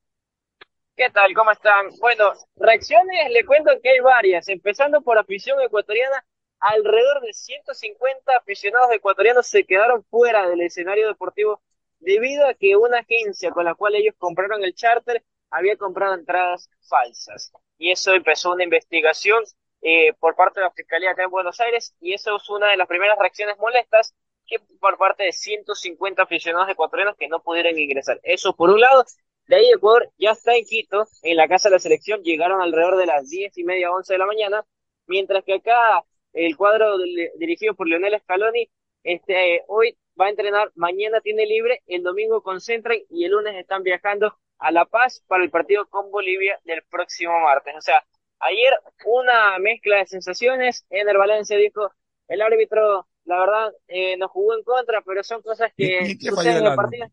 [0.96, 1.32] ¿Qué tal?
[1.32, 1.86] ¿Cómo están?
[1.98, 2.24] Bueno,
[2.56, 6.22] reacciones le cuento que hay varias, empezando por afición ecuatoriana
[6.62, 11.60] alrededor de 150 aficionados ecuatorianos se quedaron fuera del escenario deportivo
[11.98, 16.70] debido a que una agencia con la cual ellos compraron el charter había comprado entradas
[16.88, 17.52] falsas.
[17.78, 19.42] Y eso empezó una investigación
[19.82, 22.76] eh, por parte de la Fiscalía acá en Buenos Aires y eso es una de
[22.76, 24.14] las primeras reacciones molestas
[24.46, 28.20] que por parte de 150 aficionados ecuatorianos que no pudieron ingresar.
[28.22, 29.04] Eso por un lado.
[29.48, 32.96] De ahí Ecuador ya está en Quito, en la casa de la selección, llegaron alrededor
[32.96, 34.64] de las 10 y media, 11 de la mañana,
[35.06, 36.96] mientras que acá el cuadro
[37.36, 38.68] dirigido por Leonel Scaloni,
[39.04, 43.82] este, hoy va a entrenar, mañana tiene libre, el domingo concentran y el lunes están
[43.82, 47.74] viajando a La Paz para el partido con Bolivia del próximo martes.
[47.76, 48.04] O sea,
[48.38, 48.72] ayer
[49.04, 51.92] una mezcla de sensaciones, Ener Valencia dijo,
[52.28, 56.66] el árbitro, la verdad, eh, nos jugó en contra, pero son cosas que suceden en
[56.66, 57.06] el partido.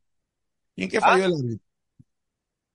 [0.75, 1.65] ¿Y en qué falló el árbitro?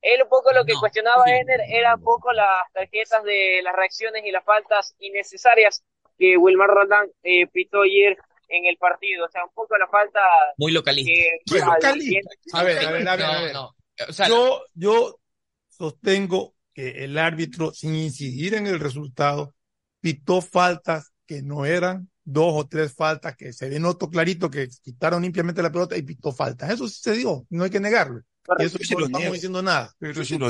[0.02, 4.22] Él un poco lo que cuestionaba Ener era un poco las tarjetas de las reacciones
[4.26, 5.82] y las faltas innecesarias
[6.19, 8.16] que Wilmar Roldán eh, pitó ayer
[8.49, 9.27] en el partido.
[9.27, 10.20] O sea, un poco la falta.
[10.57, 11.12] Muy localista.
[11.51, 12.31] Muy localista.
[12.53, 13.24] A ver, a ver, a ver.
[13.24, 13.53] A ver.
[13.53, 13.74] No, no.
[14.09, 15.20] O sea, yo, yo
[15.69, 19.55] sostengo que el árbitro, sin incidir en el resultado,
[20.01, 24.69] pitó faltas que no eran dos o tres faltas que se ve noto clarito que
[24.82, 26.70] quitaron limpiamente la pelota y pitó faltas.
[26.70, 28.23] Eso sí se dio, no hay que negarlo.
[28.59, 29.95] Y eso sí no estamos diciendo nada.
[29.99, 30.49] Pero si lo.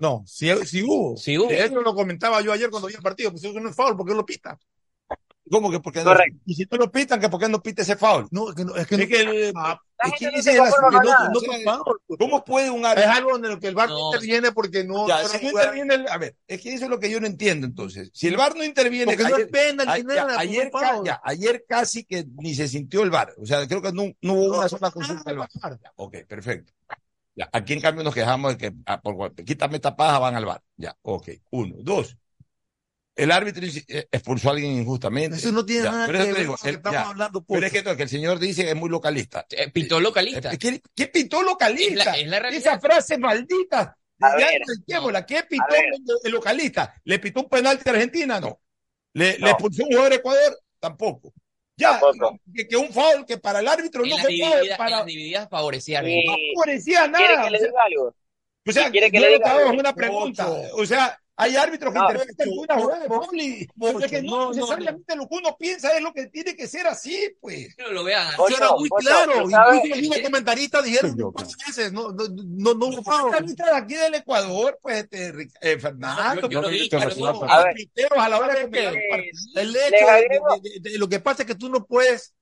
[0.00, 1.16] No, si, si hubo.
[1.16, 1.50] Si hubo.
[1.50, 4.06] Eso lo comentaba yo ayer cuando vi el partido, pues eso no es foul, ¿por
[4.06, 4.58] qué lo pita?
[5.50, 6.06] ¿Cómo que porque no?
[6.06, 6.38] Correcto.
[6.46, 8.26] Y si tú lo pitan, que por qué no pite ese foul?
[8.30, 10.56] No, es que no, es que, Es que el- Ah, La es que no dice
[10.56, 11.28] conforma que no-
[11.74, 12.18] no pues.
[12.18, 13.12] ¿Cómo puede un Es árbitro?
[13.12, 14.06] algo en lo que el VAR No.
[14.12, 15.06] interviene porque no.
[15.06, 17.10] Ya, no si no juega- interviene el- a ver, es que eso es lo que
[17.10, 18.10] yo no entiendo entonces.
[18.14, 20.70] Si el VAR no interviene, Porque no ayer, es penal, a- ni ya, nada, ayer,
[20.70, 23.34] ca- ya, ayer casi que ni se sintió el VAR.
[23.38, 25.50] O sea, creo que no, no hubo una sola consulta del VAR.
[25.82, 26.72] Ya, ok, perfecto.
[27.36, 30.44] Ya, aquí en cambio nos quejamos de que ah, por, quítame esta paja, van al
[30.46, 30.62] VAR.
[30.76, 31.28] Ya, ok.
[31.50, 31.76] Uno.
[31.80, 32.16] Dos.
[33.16, 35.36] El árbitro eh, expulsó a alguien injustamente.
[35.36, 37.08] Eso no tiene Ya, nada pero que ver digo, con lo que el- estamos ya.
[37.08, 37.44] hablando.
[37.44, 39.46] Pero es que, no, que el señor dice que es muy localista.
[39.50, 40.52] Eh, Pitó localista.
[40.52, 42.00] Eh, ¿Qué, qué pitó localista?
[42.00, 42.60] Es la- es la realidad.
[42.60, 43.96] Esa frase maldita.
[44.20, 44.60] A Ya ver,
[45.12, 45.26] no.
[45.26, 45.64] ¿Qué pitó
[46.24, 46.94] el, localista?
[47.04, 48.40] ¿Le pitó un penalti a Argentina?
[48.40, 48.60] No.
[49.12, 49.46] ¿Le, No.
[49.46, 50.58] ¿Le expulsó un jugador de Ecuador?
[50.80, 51.32] Tampoco.
[51.76, 52.00] Ya,
[52.54, 54.76] que, que un foul que para el árbitro En no las fue foul, divididas, en
[54.76, 56.32] para, las divididas favorecía a Y- Argentina.
[56.32, 57.44] no favorecía ¿Quiere nada.
[57.44, 58.16] que le diga algo?
[58.66, 59.70] o sea, ¿Quiere que yo le diga algo?
[59.72, 60.50] una pregunta.
[60.50, 60.76] Ocho.
[60.76, 64.30] O sea, hay árbitros que en una jugada de foul y- Ocho, es que no,
[64.30, 67.74] no, no, necesariamente lo que uno piensa es lo que tiene que ser así, pues.
[67.78, 68.28] No lo vean.
[68.56, 68.88] Era muy.
[68.88, 74.14] Incluso los mismos comentaristas dijeron muchas veces, no, no, no, no hubo de aquí del
[74.14, 77.52] Ecuador, pues, este, eh, Fernando, Yo- yo lo vi, pero pero son no-
[78.22, 78.70] A la hora de el
[79.10, 79.32] partido.
[79.56, 81.84] El les hecho de, agrego- de- de- de- lo que pasa es que tú no
[81.84, 82.32] puedes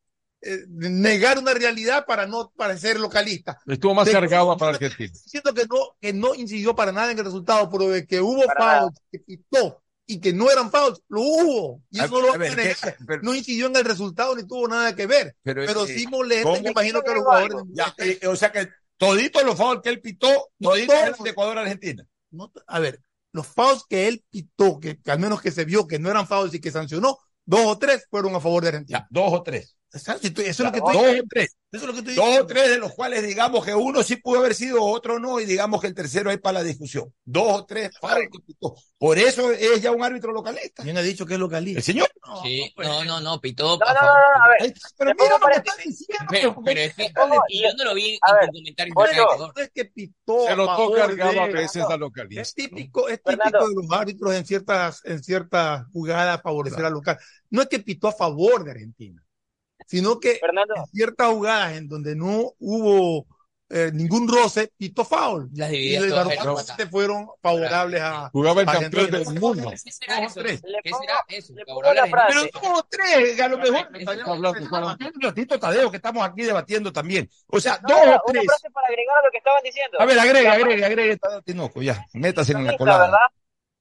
[0.42, 3.58] eh, negar una realidad para no parecer localista.
[3.66, 5.12] Estuvo más De- cargado para Argentina.
[5.14, 8.42] Siento que no, que no incidió para nada en el resultado, pero de que hubo
[8.42, 11.82] fouls, que pitó y que no eran fouls, lo hubo.
[11.90, 12.76] Y A- eso no lo a ver, van a negar.
[12.98, 15.36] ¿qué- pero- No incidió en el resultado ni tuvo nada que ver.
[15.42, 17.56] Pero, Pero eh, sí molesta, me imagino que los jugadores.
[17.72, 21.58] Ya, eh, o sea que toditos los fouls que él pitó, toditos eran de Ecuador
[21.58, 22.04] a Argentina.
[22.30, 23.00] No, a ver,
[23.32, 26.26] los fouls que él pitó, que, que al menos que se vio que no eran
[26.26, 28.98] fouls y que sancionó, dos o tres fueron a favor de Argentina.
[29.00, 29.76] Ya, dos o tres.
[29.94, 31.56] Exacto, Eso es lo que Dos estoy o tres.
[31.70, 32.44] Eso es lo que estoy Dos diciendo.
[32.44, 35.46] o tres de los cuales digamos que uno sí pudo haber sido, otro no, y
[35.46, 37.12] digamos que el tercero es para la discusión.
[37.24, 37.90] Dos o tres
[38.46, 38.74] pitó.
[38.98, 40.82] Por eso es ya un árbitro localista.
[40.82, 41.78] ¿Quién ha dicho que es localista?
[41.78, 42.08] El señor.
[42.42, 43.78] Sí, no, no, no, pitó.
[43.78, 44.14] No, a no, no, favor.
[44.38, 44.74] no, a ver.
[44.98, 46.24] Pero mira lo que para- está diciendo.
[46.30, 47.12] Pero, pues, pero es que,
[47.62, 48.48] yo no lo vi en A ver,
[48.88, 49.52] Ecuador.
[49.56, 52.52] No es que pitó Se a lo toca cargado a veces Es localista.
[52.54, 53.58] típico, es Fernando.
[53.58, 57.18] típico de los árbitros en ciertas, en ciertas jugadas favorecer al local.
[57.50, 59.22] No es que pitó a favor de Argentina,
[59.86, 63.26] sino que Fernando, en ciertas jugadas en donde no hubo
[63.74, 65.48] eh, ningún roce, pito foul.
[65.54, 69.68] Las Y los fueron favorables a Jugaba el campeón del mundo.
[69.68, 69.70] Una.
[72.28, 73.88] Pero somos tres, a lo mejor.
[75.22, 77.30] Ratito, Tadeo, que estamos aquí debatiendo también.
[77.46, 78.44] O sea, No, dos una, o una tres.
[78.46, 80.00] frase para agregar a lo que estaban diciendo.
[80.00, 82.04] A ver, agregue, La agregue, agregue, Tadeo Tinoco, ya.
[82.12, 83.04] Métase en la colada.
[83.04, 83.18] ¿verdad?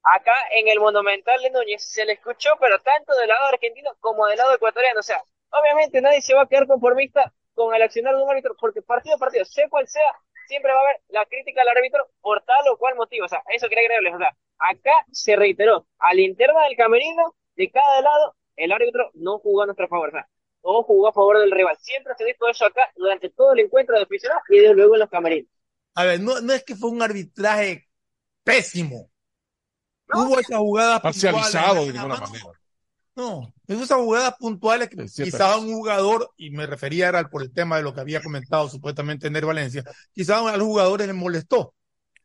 [0.04, 4.26] Acá en el Monumental de Núñez se le escuchó, pero tanto del lado argentino como
[4.28, 5.02] del lado ecuatoriano.
[5.02, 5.22] O sea,
[5.52, 9.16] obviamente nadie se va a quedar conformista con el accionar de un árbitro, porque partido
[9.16, 10.12] a partido, sea cual sea,
[10.48, 13.26] siempre va a haber la crítica al árbitro por tal o cual motivo.
[13.26, 14.16] O sea, eso quería agregarles.
[14.16, 19.12] O sea, acá se reiteró, a la interna del camerino, de cada lado, el árbitro
[19.14, 20.10] no jugó a nuestro favor.
[20.10, 20.28] O sea,
[20.64, 21.78] no jugó a favor del rival.
[21.80, 25.00] Siempre se dijo eso acá durante todo el encuentro de aficionados y desde luego en
[25.02, 25.52] los camerinos.
[25.96, 27.88] A ver, no, no es que fue un arbitraje
[28.44, 29.10] pésimo.
[30.14, 32.61] Hubo esas jugadas Parcializado de ninguna manera.
[33.16, 37.52] No, esas jugadas puntuales que Sí, quizás un jugador, y me refería era por el
[37.52, 39.84] tema de lo que había comentado supuestamente Ner Valencia,
[40.14, 41.74] quizás a los jugadores les molestó,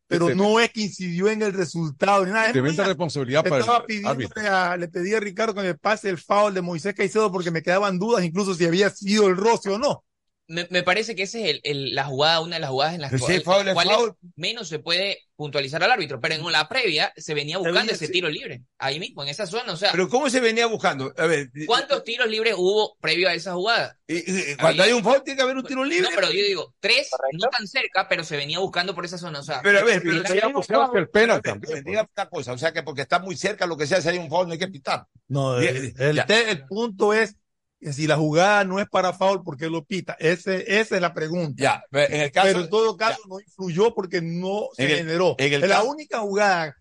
[0.07, 2.53] pero Este- no es que incidió en el resultado ni nada.
[2.53, 4.55] Tremenda responsabilidad para estaba el pidiéndole árbitro.
[4.55, 7.63] a- le pedí a Ricardo que me pase el foul de Moisés Caicedo porque me
[7.63, 10.05] quedaban dudas incluso si había sido el roce o no.
[10.49, 13.01] Me, me parece que esa es el, el- la jugada, una de las jugadas en
[13.01, 17.35] las, si cuales- foul, menos se puede puntualizar al árbitro, pero en la previa se
[17.35, 19.73] venía buscando venía- ese tiro libre, ahí mismo, en esa zona.
[19.73, 21.13] O sea, Pero ¿cómo se venía buscando?
[21.19, 23.99] A ver, ¿cuántos tiros libres hubo previo a esa jugada?
[24.07, 24.19] y-
[24.53, 26.09] y- cuando hay un foul tiene que haber un tiro libre.
[26.09, 29.41] No, pero yo digo, tres, no tan cerca, pero se venía buscando por esa zona.
[29.41, 31.31] O sea, Pero a ver, el- pero el- si hay un buscabas foul, el penal
[31.31, 33.77] a ver, también, me diga una cosa, o sea que porque está muy cerca lo
[33.77, 35.07] que sea, si hay un foul no hay que pitar.
[35.29, 37.35] No, el, el el punto es
[37.81, 40.17] si la jugada no es para foul, ¿por qué lo pita?
[40.19, 41.63] Ese, esa es la pregunta.
[41.63, 44.97] Ya, en el caso, pero en todo caso no influyó porque no se En el-
[44.99, 45.35] generó.
[45.39, 46.77] en el Es la caso- única jugada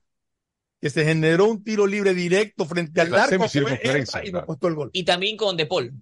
[0.82, 4.38] que se generó un tiro libre directo frente al arco fue esa y claro.
[4.40, 4.90] nos costó el gol.
[4.94, 5.94] y también con De Paul.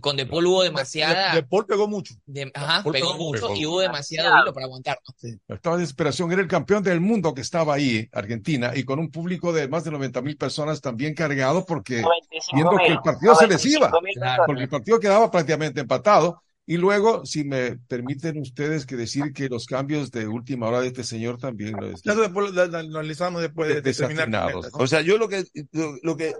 [0.00, 1.30] Con De Paul hubo demasiada.
[1.34, 2.14] De, de Paul pegó mucho.
[2.24, 3.56] de- ajá, Paul pegó pegó, mucho pegó.
[3.60, 4.98] y hubo demasiado hilo para aguantar.
[5.06, 5.54] ¿no?
[5.54, 6.32] Estaba de desesperación.
[6.32, 9.84] Era el campeón del mundo que estaba ahí, Argentina, y con un público de más
[9.84, 13.90] de 90 mil personas también cargado porque 95 viendo que el partido se les iba,
[13.90, 14.30] 95 mil Claro.
[14.30, 14.46] personas.
[14.46, 16.42] porque el partido quedaba prácticamente empatado.
[16.66, 20.86] Y luego, si me permiten ustedes que decir que los cambios de última hora de
[20.86, 24.52] este señor también lo Eso después lo, lo- lo analizamos después de, de terminar.
[24.72, 26.32] o sea, yo lo que, lo, lo que,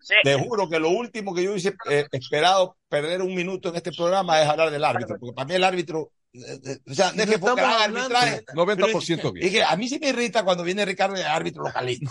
[0.00, 0.14] Sí.
[0.24, 3.92] te juro que lo último que yo hubiese eh, esperado perder un minuto en este
[3.92, 7.34] programa es hablar del árbitro, porque para mí el árbitro, o sea, no es que
[7.36, 8.16] hablando.
[8.16, 9.52] arbitraje, 90% Es bien.
[9.52, 12.10] que a mí sí me irrita cuando viene Ricardo de árbitro localito.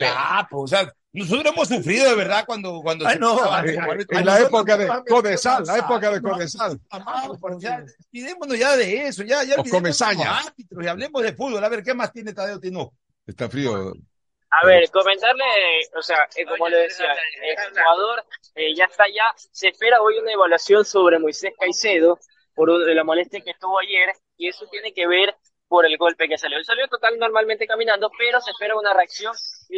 [0.00, 3.38] Ah, pues, o sea, nosotros hemos sufrido de verdad cuando, cuando Ay, se no.
[4.10, 6.80] En la época de Codesal, la época de Codesal.
[7.40, 10.38] Pues, ya, de eso, ya, ya Comesaña.
[10.38, 11.62] árbitros y hablemos de fútbol.
[11.62, 12.92] A ver, ¿qué más tiene Tadeo Tino?
[13.26, 13.92] Está frío.
[14.50, 15.44] A ver, comentarle,
[15.94, 17.04] o sea, eh, como le decía,
[17.52, 18.24] Ecuador
[18.54, 22.18] eh, ya está ya, se espera hoy una evaluación sobre Moisés Caicedo
[22.58, 25.34] por un- la molestia que tuvo ayer y eso tiene que ver
[25.68, 26.58] por el golpe que salió.
[26.58, 29.32] Él salió total normalmente caminando, pero se espera una reacción
[29.70, 29.76] un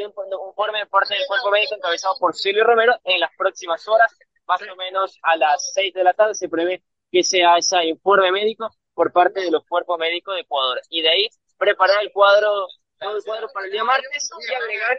[0.48, 4.16] informe de parte del cuerpo médico encabezado por Silvio Romero en las próximas horas,
[4.46, 6.82] más o menos a las 6 de la tarde se prevé
[7.12, 10.80] que sea ese informe médico por parte de los cuerpos médicos de Ecuador.
[10.88, 11.28] Y de ahí
[11.58, 12.66] preparar el cuadro
[12.98, 14.98] todo el cuadro para el día martes y agregar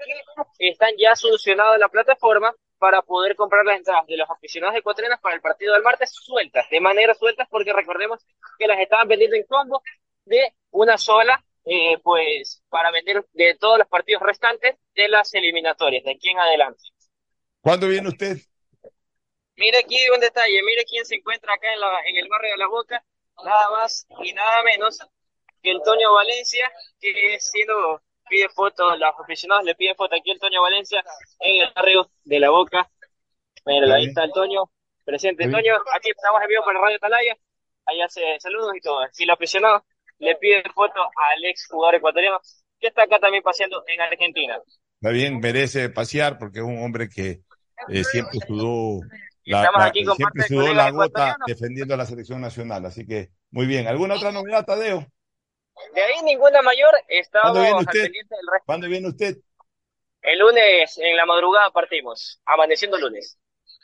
[0.58, 5.20] que están ya solucionados la plataforma para poder comprar las entradas de los aficionados ecuatorianos
[5.20, 8.26] para el partido del martes sueltas, de manera sueltas, porque recordemos
[8.58, 9.84] que las estaban vendiendo en combo
[10.26, 16.04] de una sola, eh, pues para vender de todos los partidos restantes de las eliminatorias,
[16.04, 16.82] de aquí en adelante.
[17.62, 18.38] ¿Cuándo viene usted?
[19.58, 22.58] Mire aquí un detalle, mire quién se encuentra acá en, la, en el barrio de
[22.58, 23.06] La Boca,
[23.46, 24.98] nada más y nada menos
[25.62, 28.02] que Toño Valencia, que siendo
[28.32, 31.04] pide foto, los aficionados le piden foto aquí Toño Valencia
[31.40, 32.90] en el barrio de La Boca.
[33.66, 34.72] Mira, ahí está Toño,
[35.04, 35.44] presente.
[35.52, 37.36] Toño, aquí estamos en vivo para Radio Talaya,
[37.86, 39.00] allá hace saludos y todo.
[39.12, 39.82] Si los aficionados
[40.20, 42.40] le piden foto al ex jugador ecuatoriano,
[42.80, 44.58] que está acá también paseando en Argentina.
[44.96, 47.42] Está bien, merece pasear porque es un hombre que
[47.90, 49.02] eh, siempre sudó
[49.46, 52.86] la, la- aquí con siempre sudó la gota defendiendo a la selección nacional.
[52.86, 53.88] Así que, muy bien.
[53.88, 55.06] ¿Alguna otra novedad, Tadeo?
[55.94, 58.04] De ahí ninguna mayor, estamos ¿Cuándo viene al usted?
[58.04, 58.66] pendiente del resto.
[58.66, 59.38] ¿Cuándo viene usted?
[60.22, 63.38] El lunes en la madrugada partimos, amaneciendo lunes.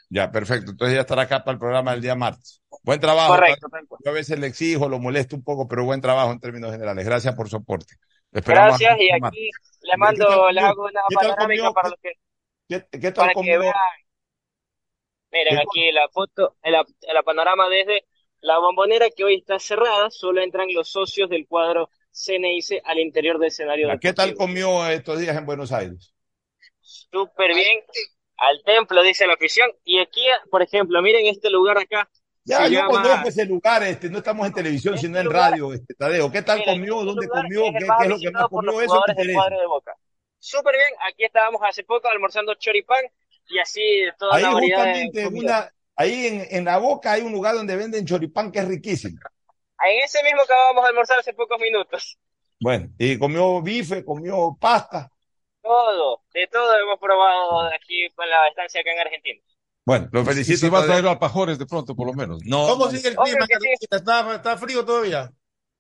[0.10, 0.72] Ya, perfecto.
[0.72, 2.62] Entonces ya estará acá para el programa del día martes.
[2.84, 3.36] Buen trabajo.
[3.36, 3.68] Correcto.
[4.04, 7.06] Yo a veces le exijo, lo molesto un poco, pero buen trabajo en términos generales.
[7.06, 7.96] Gracias por su aporte.
[8.32, 9.50] Esperamos Gracias y aquí
[9.82, 12.12] le mando, le hago una ¿Qué tal panorámica para los que,
[12.70, 13.74] ¿Qué, qué tal para que vean.
[15.32, 18.06] Miren aquí la foto, la, la panorama desde
[18.42, 23.38] la bombonera que hoy está cerrada, solo entran los socios del cuadro CNIC al interior
[23.40, 23.90] del escenario.
[24.00, 26.14] ¿Qué tal comió estos días en Buenos Aires?
[26.82, 27.80] Súper bien,
[28.38, 29.70] al templo, dice la afición.
[29.84, 32.10] Y aquí, por ejemplo, miren este lugar acá,
[32.44, 35.74] Ya, yo llama- conozco ese lugar, este, no estamos en televisión, sino en lugar- radio,
[35.74, 36.32] este, Tadeo.
[36.32, 36.96] ¿Qué tal comió?
[36.96, 37.62] este ¿Dónde comió?
[37.78, 38.82] ¿Qué, es lo que más comió?
[38.82, 39.34] Eso del interesa.
[39.40, 39.96] cuadro de Boca.
[40.40, 43.04] Súper bien, aquí estábamos hace poco almorzando choripán
[43.50, 43.82] y así
[44.18, 45.60] toda Ahí de justamente, en comida.
[45.60, 49.20] una, ahí en, en la boca hay un lugar donde venden choripán que es riquísimo.
[49.86, 52.18] En ese mismo que acabamos de almorzar hace pocos minutos.
[52.60, 55.12] Bueno, y comió bife, comió pasta.
[55.62, 59.42] Todo, de todo hemos probado aquí con la estancia acá en Argentina.
[59.86, 60.58] Bueno, lo Y felicito.
[60.60, 62.40] si va a traer alpajores de pronto, por lo menos.
[62.46, 63.46] No, ¿Cómo sigue el clima?
[63.46, 63.86] sí.
[63.90, 65.32] ¿Está, está frío todavía?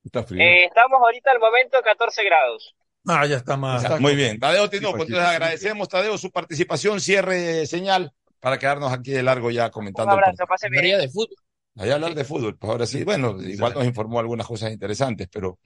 [0.03, 0.41] Está frío.
[0.43, 2.75] Eh, estamos ahorita al momento 14 grados.
[3.07, 3.83] Ah, ya está más.
[3.83, 5.35] Ya, Muy bien, Tadeo Tinoco, Paquito, entonces sí.
[5.35, 10.13] agradecemos, Tadeo, su participación, cierre señal, para quedarnos aquí de largo ya Un comentando.
[10.13, 10.97] el abrazo, pase bien.
[10.99, 11.35] De fútbol.
[11.75, 15.59] Allá hablar de fútbol, pues ahora sí, bueno, igual nos informó algunas cosas interesantes, pero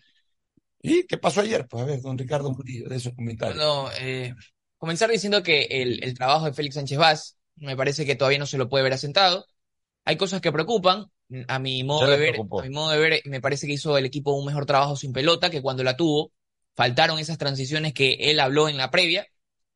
[0.82, 1.68] ¿y qué pasó ayer?
[1.68, 3.58] Pues a ver, don Ricardo Murillo, de esos comentarios.
[3.58, 4.34] No, eh,
[4.78, 8.46] comenzar diciendo que el, el trabajo de Félix Sánchez Vaz me parece que todavía no
[8.46, 9.46] se lo puede ver asentado.
[10.04, 11.06] Hay cosas que preocupan.
[11.48, 12.60] A mi modo de ver, preocupó.
[12.60, 15.14] a mi modo de ver, me parece que hizo el equipo un mejor trabajo sin
[15.14, 16.34] pelota que cuando la tuvo.
[16.76, 19.26] Faltaron esas transiciones que él habló en la previa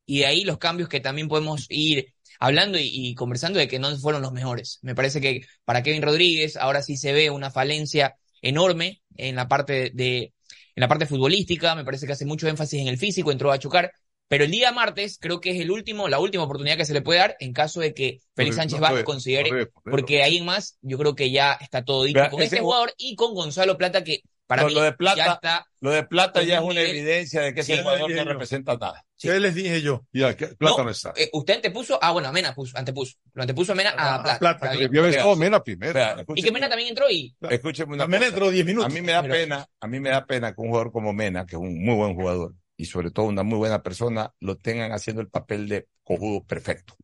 [0.06, 3.80] y de ahí los cambios que también podemos ir hablando y, y conversando de que
[3.80, 4.80] no fueron los mejores.
[4.82, 9.48] Me parece que para Kevin Rodríguez ahora sí se ve una falencia enorme en la
[9.48, 10.34] parte de,
[10.76, 13.60] en la parte futbolística, me parece que hace mucho énfasis en el físico, entró a
[13.60, 13.91] chocar,
[14.27, 17.02] pero el día martes creo que es el último, la última oportunidad que se le
[17.02, 19.91] puede dar en caso de que Félix Sánchez no considere, no ponerlo.
[19.98, 22.64] porque ahí en más yo creo que ya está todo dicho con ese este ju-
[22.64, 25.89] jugador y con Gonzalo Plata que para Lo- mí lo de ya Plata, está Lo
[25.91, 28.31] de Plata ya es un una nivel- evidencia de que ese Sí, jugador yo no
[28.31, 29.03] representa nada.
[29.17, 30.05] ¿Qué les dije yo?
[30.13, 31.13] Ya, que plata No, no está.
[31.15, 34.23] eh, usted antepuso, ah bueno, a Mena puso, antepuso, lo antepuso a Mena a A
[34.23, 34.53] Plata.
[34.53, 35.99] Está que estado Mena primero.
[36.35, 38.26] Y que Mena también entró y escúcheme una cosa.
[38.27, 38.93] entró 10 A minutos.
[38.93, 41.45] mí me da Pero- pena, a mí me da pena que un jugador como Mena,
[41.45, 44.91] que es un muy buen jugador y sobre todo una muy buena persona, lo tengan
[44.91, 46.95] haciendo el papel de cojudo perfecto.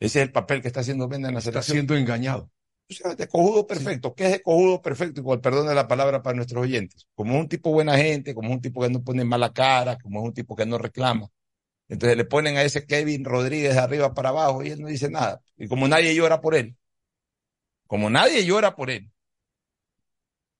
[0.00, 1.74] Ese es el papel que está haciendo Mena en la Está selección.
[1.76, 2.50] siendo engañado.
[3.16, 4.14] De cojudo perfecto.
[4.14, 5.20] ¿Qué es de cojudo perfecto?
[5.20, 7.08] Y con el perdón de la palabra para nuestros oyentes.
[7.14, 9.96] Como es un tipo buena gente, como es un tipo que no pone mala cara,
[9.98, 11.28] como es un tipo que no reclama.
[11.88, 15.10] Entonces le ponen a ese Kevin Rodríguez de arriba para abajo y él no dice
[15.10, 15.40] nada.
[15.58, 16.76] Y como nadie llora por él,
[17.86, 19.10] como nadie llora por él,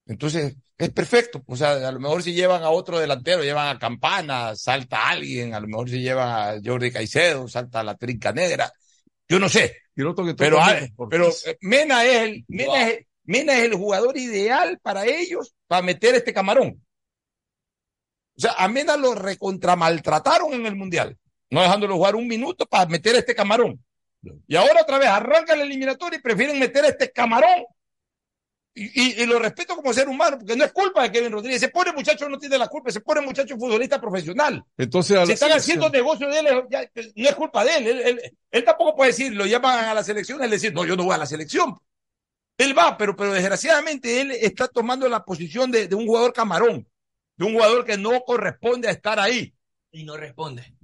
[0.07, 1.43] entonces es perfecto.
[1.47, 5.55] O sea, a lo mejor si llevan a otro delantero, llevan a Campana, salta alguien,
[5.55, 6.29] a lo mejor si llevan
[6.59, 8.71] a Jordi Caicedo, salta a la trinca negra.
[9.29, 9.77] Yo no sé.
[9.97, 13.57] Y el otro que Pero, ah, porque pero eh, Mena es el, Mena es, Mena
[13.57, 16.83] es el jugador ideal para ellos para meter este camarón.
[18.37, 21.17] O sea, a Mena lo recontramaltrataron en el Mundial,
[21.51, 23.81] no dejándolo jugar un minuto para meter este camarón.
[24.47, 27.65] Y ahora otra vez arranca la eliminatoria y prefieren meter este camarón.
[28.77, 31.63] Y, y- y lo respeto como ser humano, porque no es culpa de Kevin Rodríguez.
[31.63, 34.65] Ese pobre muchacho no tiene la culpa, ese pobre muchacho futbolista profesional.
[34.77, 36.81] Entonces, la Si están haciendo negocio de él, ya,
[37.15, 37.87] no es culpa de él.
[37.87, 40.97] Él, él- él tampoco puede decir, lo llaman a la selección, él decir, no, yo
[40.97, 41.77] no voy a la selección.
[42.59, 46.89] Él va, pero, pero desgraciadamente él está tomando la posición de, de un jugador camarón,
[47.37, 49.55] de un jugador que no corresponde a estar ahí.
[49.95, 50.75] Y no responde.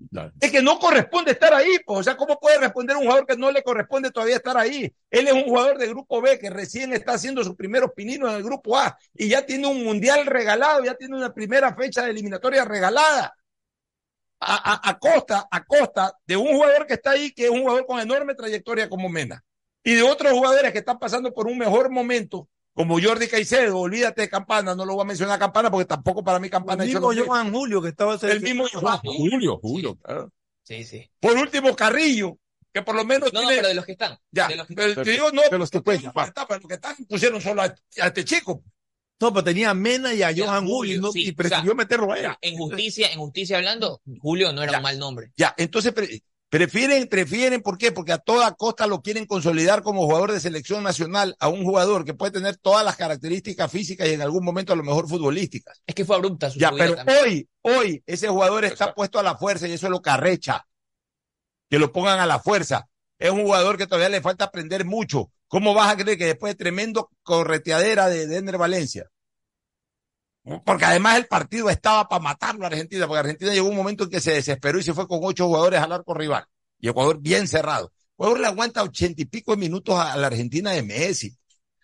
[0.40, 1.98] Es que no corresponde estar ahí, pues.
[2.00, 4.92] O sea, ¿cómo puede responder un jugador que no le corresponde todavía estar ahí?
[5.10, 8.36] Él es un jugador de grupo B que recién está haciendo sus primeros pininos en
[8.36, 12.10] el grupo A y ya tiene un mundial regalado, ya tiene una primera fecha de
[12.10, 13.34] eliminatoria regalada.
[14.42, 17.60] A, a- a costa, a costa de un jugador que está ahí, que es un
[17.60, 19.44] jugador con enorme trayectoria como Mena.
[19.84, 24.22] Y de otros jugadores que están pasando por un mejor momento, como Jordi Caicedo, olvídate
[24.22, 26.90] de Campana, no lo voy a mencionar a Campana porque tampoco para mí Campana El
[26.90, 30.32] mismo que- Johan Julio que estaba el mismo Johan Julio, Julio, claro.
[30.62, 31.10] Sí, sí.
[31.18, 32.38] Por último, Carrillo,
[32.72, 33.56] que por lo menos No, no, tiene.
[33.62, 34.16] pero de los que están.
[34.30, 35.04] Ya, de los que pero están.
[35.04, 37.62] te digo, no, de los que pueden no falta, pero los que están pusieron solo
[37.62, 38.62] a, a este chico.
[39.20, 41.64] No, pero tenía a Mena y a Johan Julio, y no- sí, y o prefirió
[41.64, 42.38] sea, meterlo allá.
[42.40, 44.78] En justicia, en justicia hablando, Julio no era Ya.
[44.78, 45.32] un mal nombre.
[45.36, 45.92] Ya, entonces
[46.50, 47.92] prefieren, prefieren, ¿por qué?
[47.92, 52.04] Porque a toda costa lo quieren consolidar como jugador de selección nacional a un jugador
[52.04, 55.80] que puede tener todas las características físicas y en algún momento a lo mejor futbolísticas.
[55.86, 57.18] Es que fue abrupta su Ya, pero también.
[57.24, 60.66] hoy, hoy, ese jugador está puesto a la fuerza y eso es lo que arrecha.
[61.70, 62.88] Que lo pongan a la fuerza.
[63.18, 65.30] Es un jugador que todavía le falta aprender mucho.
[65.46, 69.08] ¿Cómo vas a creer que después de tremendo correteadera de Denner Valencia?
[70.64, 74.10] Porque además el partido estaba para matarlo a Argentina, porque Argentina llegó un momento en
[74.10, 76.44] que se desesperó y se fue con ocho jugadores al arco rival.
[76.78, 77.92] Y Ecuador bien cerrado.
[78.14, 81.36] Ecuador le aguanta ochenta y pico de minutos a, la Argentina de Messi,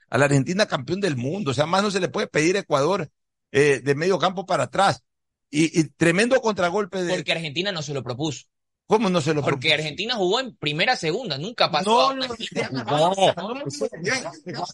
[0.09, 1.51] a la Argentina campeón del mundo.
[1.51, 3.11] O sea, más no se le puede pedir a Ecuador
[3.53, 5.03] eh, de medio campo para atrás.
[5.51, 7.15] Y, y tremendo contragolpe de.
[7.15, 8.47] Porque Argentina no se lo propuso.
[8.89, 11.91] ¿Cómo no se lo Porque Argentina jugó en primera, segunda, nunca pasó.
[11.91, 13.65] No, a una-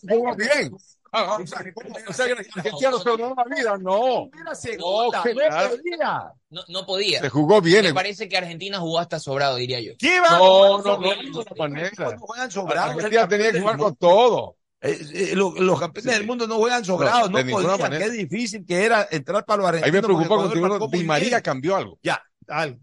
[0.09, 0.76] Jugó bien.
[1.14, 1.47] Ah, O
[2.12, 4.30] sea, que Argentina no se ganó la vida, no.
[4.78, 5.22] no.
[6.51, 7.20] No, no podía.
[7.20, 7.84] Se jugó bien.
[7.84, 9.93] Me parece que Argentina jugó hasta sobrado, diría yo.
[9.98, 10.39] ¿Qué va?
[10.39, 11.90] No, no, no, de ninguna manera.
[12.12, 12.94] No juegan sobrados.
[12.94, 14.56] Argentina tenía que jugar con todo.
[14.84, 17.93] Eh, eh, lo- los campeones del mundo no juegan sobrados, No, no, podían.
[17.93, 20.02] Qué difícil que era entrar para los Ahí argentinos.
[20.02, 21.98] me preocupa contigo, Di María cambió algo.
[22.02, 22.20] Ya.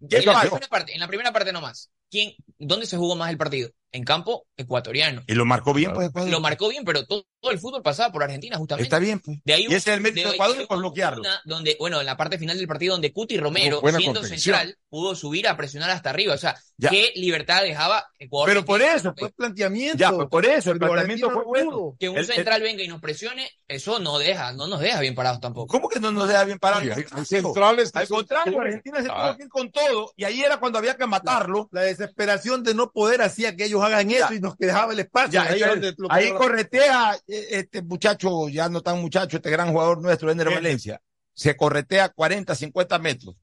[0.09, 1.91] ¿Qué En la, primera parte, en la primera parte nomás.
[2.09, 3.69] ¿Quién, ¿Dónde se jugó más el partido?
[3.91, 5.23] En campo ecuatoriano.
[5.27, 6.29] Y lo marcó bien, pues Ecuador.
[6.29, 8.83] Lo marcó bien, pero todo, todo el fútbol pasaba por Argentina, justamente.
[8.83, 9.39] Está bien, pues.
[9.43, 11.23] De ahí Y ese es el mérito de ahí Ecuador por bloquearlo.
[11.45, 15.15] Donde, bueno, en la parte final del partido, donde Cuti Romero, buena siendo central, pudo
[15.15, 16.35] subir a presionar hasta arriba.
[16.35, 16.89] O sea, Ya.
[16.91, 18.49] qué libertad dejaba Ecuador.
[18.49, 19.97] Pero por eso, pues, planteamiento.
[19.97, 21.71] Ya, pues por eso, el planteamiento fue no bueno.
[21.71, 21.95] pudo.
[21.99, 24.99] Que un El- el- central venga y nos presione, eso no deja, no nos deja
[24.99, 25.67] bien parados tampoco.
[25.67, 26.83] ¿Cómo que no nos deja bien parados?
[26.95, 29.29] Hay- centrales Al contrario, Argentina se Ah.
[29.29, 31.67] tuvo que ir con todo y ahí era cuando había que matarlo.
[31.71, 35.31] La desesperación de no poder hacía que ellos hagan eso y nos dejaba el espacio.
[35.31, 35.73] Ya,
[36.09, 41.01] ahí corretea eh, este muchacho, ya no tan muchacho, este gran jugador nuestro, Ender Valencia.
[41.33, 43.35] Se corretea 40, 50 metros.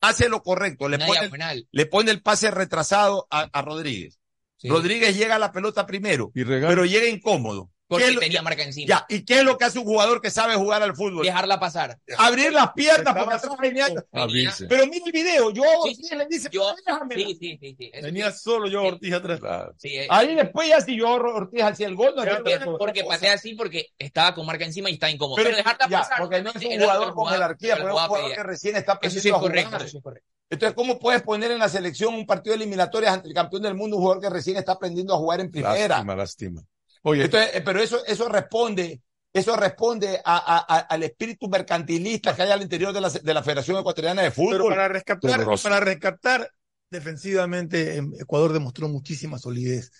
[0.00, 1.66] Hace lo correcto, le pone, diagonal.
[1.70, 4.18] le pone el pase retrasado a, a Rodríguez.
[4.56, 4.68] Sí.
[4.68, 7.70] Rodríguez llega a la pelota primero, Y pero llega incómodo.
[7.86, 8.88] Porque ¿Qué es lo- tenía marca encima.
[8.88, 11.24] Ya, ¿y qué es lo que hace un jugador que sabe jugar al fútbol?
[11.24, 11.98] Dejarla pasar.
[12.16, 13.88] Abrir las piernas Estaba porque atrás venía-.
[14.68, 16.74] Pero mira el video, yo Sí, sí, le dice, Yo,
[17.14, 17.90] sí, sí, sí, sí.
[18.00, 18.38] Tenía sí.
[18.42, 19.40] solo yo Ortiz atrás.
[19.76, 22.78] Sí, eh, Ahí después ya si yo Ortiz hacía el gol, no había porque, problema.
[22.78, 25.36] porque patea así porque estaba con marca encima y está incómodo.
[25.36, 26.18] Pero Pero, dejarla ya, pasar.
[26.20, 29.20] porque no es un jugador con jerarquía, pero es un jugador que recién está Eso
[29.20, 29.86] sí es aprendiendo a correcto, jugar.
[29.86, 30.28] eso es correcto.
[30.48, 33.74] Entonces, ¿cómo puedes poner en la selección un partido de eliminatorias ante el campeón del
[33.74, 35.88] mundo, un jugador que recién está aprendiendo a jugar en primera?
[35.88, 36.62] Lástima, lástima.
[37.06, 39.00] Oye, Entonces, eh, pero eso, eso responde,
[39.32, 43.34] eso responde a- a- a- al espíritu mercantilista que hay al interior de la, de
[43.34, 44.52] la Federación Ecuatoriana de Fútbol.
[44.52, 45.62] Pero para rescatar, Doloroso.
[45.68, 46.50] para rescatar
[46.90, 49.90] defensivamente, em, Ecuador demostró muchísima solidez.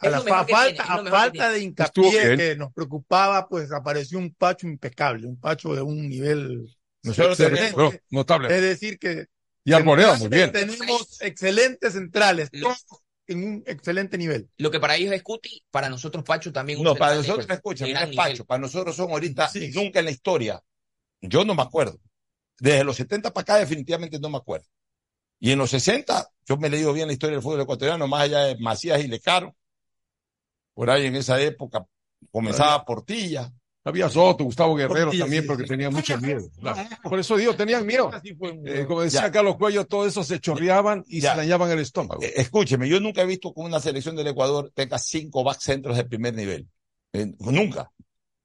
[0.00, 4.18] A, Es la fa- falta, tiene, a falta de hincapié que nos preocupaba, pues apareció
[4.18, 6.66] un Pacho impecable, un Pacho de un nivel
[7.02, 8.54] Nosotros se- tenemos- no, notable.
[8.54, 9.26] Es decir, que
[9.64, 10.50] Y Arboleda, muy bien.
[10.52, 12.84] tenemos excelentes centrales, todos
[13.28, 14.48] en un excelente nivel.
[14.56, 17.84] Lo que para ellos es Cuti, para nosotros Pacho también un No, para nosotros, escucha,
[17.86, 18.46] de no es Pacho, nivel.
[18.46, 19.70] para nosotros son ahorita, Sí.
[19.74, 20.62] nunca en la historia.
[21.20, 21.98] Yo no me acuerdo.
[22.58, 24.66] Desde los 70 para acá definitivamente no me acuerdo.
[25.38, 28.22] Y en los 60, yo me he leído bien la historia del fútbol ecuatoriano, más
[28.22, 29.54] allá de Macías y Lecaro.
[30.74, 31.86] Por ahí en esa época
[32.32, 33.52] comenzaba Portilla.
[33.88, 35.68] Había Soto, Gustavo Guerrero también, sí, porque sí.
[35.70, 36.42] tenían mucho miedo.
[36.60, 36.80] claro.
[37.02, 38.10] Por eso digo, tenían miedo.
[38.66, 39.32] Eh, como decía Ya.
[39.32, 41.32] Carlos Cuello, todo eso se chorreaban y Ya.
[41.32, 42.22] se dañaban el estómago.
[42.22, 45.96] Eh, escúcheme, yo nunca he visto que una selección del Ecuador tenga cinco back centros
[45.96, 46.68] de primer nivel.
[47.12, 47.90] Eh, nunca.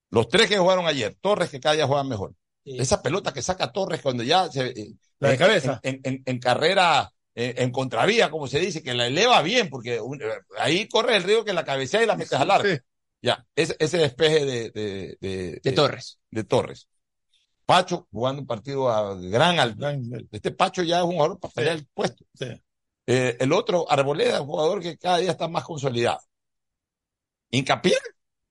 [0.10, 2.34] Los tres que jugaron ayer, Torres que cada día juegan mejor.
[2.64, 2.78] Sí.
[2.80, 4.74] Esa pelota que saca Torres cuando ya se,
[5.20, 5.80] La de en- cabeza.
[5.84, 10.22] En, en- en carrera, en contravía, como se dice, que la eleva bien, porque un-
[10.60, 12.68] ahí corre el río que la cabecea y la metes al arco.
[12.70, 12.78] Sí.
[13.24, 16.20] Ya, ese, ese despeje de, de, de, De Torres.
[16.30, 16.90] de Torres.
[17.66, 19.94] Pacho jugando un partido a gran altura.
[19.94, 20.28] Gran.
[20.30, 22.26] Este Pacho ya es un jugador para pelear el puesto.
[22.34, 22.48] Sí.
[23.08, 26.20] Eh, el otro, Arboleda, un jugador que cada día está más consolidado.
[27.50, 27.95] Hincapié,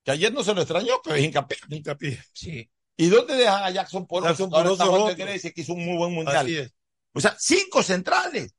[0.02, 1.58] que ayer no se lo extrañó, pero es hincapié.
[1.68, 2.18] Hincapié.
[2.32, 2.70] Sí.
[2.96, 4.26] ¿Y dónde dejan a Jackson Poro?
[4.26, 6.46] Jackson Ahora Poro está Grecia, que hizo un muy buen mundial.
[6.46, 6.72] Así es.
[7.12, 8.54] O sea, cinco centrales.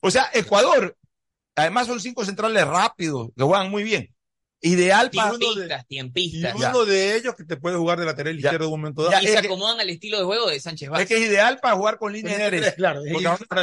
[0.00, 0.94] O sea, Ecuador,
[1.54, 4.14] además son cinco centrales rápidos, que juegan muy bien.
[4.62, 5.30] Ideal para...
[5.38, 6.54] Tiempistas, Y tiempistas.
[6.54, 9.12] uno de ellos que te puede jugar de lateral izquierdo en un momento dado.
[9.12, 11.10] Ya, Y es se que- acomodan al estilo de juego de Sánchez Vázquez.
[11.10, 12.62] Es que es ideal para jugar con línea de Línea de tres.
[12.62, 13.00] tres, claro,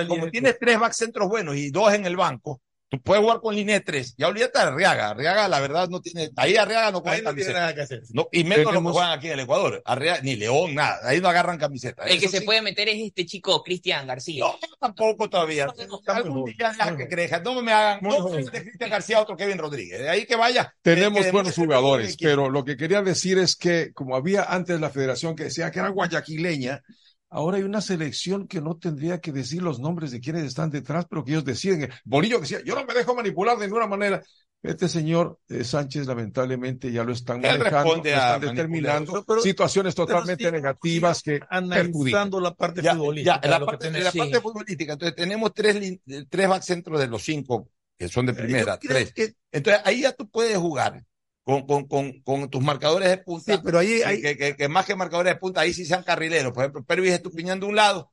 [0.08, 3.40] como de tienes tres back centros buenos y dos en el banco, tú puedes jugar
[3.42, 4.16] con línea de tres.
[4.18, 5.10] Ya olvídate de Arriaga.
[5.10, 6.30] Arriaga, la verdad, no tiene.
[6.36, 8.04] Ahí Arriaga no Ahí no tiene nada que hacer.
[8.12, 9.82] No, y menos los que juegan aquí en el Ecuador.
[9.86, 11.00] Arriaga, ni León, nada.
[11.04, 12.04] Ahí no agarran camiseta.
[12.04, 12.46] El que se sí.
[12.46, 14.46] puede meter es este chico Cristian García.
[14.46, 15.66] No, tampoco todavía.
[15.66, 15.74] No,
[16.08, 17.42] Algún día que.
[17.44, 18.00] No me hagan.
[18.02, 20.00] No Cristian García, otro Kevin Rodríguez.
[20.00, 20.74] De ahí que vaya.
[20.82, 24.90] Tenemos que- buenos jugadores, pero lo que quería decir es que como había antes la
[24.90, 26.84] federación que decía que era guayaquileña,
[27.30, 31.06] ahora hay una selección que no tendría que decir los nombres de quienes están detrás,
[31.10, 31.90] pero que ellos deciden.
[32.06, 34.22] Bolillo decía, yo no me dejo manipular de ninguna manera.
[34.64, 39.24] Este señor eh, Sánchez lamentablemente ya lo están manejando, lo están determinando.
[39.26, 41.64] Pero- situaciones pero totalmente sí, negativas que perjudican.
[41.64, 43.40] Analizando la parte Ya, futbolística.
[43.40, 43.98] ya, en la que parte, tenés.
[44.00, 44.18] en la sí.
[44.18, 46.00] parte futbolística, entonces tenemos tres,
[46.30, 49.14] tres back centros de los cinco, que son de primera, Yo creo tres.
[49.14, 51.04] que- Entonces ahí ya tú puedes jugar
[51.48, 53.54] con, con, con, con tus marcadores de punta.
[53.54, 55.86] sí, pero ahí, que, ahí- que, que- que más que marcadores de punta, ahí sí
[55.86, 56.52] sean carrileros.
[56.52, 58.12] Por ejemplo, Pervis Estupiñán de un lado.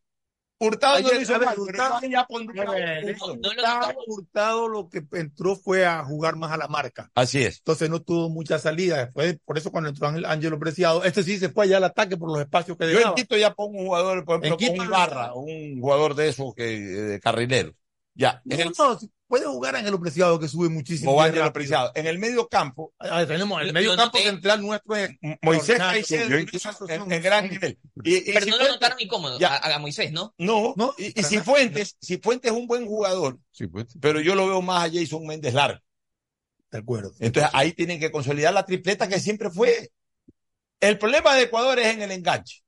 [0.60, 3.34] Hurtado no hizo mal, Hurtado- ya lo Hurtado,
[3.88, 4.04] quitamos.
[4.06, 7.10] Hurtado lo que entró fue a jugar más a la marca.
[7.16, 7.58] Así es.
[7.58, 8.98] Entonces no tuvo mucha salida.
[9.06, 12.16] Después, por eso cuando entró Ángel- Ángelo Preciado, este sí se fue allá al ataque
[12.16, 13.14] por los espacios que Yo en dejaba.
[13.16, 15.34] Quito ya pongo un jugador, por ejemplo, En Quito con no Ibarra, está.
[15.34, 17.74] un jugador de esos que, de carrilero.
[18.14, 18.40] Ya.
[18.48, 21.10] En el, No, puede jugar Ángelo Preciado que sube muchísimo.
[21.10, 21.52] o bien Ángelo rápido.
[21.52, 21.92] Preciado.
[21.96, 24.30] En el medio campo, Ah, tenemos el medio campo noté.
[24.30, 25.10] central nuestro es
[25.42, 27.78] Moisés Caicedo en, gran nivel.
[28.04, 29.56] Y, y Pero no lo notaron incómodo Ya.
[29.56, 30.32] a, a Moisés, ¿no?
[30.38, 33.86] No, No, y, si Fuentes, si Fuentes es un buen jugador, Sí, pues.
[34.00, 35.80] pero yo lo veo más a Jason Méndez largo.
[36.70, 37.12] De acuerdo.
[37.18, 39.90] Entonces ahí tienen que consolidar la tripleta que siempre fue.
[40.80, 42.62] El problema de Ecuador es en el enganche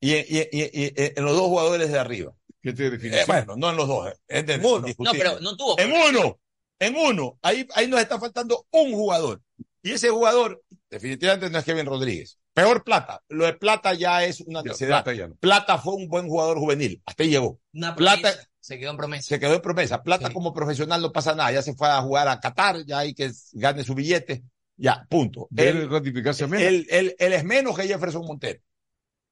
[0.00, 2.32] y, y- y- y- y en los dos jugadores de arriba.
[2.62, 3.20] ¿Qué te define?
[3.20, 4.86] Eh, bueno, no en los dos, es de- En uno.
[4.98, 5.78] No, pero no tuvo.
[5.78, 6.38] En uno,
[6.78, 7.38] en uno.
[7.42, 9.40] Ahí, ahí nos está faltando un jugador.
[9.82, 12.38] Y ese jugador, definitivamente no es Kevin Rodríguez.
[12.52, 13.22] Peor Plata.
[13.28, 15.02] Lo de Plata ya es una necesidad.
[15.04, 15.36] Plata ya no.
[15.36, 17.00] Plata fue un buen jugador juvenil.
[17.06, 17.60] Hasta ahí llegó.
[17.72, 19.28] Una Plata promesa, se quedó en promesa.
[19.28, 20.02] se quedó en promesa.
[20.02, 21.52] Plata como profesional no pasa nada.
[21.52, 24.42] Ya se fue a jugar a Qatar, ya hay que gane su billete.
[24.76, 25.46] Ya, punto.
[25.50, 28.60] Debe Él, ratificarse él, él- él es menos que Jefferson Montero.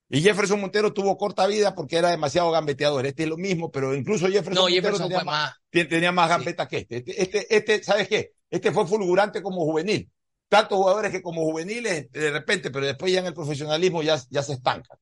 [0.08, 3.06] Y Jefferson Montero tuvo corta vida porque era demasiado gambeteador.
[3.06, 5.54] Este es lo mismo, pero incluso Jefferson No, Montero Jefferson tenía más, más.
[5.70, 6.96] ten- tenía más gambeta que este.
[6.98, 8.32] Este, este, este, ¿sabes qué?
[8.48, 10.10] Este fue fulgurante como juvenil.
[10.48, 14.42] Tantos jugadores que como juveniles, de repente, pero después ya en el profesionalismo ya, ya
[14.44, 14.96] se estancan.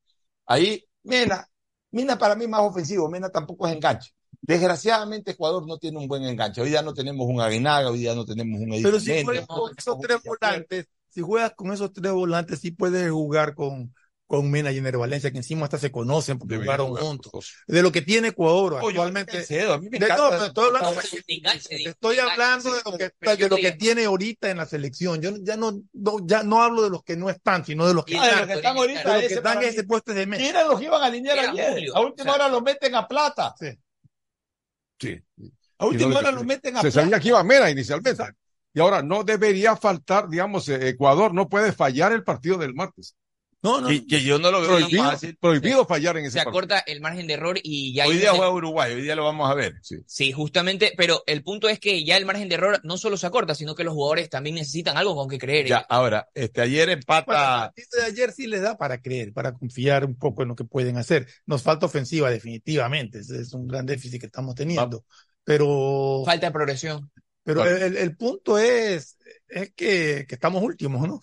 [0.47, 1.47] Ahí, Mena,
[1.91, 4.11] Mena para mí es más ofensivo, Mena tampoco es enganche.
[4.41, 6.63] Desgraciadamente Ecuador no tiene un buen enganche.
[6.63, 9.71] Hoy día no tenemos un Aguinaga, hoy día no tenemos un Pero si juegas con
[9.77, 13.95] esos tres volantes, si juegas con esos tres volantes, sí puedes jugar con,
[14.27, 17.55] con Mena y Ener Valencia, que encima hasta se conocen porque jugaron jugar juntos.
[17.67, 19.33] De lo que tiene Ecuador actualmente.
[19.33, 21.91] Caicedo, a mí me De- no, pero estoy hablando, Enganche, digo.
[21.91, 25.21] estoy hablando de lo que, de lo que tiene ahorita en la selección.
[25.21, 28.05] Yo ya no, no- ya no hablo de los que no están, sino de los
[28.05, 28.39] que Ah, de están.
[28.41, 30.45] los que están ahorita, de los que están en ese puesto de Mena.
[30.49, 31.85] Eran los que iban a alinear ayer.
[31.95, 32.45] A última o sea.
[32.47, 33.55] hora lo meten a plata.
[33.61, 33.69] Sí.
[34.99, 35.21] Sí.
[35.79, 37.01] A última hora lo meten a Se plata.
[37.03, 38.25] sabía que iba Mena inicialmente.
[38.73, 43.15] Y ahora no debería faltar, digamos, eh, Ecuador no puede fallar el partido del martes.
[43.65, 43.89] No, no.
[43.89, 45.37] Que, que yo no lo veo tan Prohibido, fácil.
[45.41, 46.51] prohibido fallar en ese Se partido.
[46.51, 49.51] acorta el margen de error y ya Hoy día juega Uruguay, hoy día lo vamos
[49.51, 49.75] a ver.
[49.83, 49.97] Sí.
[50.07, 53.27] Sí, justamente, pero el punto es que ya el margen de error no solo se
[53.27, 55.67] acorta, sino que los jugadores también necesitan algo con que creer.
[55.67, 57.33] Ya, ahora, este, ayer Bueno, empata.
[57.33, 60.55] el partido de ayer sí les da para creer, para confiar un poco en lo
[60.57, 61.27] que pueden hacer.
[61.47, 63.21] Nos falta ofensiva, definitivamente.
[63.21, 65.07] Ese es un gran déficit que estamos teniendo.
[65.43, 67.11] Pero, Falta de progresión.
[67.43, 69.17] pero el, el- el punto es,
[69.49, 71.21] es que, que estamos últimos, ¿no?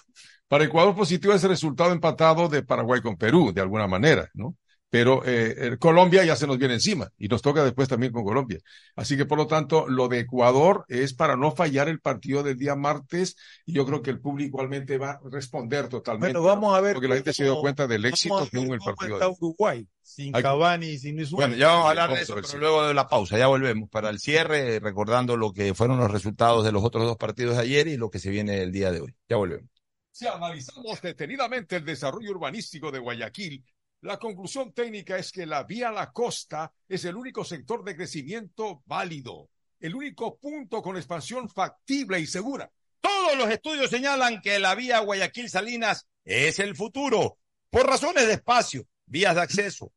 [0.51, 4.57] Para Ecuador positivo es el resultado empatado de Paraguay con Perú, de alguna manera, ¿no?
[4.89, 8.59] Pero eh, Colombia ya se nos viene encima y nos toca después también con Colombia.
[8.97, 12.57] Así que por lo tanto, lo de Ecuador es para no fallar el partido del
[12.57, 16.37] día martes y yo creo que el público igualmente va a responder totalmente.
[16.37, 16.95] Bueno, vamos a ver.
[16.95, 19.13] Porque la gente se dio cuenta del éxito que hubo en el partido.
[19.13, 21.31] está de- Uruguay, sin Hay- Cavani y sin Luis.
[21.31, 23.89] Bueno, ya vamos a hablar Vamos de eso, pero luego de la pausa, ya volvemos
[23.89, 27.61] para el cierre, recordando lo que fueron los resultados de los otros dos partidos de
[27.61, 29.15] ayer y lo que se viene el día de hoy.
[29.29, 29.70] Ya volvemos.
[30.11, 33.63] Si analizamos detenidamente el desarrollo urbanístico de Guayaquil,
[34.01, 37.95] la conclusión técnica es que la vía a la costa es el único sector de
[37.95, 42.69] crecimiento válido, el único punto con expansión factible y segura.
[42.99, 47.37] Todos los estudios señalan que la vía Guayaquil-Salinas es el futuro,
[47.69, 49.93] por razones de espacio, vías de acceso,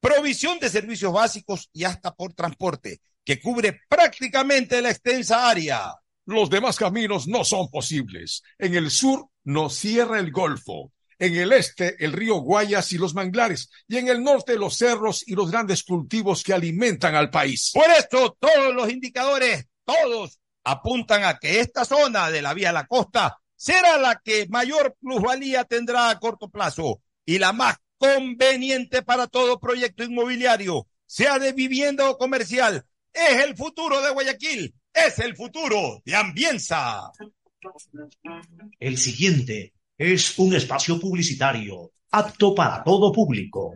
[0.00, 5.92] provisión de servicios básicos y hasta por transporte, que cubre prácticamente la extensa área.
[6.24, 8.42] Los demás caminos no son posibles.
[8.58, 13.14] En el sur nos cierra el Golfo, en el este el río Guayas y los
[13.14, 17.70] manglares, y en el norte los cerros y los grandes cultivos que alimentan al país.
[17.72, 22.72] Por eso todos los indicadores, todos, apuntan a que esta zona de la vía a
[22.72, 29.02] la costa será la que mayor plusvalía tendrá a corto plazo y la más conveniente
[29.02, 32.84] para todo proyecto inmobiliario, sea de vivienda o comercial.
[33.12, 37.12] Es el futuro de Guayaquil, es el futuro de Ambienza.
[38.78, 43.74] El siguiente es un espacio publicitario apto para todo público.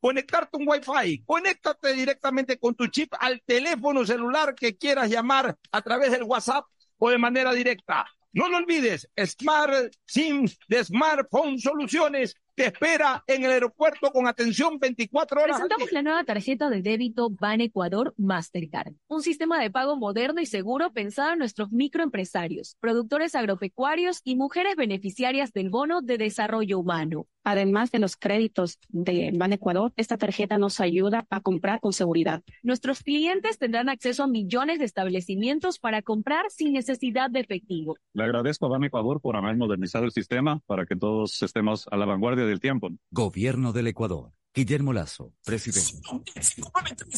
[0.00, 1.24] conectarte un Wi-Fi.
[1.24, 6.64] Conéctate directamente con tu chip al teléfono celular que quieras llamar a través del WhatsApp
[6.98, 8.06] o de manera directa.
[8.32, 14.78] No lo olvides, Smart SIM de Smartphone Soluciones te espera en el aeropuerto con atención
[14.78, 15.56] 24 horas.
[15.56, 20.46] Presentamos la nueva tarjeta de débito Ban Ecuador Mastercard, un sistema de pago moderno y
[20.46, 27.26] seguro pensado en nuestros microempresarios, productores agropecuarios y mujeres beneficiarias del bono de desarrollo humano.
[27.50, 32.44] Además de los créditos de Ban Ecuador, esta tarjeta nos ayuda a comprar con seguridad.
[32.62, 37.96] Nuestros clientes tendrán acceso a millones de establecimientos para comprar sin necesidad de efectivo.
[38.14, 41.96] Le agradezco a Ban Ecuador por haber modernizado el sistema para que todos estemos a
[41.96, 42.90] la vanguardia del tiempo.
[43.10, 44.30] Gobierno del Ecuador.
[44.52, 46.00] Guillermo Lazo, presidente.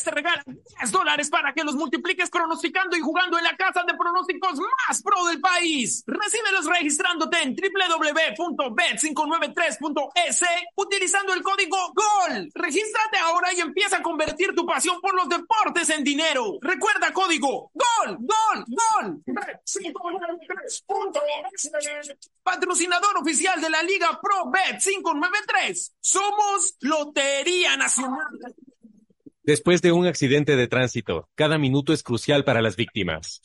[0.04, 3.94] Te regalan 10 dólares para que los multipliques pronosticando y jugando en la casa de
[3.94, 6.04] pronósticos más pro del país.
[6.06, 10.42] Recíbelos registrándote en www.bet593.es
[10.76, 12.50] utilizando el código GOL.
[12.54, 16.58] Regístrate ahora y empieza a convertir tu pasión por los deportes en dinero.
[16.60, 19.22] Recuerda código GOL, GOL, GOL.
[22.42, 25.94] Patrocinador oficial de la Liga Pro Bet 593.
[26.00, 28.26] Somos Lotería Nacional.
[29.44, 33.42] Después de un accidente de tránsito, cada minuto es crucial para las víctimas.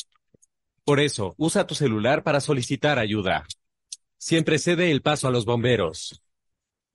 [0.84, 3.45] Por eso, usa tu celular para solicitar ayuda.
[4.18, 6.22] Siempre cede el paso a los bomberos.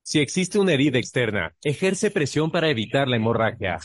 [0.04, 3.78] Si existe una herida externa, ejerce presión para evitar la hemorragia.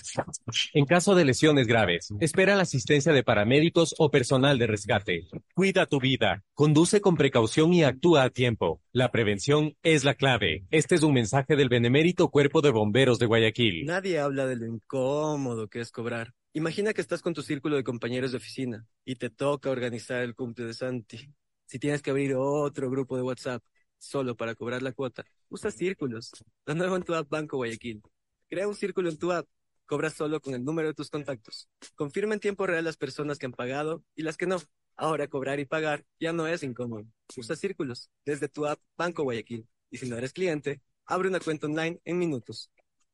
[0.73, 5.27] En caso de lesiones graves, espera la asistencia de paramédicos o personal de rescate.
[5.53, 8.81] Cuida tu vida, conduce con precaución y actúa a tiempo.
[8.91, 10.65] La prevención es la clave.
[10.72, 13.85] Este es un mensaje del benemérito Cuerpo de Bomberos de Guayaquil.
[13.85, 16.34] Nadie habla de lo incómodo que es cobrar.
[16.53, 20.34] Imagina que estás con tu círculo de compañeros de oficina y te toca organizar el
[20.34, 21.31] cumple de Santi.
[21.68, 23.61] Si tienes que abrir otro grupo de WhatsApp
[23.98, 26.32] solo para cobrar la cuota, usa círculos.
[26.65, 28.02] La nueva en tu app Banco Guayaquil.
[28.49, 29.48] Crea un círculo en tu app.
[29.86, 31.69] Cobra solo con el número de tus contactos.
[31.95, 34.57] Confirma en tiempo real las personas que han pagado y las que no.
[34.95, 37.06] Ahora cobrar y pagar ya no es incómodo.
[37.38, 39.68] Usa círculos desde tu app Banco Guayaquil.
[39.90, 42.69] Y si no eres cliente, abre una cuenta online en minutos.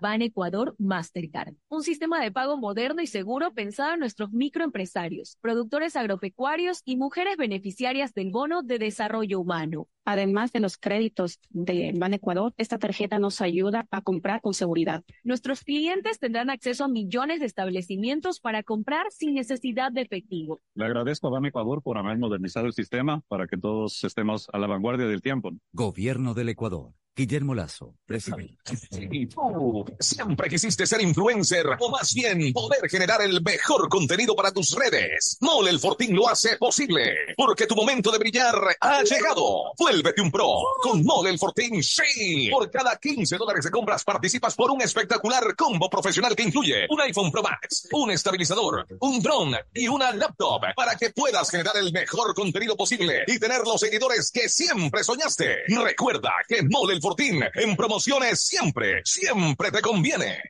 [0.00, 5.94] Ban Ecuador Mastercard, un sistema de pago moderno y seguro pensado en nuestros microempresarios, productores
[5.94, 9.88] agropecuarios y mujeres beneficiarias del bono de desarrollo humano.
[10.04, 15.02] Además de los créditos de Ban Ecuador, esta tarjeta nos ayuda a comprar con seguridad.
[15.22, 20.60] Nuestros clientes tendrán acceso a millones de establecimientos para comprar sin necesidad de efectivo.
[20.74, 24.58] Le agradezco a Ban Ecuador por haber modernizado el sistema para que todos estemos a
[24.58, 25.52] la vanguardia del tiempo.
[25.72, 26.92] Gobierno del Ecuador.
[27.16, 28.58] Guillermo Lazo, presidente.
[29.34, 34.72] Tú siempre quisiste ser influencer o más bien poder generar el mejor contenido para tus
[34.72, 35.38] redes.
[35.40, 39.72] Mole el Fortín lo hace posible porque tu momento de brillar ha llegado.
[39.78, 40.48] Vuélvete un pro
[40.82, 41.82] con Mole el Fortín.
[41.82, 46.86] Sí, por cada 15 dólares de compras participas por un espectacular combo profesional que incluye
[46.90, 51.76] un iPhone Pro Max, un estabilizador, un drone y una laptop para que puedas generar
[51.76, 55.58] el mejor contenido posible y tener los seguidores que siempre soñaste.
[55.68, 60.40] Recuerda que Mole el Fortín en promociones siempre, siempre te conviene.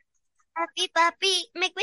[0.53, 1.73] Papi, papi, ¿me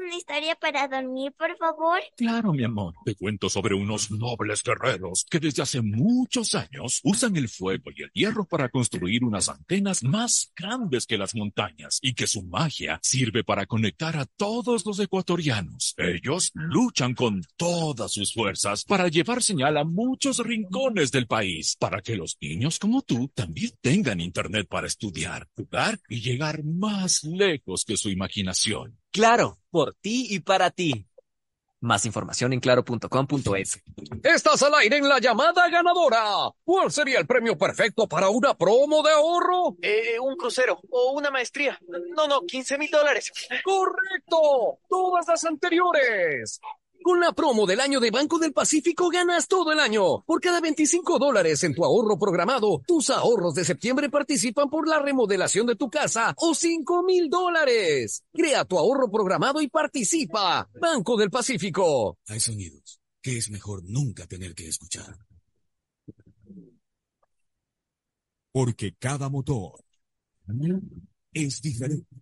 [0.00, 2.00] una historia para dormir, por favor?
[2.16, 2.94] Claro, mi amor.
[3.04, 8.02] Te cuento sobre unos nobles guerreros que desde hace muchos años usan el fuego y
[8.02, 12.98] el hierro para construir unas antenas más grandes que las montañas y que su magia
[13.02, 15.94] sirve para conectar a todos los ecuatorianos.
[15.96, 22.00] Ellos luchan con todas sus fuerzas para llevar señal a muchos rincones del país, para
[22.00, 27.84] que los niños como tú también tengan internet para estudiar, jugar y llegar más lejos
[27.84, 29.01] que su imaginación.
[29.12, 31.06] Claro, por ti y para ti.
[31.80, 33.82] Más información en claro.com.es.
[34.22, 36.22] Estás al aire en la llamada ganadora.
[36.64, 39.76] ¿Cuál sería el premio perfecto para una promo de ahorro?
[39.82, 41.78] Eh, un crucero o una maestría.
[42.16, 43.32] No, no, 15 mil dólares.
[43.64, 44.78] ¡Correcto!
[44.88, 46.60] Todas las anteriores.
[47.02, 50.22] Con la promo del año de Banco del Pacífico ganas todo el año.
[50.24, 55.00] Por cada 25 dólares en tu ahorro programado, tus ahorros de septiembre participan por la
[55.00, 58.22] remodelación de tu casa o 5 mil dólares.
[58.32, 60.68] Crea tu ahorro programado y participa.
[60.80, 62.18] Banco del Pacífico.
[62.28, 65.16] Hay sonidos que es mejor nunca tener que escuchar.
[68.52, 69.84] Porque cada motor
[71.32, 72.21] es diferente.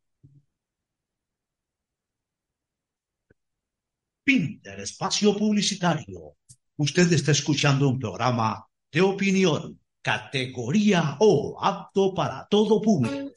[4.31, 6.37] Fin del espacio publicitario.
[6.77, 13.29] Usted está escuchando un programa de opinión, categoría O, apto para todo público.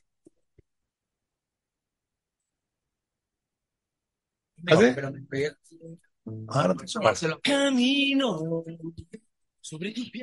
[7.43, 8.63] Camino.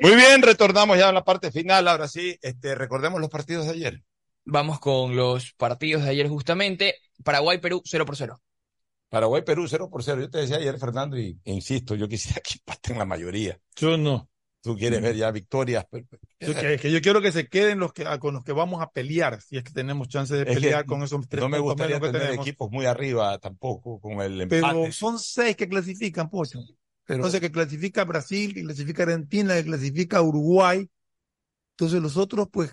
[0.00, 1.86] Muy bien, retornamos ya a la parte final.
[1.86, 4.02] Ahora sí, este, recordemos los partidos de ayer.
[4.46, 6.94] Vamos con los partidos de ayer justamente.
[7.22, 8.40] Paraguay-Perú 0 por 0.
[9.12, 10.22] Paraguay-Perú 0 por 0.
[10.22, 13.60] Yo te decía ayer, Fernando, y e insisto, yo quisiera que empaten la mayoría.
[13.76, 14.30] Yo no.
[14.62, 15.84] Tú quieres ver ya victorias.
[16.40, 18.90] Yo, que, que yo quiero que se queden los que, con los que vamos a
[18.90, 21.58] pelear, si es que tenemos chance de Es que pelear con esos tres No me
[21.58, 22.46] gustaría que tener tenemos.
[22.46, 24.62] equipos muy arriba tampoco con el empate.
[24.62, 26.60] Pero son seis que clasifican, Pocho.
[27.06, 30.88] Entonces, que clasifica Brasil, que clasifica Argentina, que clasifica Uruguay.
[31.72, 32.72] Entonces, los otros, pues,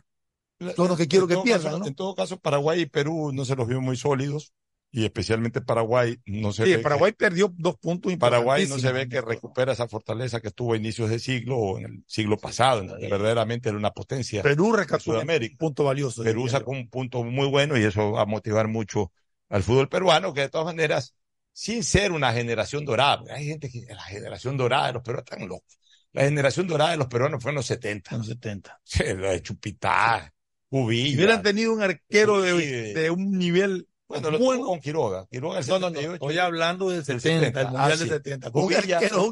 [0.78, 1.86] son los que quiero que pierdan, caso- ¿no?
[1.88, 4.54] En todo caso, Paraguay y Perú no se los vio muy sólidos
[4.92, 8.92] y especialmente Paraguay no se Sí, ve que- Paraguay perdió dos puntos Paraguay no se
[8.92, 12.38] ve que recupera esa fortaleza que tuvo a inicios de siglo o en el siglo
[12.38, 14.42] pasado, en que verdaderamente era una potencia.
[14.42, 15.54] Perú rescató Sudamérica.
[15.54, 16.24] un punto valioso.
[16.24, 19.12] Perú sacó un punto muy bueno y eso va a motivar mucho
[19.50, 21.14] al fútbol peruano, que de todas maneras,
[21.54, 25.48] sin ser una generación dorada, hay gente que la generación dorada de los peruanos están
[25.48, 25.78] locos.
[26.14, 28.12] La generación dorada de los peruanos fue en los 70.
[28.16, 28.80] En los 70.
[28.84, 30.34] Sí, lo de Chupitá,
[30.72, 31.10] Ubilla.
[31.10, 32.94] Si hubieran tenido un arquero de, Sí.
[32.94, 34.66] de un nivel Bueno, lo bueno.
[34.66, 35.28] con Quiroga.
[35.30, 35.96] Quiroga el No, no, no.
[35.96, 36.14] 78.
[36.16, 38.08] Estoy hablando del Del 70, el mundial Ah, del sí.
[38.10, 38.52] 70.
[38.52, 39.32] Con un Ubilla, arquero-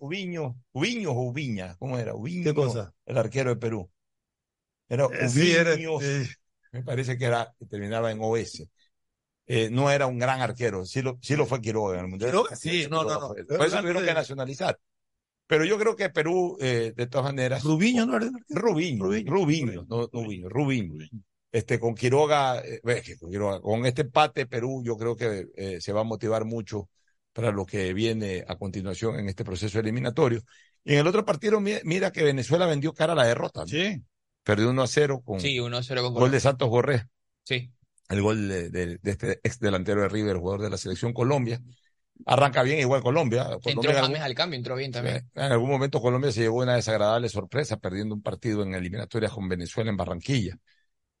[0.00, 2.14] Ubiño, Ubiño, Ubiña, ¿cómo era?
[2.14, 2.92] Ubiño, ¿Qué cosa?
[3.06, 3.88] El arquero de Perú.
[4.88, 6.28] Era Eh, sí, era- Ubiño, eh.
[6.72, 8.68] me parece que era, que terminaba en OS.
[9.46, 12.30] Eh, no era un gran arquero, sí lo, sí lo fue Quiroga en el mundial.
[12.32, 13.28] Quiroga, sí, no, no, no.
[13.28, 14.78] Por eso tuvieron que nacionalizar.
[15.46, 17.62] Pero yo creo que Perú, eh, de todas maneras.
[17.62, 18.28] Rubiño no era.
[18.48, 21.08] Rubiño, Rubiño, no, no Ubiño, Rubiño.
[21.50, 22.80] Este, con Quiroga, eh,
[23.18, 26.88] con Quiroga, con este empate Perú, yo creo que eh, se va a motivar mucho
[27.32, 30.42] para lo que viene a continuación en este proceso eliminatorio.
[30.84, 33.60] Y en el otro partido, mi- mira que Venezuela vendió cara a la derrota.
[33.60, 33.66] ¿no?
[33.66, 34.02] Sí.
[34.42, 36.40] Perdió 1 a 0 con Sí, 1-0 con gol de.
[36.40, 37.04] Santos Borré.
[37.44, 37.70] Sí.
[38.08, 41.60] El gol de, de- de este ex delantero de River, jugador de la selección Colombia.
[42.26, 43.44] Arranca bien igual Colombia.
[43.44, 45.30] Colombia Entró en algún- James al cambio, entró bien también.
[45.34, 49.48] en algún momento Colombia se llevó una desagradable sorpresa perdiendo un partido en eliminatorias con
[49.48, 50.56] Venezuela en Barranquilla.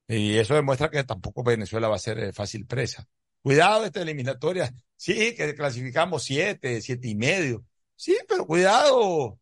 [0.08, 3.06] Y eso demuestra que tampoco Venezuela va a ser eh, fácil presa.
[3.42, 4.72] Cuidado esta eliminatoria.
[4.96, 7.64] Sí, que clasificamos siete, siete y medio.
[7.94, 9.38] Sí, pero cuidado.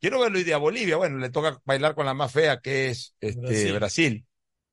[0.00, 0.96] Quiero verlo y de a Bolivia.
[0.96, 3.72] Bueno, le toca bailar con la más fea que es este, Brasil.
[3.74, 4.26] Brasil.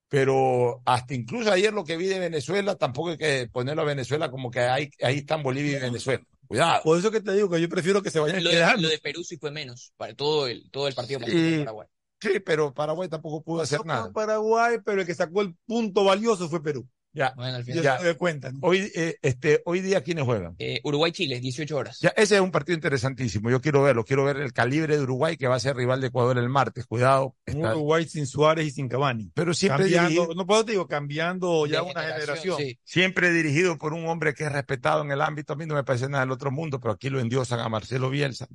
[0.09, 4.29] Pero hasta incluso ayer lo que vi de Venezuela, tampoco hay que ponerlo a Venezuela
[4.29, 6.23] como que ahí, ahí están Bolivia y Venezuela.
[6.47, 6.83] Cuidado.
[6.83, 8.81] Por eso que te digo que yo prefiero que se vayan Lo de, quedando.
[8.83, 11.59] lo de Perú sí fue menos, para todo el, todo el partido Sí.
[11.59, 11.87] Paraguay.
[12.21, 14.11] Sí, pero Paraguay tampoco pudo hacer nada.
[14.13, 16.87] Paraguay, pero el que sacó el punto valioso fue Perú.
[17.13, 17.83] Ya, Bueno, al final.
[17.83, 17.99] ya.
[17.99, 18.53] se cuenta.
[18.53, 18.59] ¿no?
[18.61, 20.55] Hoy, eh, este, hoy día, ¿quiénes juegan?
[20.59, 21.99] Eh, Uruguay-Chile, 18 horas.
[21.99, 23.49] Ya, ese es un partido interesantísimo.
[23.49, 24.05] Yo quiero verlo.
[24.05, 26.85] Quiero ver el calibre de Uruguay que va a ser rival de Ecuador el martes.
[26.85, 27.35] Cuidado.
[27.45, 29.29] Está- Uruguay sin Suárez y sin Cavani.
[29.35, 32.57] pero siempre Cambiando, dirigido, no puedo te digo, cambiando ya De una generación, generación.
[32.59, 32.79] sí.
[32.85, 35.51] siempre dirigido por un hombre que es respetado en el ámbito.
[35.51, 38.09] A mí no me parece nada del otro mundo, pero aquí lo endiosan a Marcelo
[38.09, 38.47] Bielsa.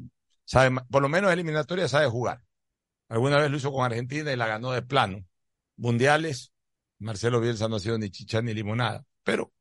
[0.46, 2.40] Sabe, por lo menos eliminatoria sabe jugar.
[3.08, 5.24] Alguna vez lo hizo con Argentina y la ganó de plano.
[5.76, 6.52] Mundiales,
[6.98, 9.04] Marcelo Bielsa no ha sido ni chicha ni limonada.
[9.22, 9.52] Pero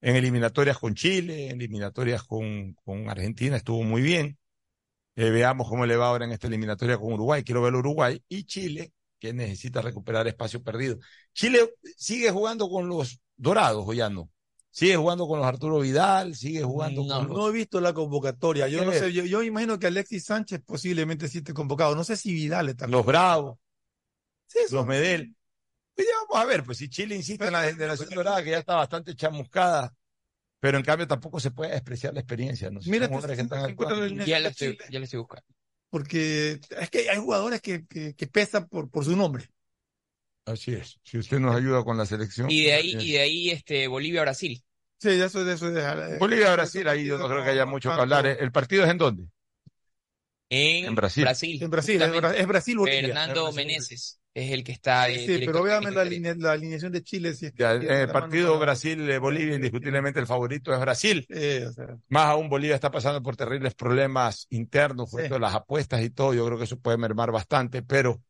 [0.00, 4.38] en eliminatorias con Chile, en eliminatorias con, con Argentina estuvo muy bien.
[5.16, 7.44] Eh, veamos cómo le va ahora en esta eliminatoria con Uruguay.
[7.44, 10.98] Quiero ver Uruguay y Chile, que necesita recuperar espacio perdido.
[11.32, 14.30] Chile sigue jugando con los dorados, o ya no.
[14.72, 17.36] Sigue jugando con los Arturo Vidal, sigue jugando No, con los...
[17.36, 18.68] No he visto la convocatoria.
[18.68, 21.96] Yo ¿Qué no sé, yo, yo imagino que Alexis Sánchez posiblemente sí esté convocado.
[21.96, 22.86] No sé si Vidal está.
[22.86, 23.58] los Bravos,
[24.46, 25.34] Sí, los Medel.
[25.94, 28.58] Pues ya vamos a ver, pues si Chile insiste en la generación dorada, que ya
[28.58, 29.94] está bastante chamuscada,
[30.60, 32.80] pero en cambio tampoco se puede despreciar la experiencia, ¿no?
[32.80, 35.46] Si Mira, te- que están el- Ya la estoy, ya la estoy buscando.
[35.90, 39.50] Porque es que hay jugadores que, que, que pesan por, por su nombre.
[40.52, 40.98] Así es.
[41.02, 42.50] Si usted nos ayuda con la selección.
[42.50, 44.62] Y de ahí, y de ahí este, Bolivia-Brasil.
[44.98, 47.94] Sí, ya eso de eso de, Bolivia, Brasil, ahí yo no creo que haya mucho
[47.94, 48.26] que hablar.
[48.26, 48.36] ¿eh?
[48.40, 49.24] ¿El partido es en dónde?
[50.50, 51.22] En, En Brasil.
[51.22, 52.20] En Brasil, es, Justamente.
[52.20, 53.00] Bra- es Brasil Bolivia.
[53.02, 55.08] Fernando Brasil, Meneses es el que está.
[55.08, 57.34] eh, Sí, director pero véame técnico la, de- aline- la alineación de Chile.
[57.34, 61.26] Si es que Ya, en tiene el mano partido Brasil-Bolivia, indiscutiblemente el favorito es Brasil.
[61.28, 65.28] Sí, o sea, Más aún Bolivia está pasando por terribles problemas internos, Sí.
[65.38, 66.34] las apuestas y todo.
[66.34, 68.20] Yo creo que eso puede mermar bastante, pero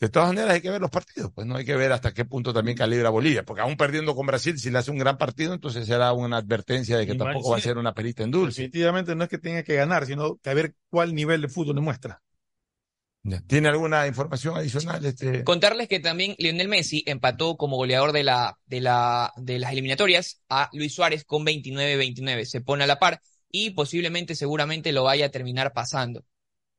[0.00, 1.30] de todas maneras hay que ver los partidos.
[1.34, 4.26] Pues no hay que ver hasta qué punto también calibra Bolivia, porque aún perdiendo con
[4.26, 7.58] Brasil, si le hace un gran partido, entonces será una advertencia de que tampoco va
[7.58, 8.62] a ser una perita en dulce.
[8.62, 11.76] definitivamente no es que tenga que ganar, sino que a ver cuál nivel de fútbol
[11.76, 12.22] le muestra.
[13.46, 15.04] ¿Tiene alguna información adicional?
[15.04, 15.44] Este?
[15.44, 20.40] Contarles que también Lionel Messi empató como goleador de, la, de, la, de las eliminatorias
[20.48, 22.46] a Luis Suárez con 29-29.
[22.46, 23.20] Se pone a la par
[23.50, 26.24] y posiblemente, seguramente lo vaya a terminar pasando.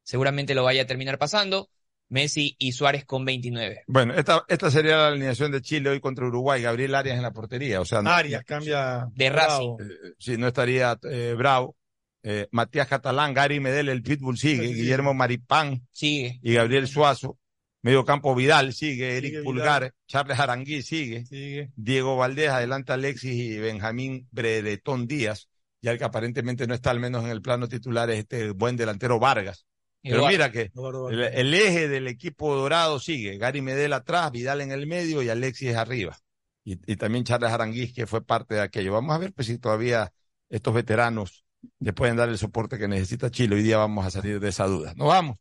[0.01, 1.69] Seguramente lo vaya a terminar pasando.
[2.11, 3.83] Messi y Suárez con 29.
[3.87, 6.61] Bueno, esta, esta sería la alineación de Chile hoy contra Uruguay.
[6.61, 7.79] Gabriel Arias en la portería.
[7.81, 9.07] O sea, no- Arias cambia.
[9.13, 9.29] De.
[9.29, 9.77] Racing.
[9.79, 11.75] Eh, sí, no estaría eh, Bravo.
[12.23, 14.81] Eh, Matías Catalán, Gary Medel, el Pitbull sigue, Sí, sí.
[14.81, 16.39] Guillermo Maripán Sigue.
[16.43, 17.37] y Gabriel Suazo.
[17.81, 19.93] Medio campo Vidal sigue, Eric Sigue Pulgar, Vidal.
[20.07, 21.71] Charles Arangui sigue, Sigue.
[21.75, 25.47] Diego Valdés, adelanta Alexis y Benjamín Bredetón Díaz,
[25.81, 28.77] ya el que aparentemente no está al menos en el plano titular es este buen
[28.77, 29.65] delantero Vargas.
[30.03, 30.31] Pero Eduardo.
[30.31, 34.87] mira que Eduardo el, eje del equipo dorado sigue, Gary Medel atrás, Vidal en el
[34.87, 36.17] medio y Alexis arriba.
[36.63, 38.93] Y, y también Charles Aranguiz, que fue parte de aquello.
[38.93, 40.11] Vamos a ver pues, si todavía
[40.49, 41.45] estos veteranos
[41.79, 43.55] le pueden dar el soporte que necesita Chile.
[43.55, 44.93] Hoy día vamos a salir de esa duda.
[44.95, 45.37] Nos vamos.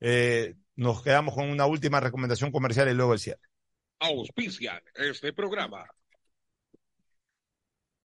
[0.00, 3.40] Eh, nos quedamos con una última recomendación comercial y luego el cierre.
[3.98, 5.86] Auspician este programa.